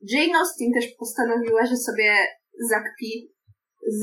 Jane 0.00 0.38
Austen 0.38 0.72
też 0.72 0.94
postanowiła, 0.98 1.66
że 1.66 1.76
sobie 1.76 2.10
zakpi 2.70 3.33
z, 3.86 4.02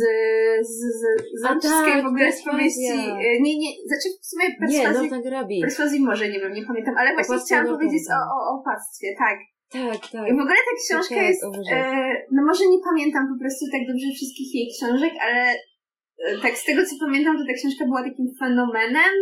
z, 0.67 0.77
z, 0.99 1.01
z 1.41 1.45
A 1.45 1.59
tak, 1.59 2.03
w 2.03 2.07
ogóle 2.07 2.31
z 2.31 2.43
powieści. 2.43 2.93
e, 3.27 3.39
Nie, 3.41 3.53
nie, 3.59 3.71
znaczy 3.89 4.07
w 4.21 4.25
sumie 4.25 4.45
Nie, 4.49 4.83
perswazji, 4.83 5.09
Grabi. 5.23 5.61
perswazji 5.61 5.99
może, 5.99 6.29
nie 6.29 6.39
wiem, 6.39 6.53
nie 6.53 6.65
pamiętam, 6.65 6.95
ale 6.97 7.15
właśnie 7.15 7.37
chciałam 7.45 7.67
powiedzieć 7.67 8.03
o, 8.17 8.19
o, 8.35 8.59
opactwie, 8.59 9.07
tak. 9.17 9.37
Tak, 9.71 10.01
tak. 10.11 10.25
I 10.29 10.31
w 10.39 10.43
ogóle 10.43 10.59
ta 10.67 10.73
książka 10.83 11.15
Tak, 11.15 11.27
jest, 11.27 11.43
e, 11.43 12.25
no 12.35 12.39
może 12.49 12.63
nie 12.73 12.81
pamiętam 12.89 13.23
po 13.33 13.37
prostu 13.41 13.63
tak 13.73 13.81
dobrze 13.89 14.07
wszystkich 14.17 14.49
jej 14.57 14.67
książek, 14.75 15.13
ale 15.25 15.41
e, 16.25 16.37
tak 16.43 16.53
z 16.61 16.65
tego 16.65 16.81
co 16.85 16.95
pamiętam, 17.05 17.37
to 17.37 17.43
ta 17.47 17.53
książka 17.59 17.83
była 17.85 18.03
takim 18.09 18.27
fenomenem 18.39 19.13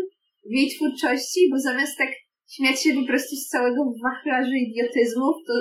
w 0.49 0.51
jej 0.57 0.68
twórczości, 0.76 1.39
bo 1.51 1.57
zamiast 1.60 1.97
tak 1.97 2.12
śmiać 2.55 2.84
się 2.84 2.91
po 2.99 3.05
prostu 3.10 3.34
z 3.36 3.47
całego 3.53 3.82
wachlarzu 4.05 4.55
idiotyzmów, 4.68 5.36
to 5.47 5.53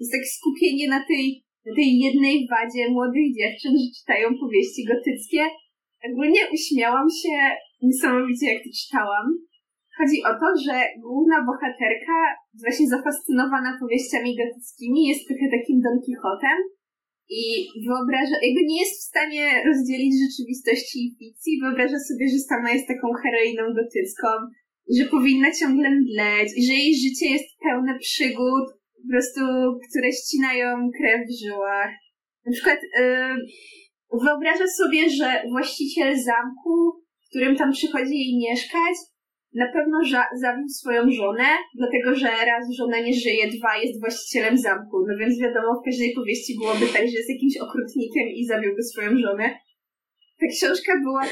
jest 0.00 0.12
takie 0.12 0.30
skupienie 0.38 0.86
na 0.88 1.00
tej, 1.10 1.45
tej 1.78 1.90
jednej 2.06 2.36
wadzie 2.54 2.82
młodych 2.96 3.28
dziewczyn, 3.38 3.72
że 3.80 3.86
czytają 3.98 4.26
powieści 4.44 4.82
gotyckie. 4.92 5.42
Ogólnie 6.08 6.42
uśmiałam 6.56 7.08
się 7.20 7.34
niesamowicie, 7.88 8.46
jak 8.52 8.62
to 8.64 8.70
czytałam. 8.80 9.26
Chodzi 9.98 10.18
o 10.30 10.32
to, 10.40 10.48
że 10.64 10.74
główna 11.04 11.38
bohaterka, 11.48 12.18
właśnie 12.62 12.86
zafascynowana 12.94 13.70
powieściami 13.82 14.30
gotyckimi, 14.42 15.00
jest 15.10 15.22
trochę 15.28 15.46
takim 15.56 15.78
Don 15.84 15.98
Quixotem 16.04 16.58
i 17.42 17.44
wyobraża, 17.86 18.36
jakby 18.46 18.62
nie 18.70 18.78
jest 18.82 18.96
w 19.00 19.08
stanie 19.12 19.44
rozdzielić 19.68 20.14
rzeczywistości 20.24 20.98
i 21.04 21.14
fikcji, 21.18 21.60
wyobraża 21.62 21.98
sobie, 22.08 22.26
że 22.32 22.38
sama 22.50 22.70
jest 22.72 22.88
taką 22.92 23.06
heroiną 23.22 23.62
gotycką, 23.80 24.28
że 24.96 25.04
powinna 25.14 25.50
ciągle 25.60 25.88
mdleć 25.90 26.48
że 26.66 26.72
jej 26.82 26.94
życie 27.04 27.26
jest 27.34 27.48
pełne 27.66 27.92
przygód, 27.98 28.66
po 29.06 29.10
prostu, 29.12 29.40
które 29.88 30.12
ścinają 30.12 30.90
krew 30.98 31.20
w 31.28 31.38
żyłach. 31.44 31.90
Na 32.46 32.52
przykład 32.52 32.78
yy, 32.98 34.68
sobie, 34.78 35.10
że 35.18 35.42
właściciel 35.50 36.10
zamku, 36.30 36.74
w 37.24 37.28
którym 37.30 37.56
tam 37.56 37.72
przychodzi 37.72 38.14
jej 38.14 38.38
mieszkać, 38.38 38.96
na 39.54 39.66
pewno 39.74 39.98
ża- 40.12 40.32
zabił 40.44 40.68
swoją 40.68 41.02
żonę, 41.10 41.48
dlatego 41.80 42.14
że 42.20 42.28
raz 42.50 42.64
żona 42.78 42.98
nie 43.00 43.14
żyje, 43.24 43.44
dwa 43.56 43.76
jest 43.82 44.00
właścicielem 44.00 44.56
zamku. 44.58 44.96
No 45.08 45.14
więc 45.20 45.40
wiadomo, 45.40 45.70
w 45.80 45.84
każdej 45.84 46.12
powieści 46.14 46.52
byłoby 46.60 46.86
tak, 46.94 47.04
że 47.10 47.18
jest 47.20 47.34
jakimś 47.34 47.56
okrutnikiem 47.66 48.26
i 48.38 48.46
zabiłby 48.46 48.82
swoją 48.82 49.10
żonę. 49.18 49.46
Ta 50.40 50.46
książka 50.54 50.92
była 51.04 51.22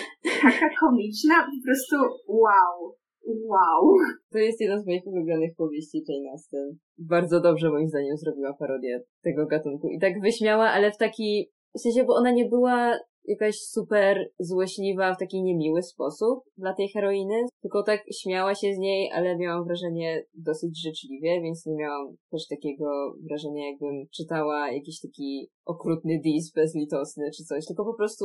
taka 0.43 0.69
komiczna, 0.81 1.35
po 1.53 1.59
prostu 1.67 1.97
wow. 2.29 2.97
Wow. 3.27 3.97
To 4.33 4.39
jest 4.39 4.61
jedna 4.61 4.79
z 4.79 4.87
moich 4.87 5.07
ulubionych 5.07 5.55
powieści 5.57 6.05
Jane 6.09 6.31
Austen. 6.33 6.79
Bardzo 6.99 7.41
dobrze 7.41 7.71
moim 7.71 7.89
zdaniem 7.89 8.17
zrobiła 8.17 8.55
parodię 8.55 9.03
tego 9.23 9.47
gatunku. 9.47 9.89
I 9.89 9.99
tak 10.01 10.21
wyśmiała, 10.21 10.71
ale 10.71 10.93
w 10.93 10.97
taki, 10.97 11.51
w 11.75 11.81
sensie, 11.81 12.05
bo 12.05 12.15
ona 12.15 12.31
nie 12.31 12.49
była 12.49 12.99
jakaś 13.25 13.57
super 13.57 14.31
złośliwa 14.39 15.15
w 15.15 15.19
taki 15.19 15.43
niemiły 15.43 15.83
sposób 15.83 16.45
dla 16.57 16.75
tej 16.75 16.89
heroiny, 16.89 17.35
tylko 17.63 17.83
tak 17.83 18.01
śmiała 18.23 18.55
się 18.55 18.75
z 18.75 18.79
niej, 18.79 19.11
ale 19.13 19.37
miałam 19.37 19.65
wrażenie 19.65 20.25
dosyć 20.35 20.83
życzliwie, 20.83 21.41
więc 21.43 21.67
nie 21.67 21.75
miałam 21.75 22.17
też 22.31 22.49
takiego 22.49 23.15
wrażenia, 23.29 23.71
jakbym 23.71 24.07
czytała 24.17 24.73
jakiś 24.73 25.01
taki 25.01 25.49
okrutny 25.65 26.21
dis 26.25 26.53
bezlitosny 26.53 27.31
czy 27.37 27.45
coś, 27.45 27.67
tylko 27.67 27.85
po 27.85 27.95
prostu 27.95 28.25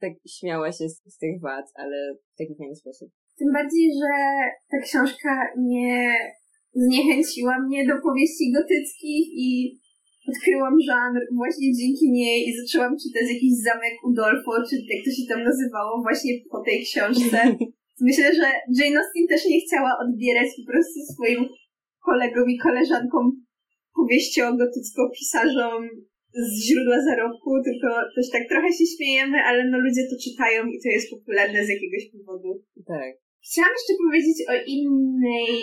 tak 0.00 0.12
śmiała 0.28 0.72
się 0.72 0.88
z, 0.88 1.02
z 1.06 1.18
tych 1.18 1.40
wad, 1.40 1.64
ale 1.74 2.14
w 2.34 2.38
taki 2.38 2.56
fajny 2.58 2.76
sposób. 2.76 3.08
Tym 3.38 3.48
bardziej, 3.52 3.86
że 4.00 4.12
ta 4.70 4.78
książka 4.86 5.32
nie 5.58 6.14
zniechęciła 6.74 7.54
mnie 7.66 7.86
do 7.86 7.96
powieści 8.06 8.52
gotyckich 8.56 9.26
i 9.46 9.48
odkryłam 10.30 10.76
żanr 10.88 11.20
właśnie 11.40 11.68
dzięki 11.80 12.06
niej 12.18 12.48
i 12.48 12.56
zaczęłam 12.60 12.94
czytać 13.02 13.26
jakiś 13.34 13.52
zamek 13.68 13.94
Udolfo, 14.08 14.52
czy 14.68 14.74
jak 14.92 15.04
to 15.04 15.10
się 15.16 15.24
tam 15.28 15.40
nazywało, 15.50 16.02
właśnie 16.06 16.32
po 16.52 16.60
tej 16.66 16.78
książce. 16.88 17.38
Myślę, 18.08 18.26
że 18.38 18.48
Jane 18.78 18.98
Austen 19.00 19.26
też 19.28 19.42
nie 19.50 19.60
chciała 19.64 19.92
odbierać 20.04 20.48
po 20.58 20.64
prostu 20.70 20.98
swoim 21.12 21.40
kolegom 22.08 22.50
i 22.50 22.58
koleżankom 22.58 23.24
powieścią 24.00 24.42
gotycko-pisarzom 24.62 25.82
z 26.34 26.52
źródła 26.66 26.98
zarobku, 27.08 27.50
tylko 27.64 27.88
też 28.16 28.26
tak 28.30 28.48
trochę 28.48 28.68
się 28.72 28.86
śmiejemy, 28.96 29.38
ale 29.48 29.70
no 29.70 29.78
ludzie 29.78 30.02
to 30.10 30.16
czytają 30.24 30.66
i 30.66 30.78
to 30.82 30.88
jest 30.88 31.10
popularne 31.10 31.64
z 31.64 31.68
jakiegoś 31.68 32.02
powodu. 32.12 32.50
Tak. 32.86 33.23
Chciałam 33.46 33.74
jeszcze 33.78 33.94
powiedzieć 34.04 34.38
o 34.50 34.54
innej 34.66 35.58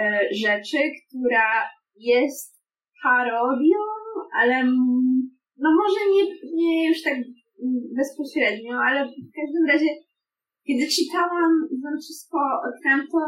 e, 0.00 0.20
rzeczy, 0.44 0.78
która 1.02 1.48
jest 1.96 2.58
parodią, 3.02 3.80
ale 4.40 4.64
no 5.62 5.68
może 5.80 6.00
nie, 6.14 6.24
nie 6.54 6.88
już 6.88 7.02
tak 7.02 7.18
bezpośrednio, 7.96 8.74
ale 8.88 8.98
w 9.04 9.32
każdym 9.38 9.66
razie 9.68 9.90
kiedy 10.68 10.84
czytałam 10.96 11.52
wam 11.82 11.96
wszystko, 12.04 12.38
odkryłam 12.66 13.02
to 13.12 13.20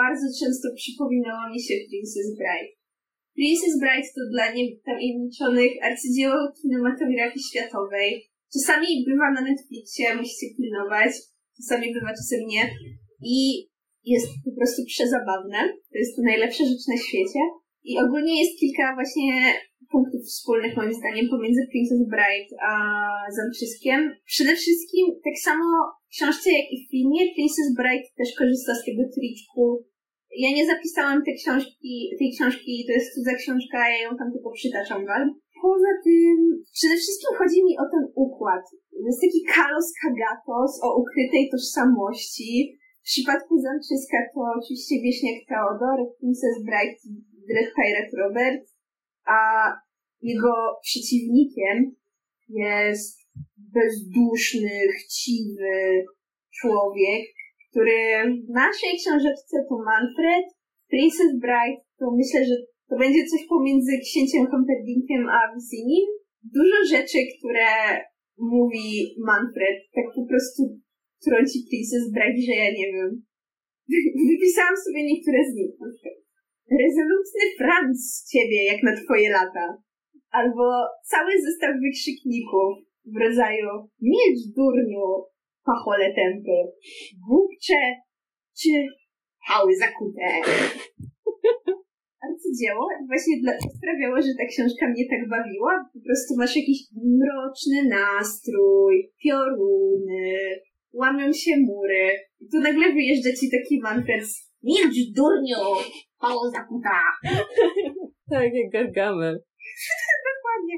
bardzo 0.00 0.26
często 0.40 0.66
przypominało 0.80 1.44
mi 1.52 1.60
się 1.66 1.74
Princess 1.88 2.28
Bride. 2.38 2.72
Princess 3.38 3.74
Bride 3.82 4.08
to 4.16 4.22
dla 4.34 4.46
nietajemniczonych 4.56 5.72
arcydzieło 5.88 6.38
kinematografii 6.58 7.48
światowej. 7.50 8.10
Czasami 8.54 8.88
bywa 9.08 9.28
na 9.36 9.40
Netflixie, 9.48 10.16
musicie 10.20 10.46
pilnować, 10.56 11.12
czasami 11.56 11.94
bywa, 11.94 12.10
czasem 12.20 12.40
nie. 12.52 12.62
I 13.36 13.68
jest 14.04 14.28
po 14.44 14.52
prostu 14.58 14.80
przezabawne. 14.92 15.58
To 15.92 15.96
jest 16.02 16.18
najlepsza 16.18 16.64
rzecz 16.64 16.86
na 16.88 16.98
świecie. 17.06 17.40
I 17.90 17.92
ogólnie 18.04 18.34
jest 18.42 18.58
kilka 18.60 18.94
właśnie 18.98 19.32
punktów 19.92 20.22
wspólnych 20.26 20.76
moim 20.76 20.94
zdaniem 21.00 21.26
pomiędzy 21.34 21.62
Princess 21.70 22.02
Bride 22.12 22.52
a 22.70 22.72
Zamczyskiem. 23.38 24.00
Przede 24.32 24.54
wszystkim 24.60 25.04
tak 25.26 25.36
samo 25.48 25.66
w 26.06 26.10
książce 26.16 26.46
jak 26.58 26.66
i 26.72 26.76
w 26.82 26.90
filmie 26.90 27.20
Princess 27.34 27.68
Bride 27.78 28.08
też 28.18 28.30
korzysta 28.38 28.72
z 28.74 28.84
tego 28.86 29.02
triczku. 29.16 29.62
Ja 30.44 30.50
nie 30.56 30.66
zapisałam 30.66 31.24
tej 31.24 31.36
książki, 31.42 31.94
tej 32.18 32.30
książki, 32.34 32.84
to 32.86 32.92
jest 32.92 33.14
cudza 33.14 33.34
książka, 33.42 33.78
ja 33.94 34.00
ją 34.06 34.10
tam 34.20 34.28
tylko 34.32 34.50
przytaczam. 34.58 35.00
Poza 35.62 35.92
tym, 36.04 36.36
przede 36.72 36.96
wszystkim 36.96 37.30
chodzi 37.38 37.64
mi 37.64 37.74
o 37.78 37.84
ten 37.92 38.04
układ. 38.14 38.64
Jest 39.06 39.20
taki 39.20 39.40
kalos 39.54 39.88
kagatos 40.02 40.72
o 40.86 40.88
ukrytej 41.02 41.44
tożsamości. 41.52 42.78
W 43.00 43.08
przypadku 43.12 43.52
Zamczyska 43.58 44.18
to 44.34 44.40
oczywiście 44.58 44.94
Wieśniak 45.02 45.38
Teodor, 45.48 45.98
Princess 46.18 46.56
Bride, 46.68 46.98
Dread 47.48 47.70
Pirate 47.76 48.12
Robert, 48.22 48.62
a 49.36 49.38
jego 50.22 50.52
przeciwnikiem 50.82 51.76
jest 52.48 53.18
bezduszny, 53.56 54.76
chciwy 54.98 56.04
człowiek, 56.60 57.22
który 57.70 57.98
w 58.46 58.50
naszej 58.50 58.92
książeczce 59.00 59.56
to 59.68 59.74
Manfred, 59.78 60.46
Princess 60.88 61.32
Bride 61.44 61.80
to 61.98 62.06
myślę, 62.10 62.44
że 62.44 62.54
to 62.88 62.94
będzie 63.02 63.22
coś 63.30 63.42
pomiędzy 63.54 63.92
księciem 64.06 64.46
Humperdinkiem 64.50 65.22
a 65.36 65.40
Visinim. 65.54 66.06
Dużo 66.58 66.78
rzeczy, 66.94 67.18
które 67.34 67.68
mówi 68.38 68.88
Manfred, 69.28 69.78
tak 69.94 70.06
po 70.16 70.24
prostu 70.30 70.60
trąci 71.24 71.58
Princess 71.68 72.04
Bride, 72.14 72.42
że 72.46 72.54
ja 72.62 72.70
nie 72.78 72.88
wiem. 72.94 73.10
Wypisałam 74.30 74.76
sobie 74.84 75.00
niektóre 75.10 75.40
z 75.50 75.54
nich. 75.58 75.74
Rezolutny 76.84 77.44
Franz 77.58 77.98
z 78.14 78.30
ciebie, 78.32 78.64
jak 78.64 78.82
na 78.82 78.94
twoje 79.00 79.30
lata. 79.30 79.66
Albo 80.30 80.64
cały 81.12 81.32
zestaw 81.46 81.74
wykrzykników 81.84 82.70
w 83.14 83.16
rodzaju 83.22 83.68
milcz 84.00 84.42
durniu, 84.56 85.06
pachole 85.64 86.14
tępy, 86.14 86.58
głupcze 87.28 87.80
czy 88.60 88.70
pały 89.48 89.76
zakute. 89.76 90.26
Arcydzieło 92.26 92.84
właśnie 93.10 93.34
dla, 93.42 93.52
sprawiało, 93.76 94.16
że 94.24 94.32
ta 94.38 94.46
książka 94.52 94.84
mnie 94.88 95.04
tak 95.12 95.22
bawiła. 95.34 95.72
Po 95.94 96.00
prostu 96.06 96.30
masz 96.40 96.56
jakiś 96.56 96.78
mroczny 97.18 97.78
nastrój, 97.98 98.94
pioruny, 99.22 100.34
łamią 100.92 101.32
się 101.32 101.52
mury. 101.56 102.04
I 102.40 102.44
tu 102.52 102.58
nagle 102.60 102.92
wyjeżdża 102.92 103.30
ci 103.40 103.46
taki 103.56 103.74
Manfred 103.86 104.24
Milcz, 104.62 104.98
durniu! 105.16 105.62
Pało 106.20 106.50
zakuta! 106.56 106.98
tak, 108.32 108.50
jak 108.58 108.68
Gargamel. 108.72 109.36
Dokładnie. 110.30 110.76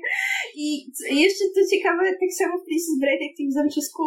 I 0.64 0.66
jeszcze 1.24 1.44
to 1.54 1.60
ciekawe, 1.72 2.02
tak 2.22 2.32
samo 2.38 2.54
w 2.58 2.64
Princess 2.66 2.98
Bride, 3.00 3.24
jak 3.24 3.50
w 3.50 3.58
zamczysku, 3.60 4.02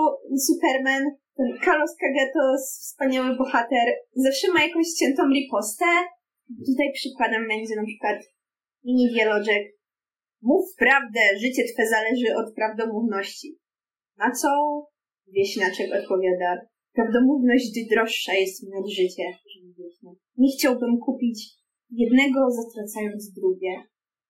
Superman, 0.48 1.04
ten 1.38 1.48
Carlos 1.66 1.94
Kagatos, 2.02 2.62
wspaniały 2.86 3.36
bohater, 3.38 3.88
zawsze 4.16 4.48
ma 4.54 4.60
jakąś 4.68 4.88
ciętą 5.00 5.22
ripostę. 5.38 5.86
Tutaj 6.70 6.88
przykładem 6.94 7.48
będzie 7.48 7.76
na 7.76 7.86
przykład 7.86 8.18
mini 8.84 9.08
dialożek. 9.14 9.64
Mów 10.42 10.66
prawdę, 10.78 11.22
życie 11.42 11.64
twe 11.74 11.84
zależy 11.88 12.36
od 12.36 12.56
prawdomówności. 12.56 13.58
Na 14.18 14.32
co 14.32 14.50
wieśniaczek 15.28 15.88
odpowiada, 16.00 16.62
prawdomówność 16.94 17.72
droższa 17.92 18.34
jest 18.34 18.64
mi 18.64 18.74
od 18.80 18.90
życia. 18.90 19.28
Nie 20.38 20.50
chciałbym 20.58 20.98
kupić 21.06 21.38
jednego, 21.92 22.40
zatracając 22.52 23.34
drugie. 23.34 23.74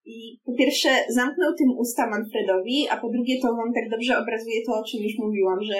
I 0.05 0.39
po 0.45 0.53
pierwsze 0.53 0.89
zamknął 1.09 1.51
tym 1.57 1.69
usta 1.77 2.09
Manfredowi, 2.09 2.87
a 2.89 2.97
po 2.97 3.09
drugie 3.09 3.41
to 3.41 3.47
wam 3.47 3.73
tak 3.73 3.89
dobrze 3.89 4.17
obrazuje 4.17 4.65
to, 4.65 4.71
o 4.73 4.83
czym 4.83 5.03
już 5.03 5.17
mówiłam, 5.17 5.59
że 5.63 5.77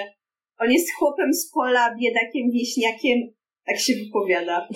on 0.58 0.70
jest 0.70 0.94
chłopem 0.98 1.32
z 1.34 1.50
pola, 1.50 1.94
biedakiem, 2.00 2.50
wieśniakiem, 2.50 3.18
tak 3.66 3.78
się 3.78 3.92
wypowiada. 4.04 4.68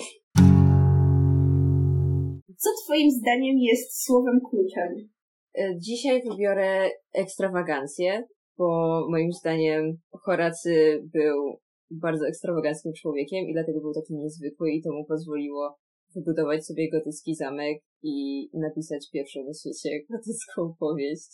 Co 2.57 2.69
twoim 2.83 3.11
zdaniem 3.11 3.57
jest 3.57 4.05
słowem 4.05 4.39
kluczem? 4.49 5.09
E, 5.57 5.79
dzisiaj 5.79 6.23
wybiorę 6.29 6.89
ekstrawagancję, 7.13 8.23
bo 8.57 8.67
moim 9.09 9.31
zdaniem 9.33 9.97
Horacy 10.11 11.03
był 11.13 11.59
bardzo 11.91 12.27
ekstrawaganckim 12.27 12.93
człowiekiem 12.93 13.45
i 13.45 13.53
dlatego 13.53 13.81
był 13.81 13.93
taki 13.93 14.15
niezwykły 14.15 14.71
i 14.71 14.83
to 14.83 14.91
mu 14.91 15.05
pozwoliło 15.05 15.77
wybudować 16.15 16.65
sobie 16.65 16.91
gotycki 16.91 17.35
zamek 17.35 17.81
i 18.03 18.49
napisać 18.53 19.09
pierwszą 19.13 19.39
na 19.43 19.53
świecie 19.53 19.89
gotycką 20.13 20.75
powieść. 20.79 21.29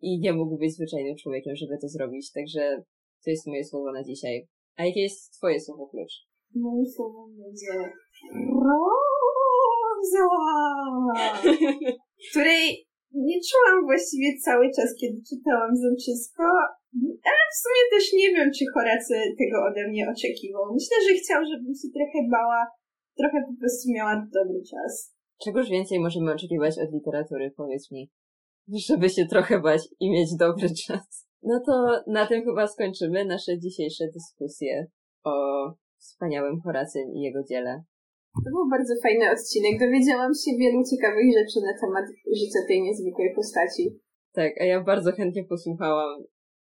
I 0.00 0.20
nie 0.20 0.32
mógł 0.32 0.58
być 0.58 0.74
zwyczajnym 0.74 1.16
człowiekiem, 1.16 1.56
żeby 1.56 1.78
to 1.80 1.88
zrobić, 1.88 2.32
także 2.32 2.82
to 3.24 3.30
jest 3.30 3.46
moje 3.46 3.64
słowo 3.64 3.92
na 3.92 4.04
dzisiaj. 4.04 4.48
A 4.76 4.84
jakie 4.84 5.00
jest 5.00 5.32
twoje 5.32 5.60
słowo 5.60 5.86
klucz? 5.86 6.12
Moje 6.54 6.86
słowo 6.86 7.28
będzie 7.28 7.92
roza, 10.02 10.26
której 12.30 12.86
nie 13.28 13.38
czułam 13.48 13.84
właściwie 13.90 14.28
cały 14.46 14.66
czas, 14.76 14.88
kiedy 15.00 15.16
czytałam 15.30 15.76
Zemczysko, 15.76 16.44
ale 17.30 17.42
w 17.52 17.56
sumie 17.62 17.82
też 17.92 18.04
nie 18.20 18.28
wiem, 18.34 18.50
czy 18.56 18.64
Horacy 18.74 19.14
tego 19.40 19.56
ode 19.68 19.88
mnie 19.88 20.04
oczekiwał. 20.14 20.64
Myślę, 20.78 20.96
że 21.06 21.18
chciał, 21.20 21.40
żebym 21.50 21.74
się 21.80 21.88
trochę 21.96 22.18
bała, 22.36 22.62
trochę 23.18 23.38
po 23.48 23.54
prostu 23.60 23.84
miała 23.96 24.14
dobry 24.36 24.60
czas. 24.70 25.14
Czegoż 25.44 25.70
więcej 25.70 26.00
możemy 26.00 26.32
oczekiwać 26.32 26.74
od 26.78 26.92
literatury, 26.92 27.52
powiedz 27.56 27.90
mi? 27.90 28.10
Żeby 28.88 29.10
się 29.10 29.26
trochę 29.26 29.60
bać 29.60 29.82
i 30.00 30.10
mieć 30.10 30.28
dobry 30.38 30.68
czas. 30.86 31.28
No 31.42 31.60
to 31.66 32.02
na 32.06 32.26
tym 32.26 32.44
chyba 32.44 32.66
skończymy 32.66 33.24
nasze 33.24 33.58
dzisiejsze 33.58 34.04
dyskusje 34.14 34.86
o 35.24 35.32
wspaniałym 35.98 36.60
Horacym 36.60 37.12
i 37.14 37.20
jego 37.20 37.42
dziele. 37.50 37.82
To 38.34 38.50
był 38.50 38.68
bardzo 38.70 38.94
fajny 39.02 39.30
odcinek. 39.30 39.80
Dowiedziałam 39.80 40.32
się 40.34 40.50
wielu 40.58 40.80
ciekawych 40.90 41.28
rzeczy 41.38 41.58
na 41.68 41.74
temat 41.80 42.06
życia 42.40 42.60
tej 42.68 42.82
niezwykłej 42.82 43.34
postaci. 43.34 44.00
Tak, 44.32 44.52
a 44.60 44.64
ja 44.64 44.80
bardzo 44.80 45.12
chętnie 45.12 45.44
posłuchałam 45.44 46.24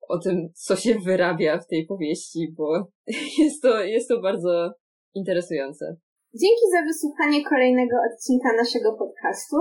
o 0.08 0.18
tym, 0.20 0.50
co 0.54 0.76
się 0.76 0.96
wyrabia 1.06 1.60
w 1.60 1.68
tej 1.68 1.86
powieści, 1.86 2.54
bo 2.58 2.88
jest 3.44 3.62
to, 3.62 3.84
jest 3.84 4.08
to 4.08 4.22
bardzo 4.22 4.74
interesujące. 5.14 5.86
Dzięki 6.34 6.66
za 6.72 6.86
wysłuchanie 6.86 7.46
kolejnego 7.46 7.96
odcinka 8.12 8.50
naszego 8.58 8.94
podcastu. 8.94 9.58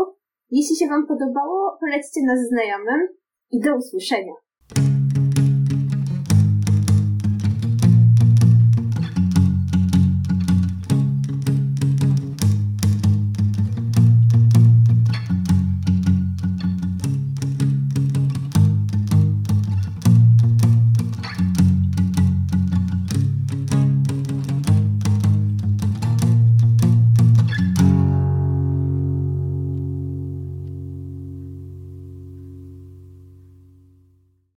Jeśli 0.50 0.76
się 0.76 0.86
Wam 0.86 1.06
podobało, 1.06 1.76
polećcie 1.80 2.20
nas 2.26 2.38
znajomym 2.48 3.08
i 3.50 3.60
do 3.60 3.76
usłyszenia. 3.76 4.32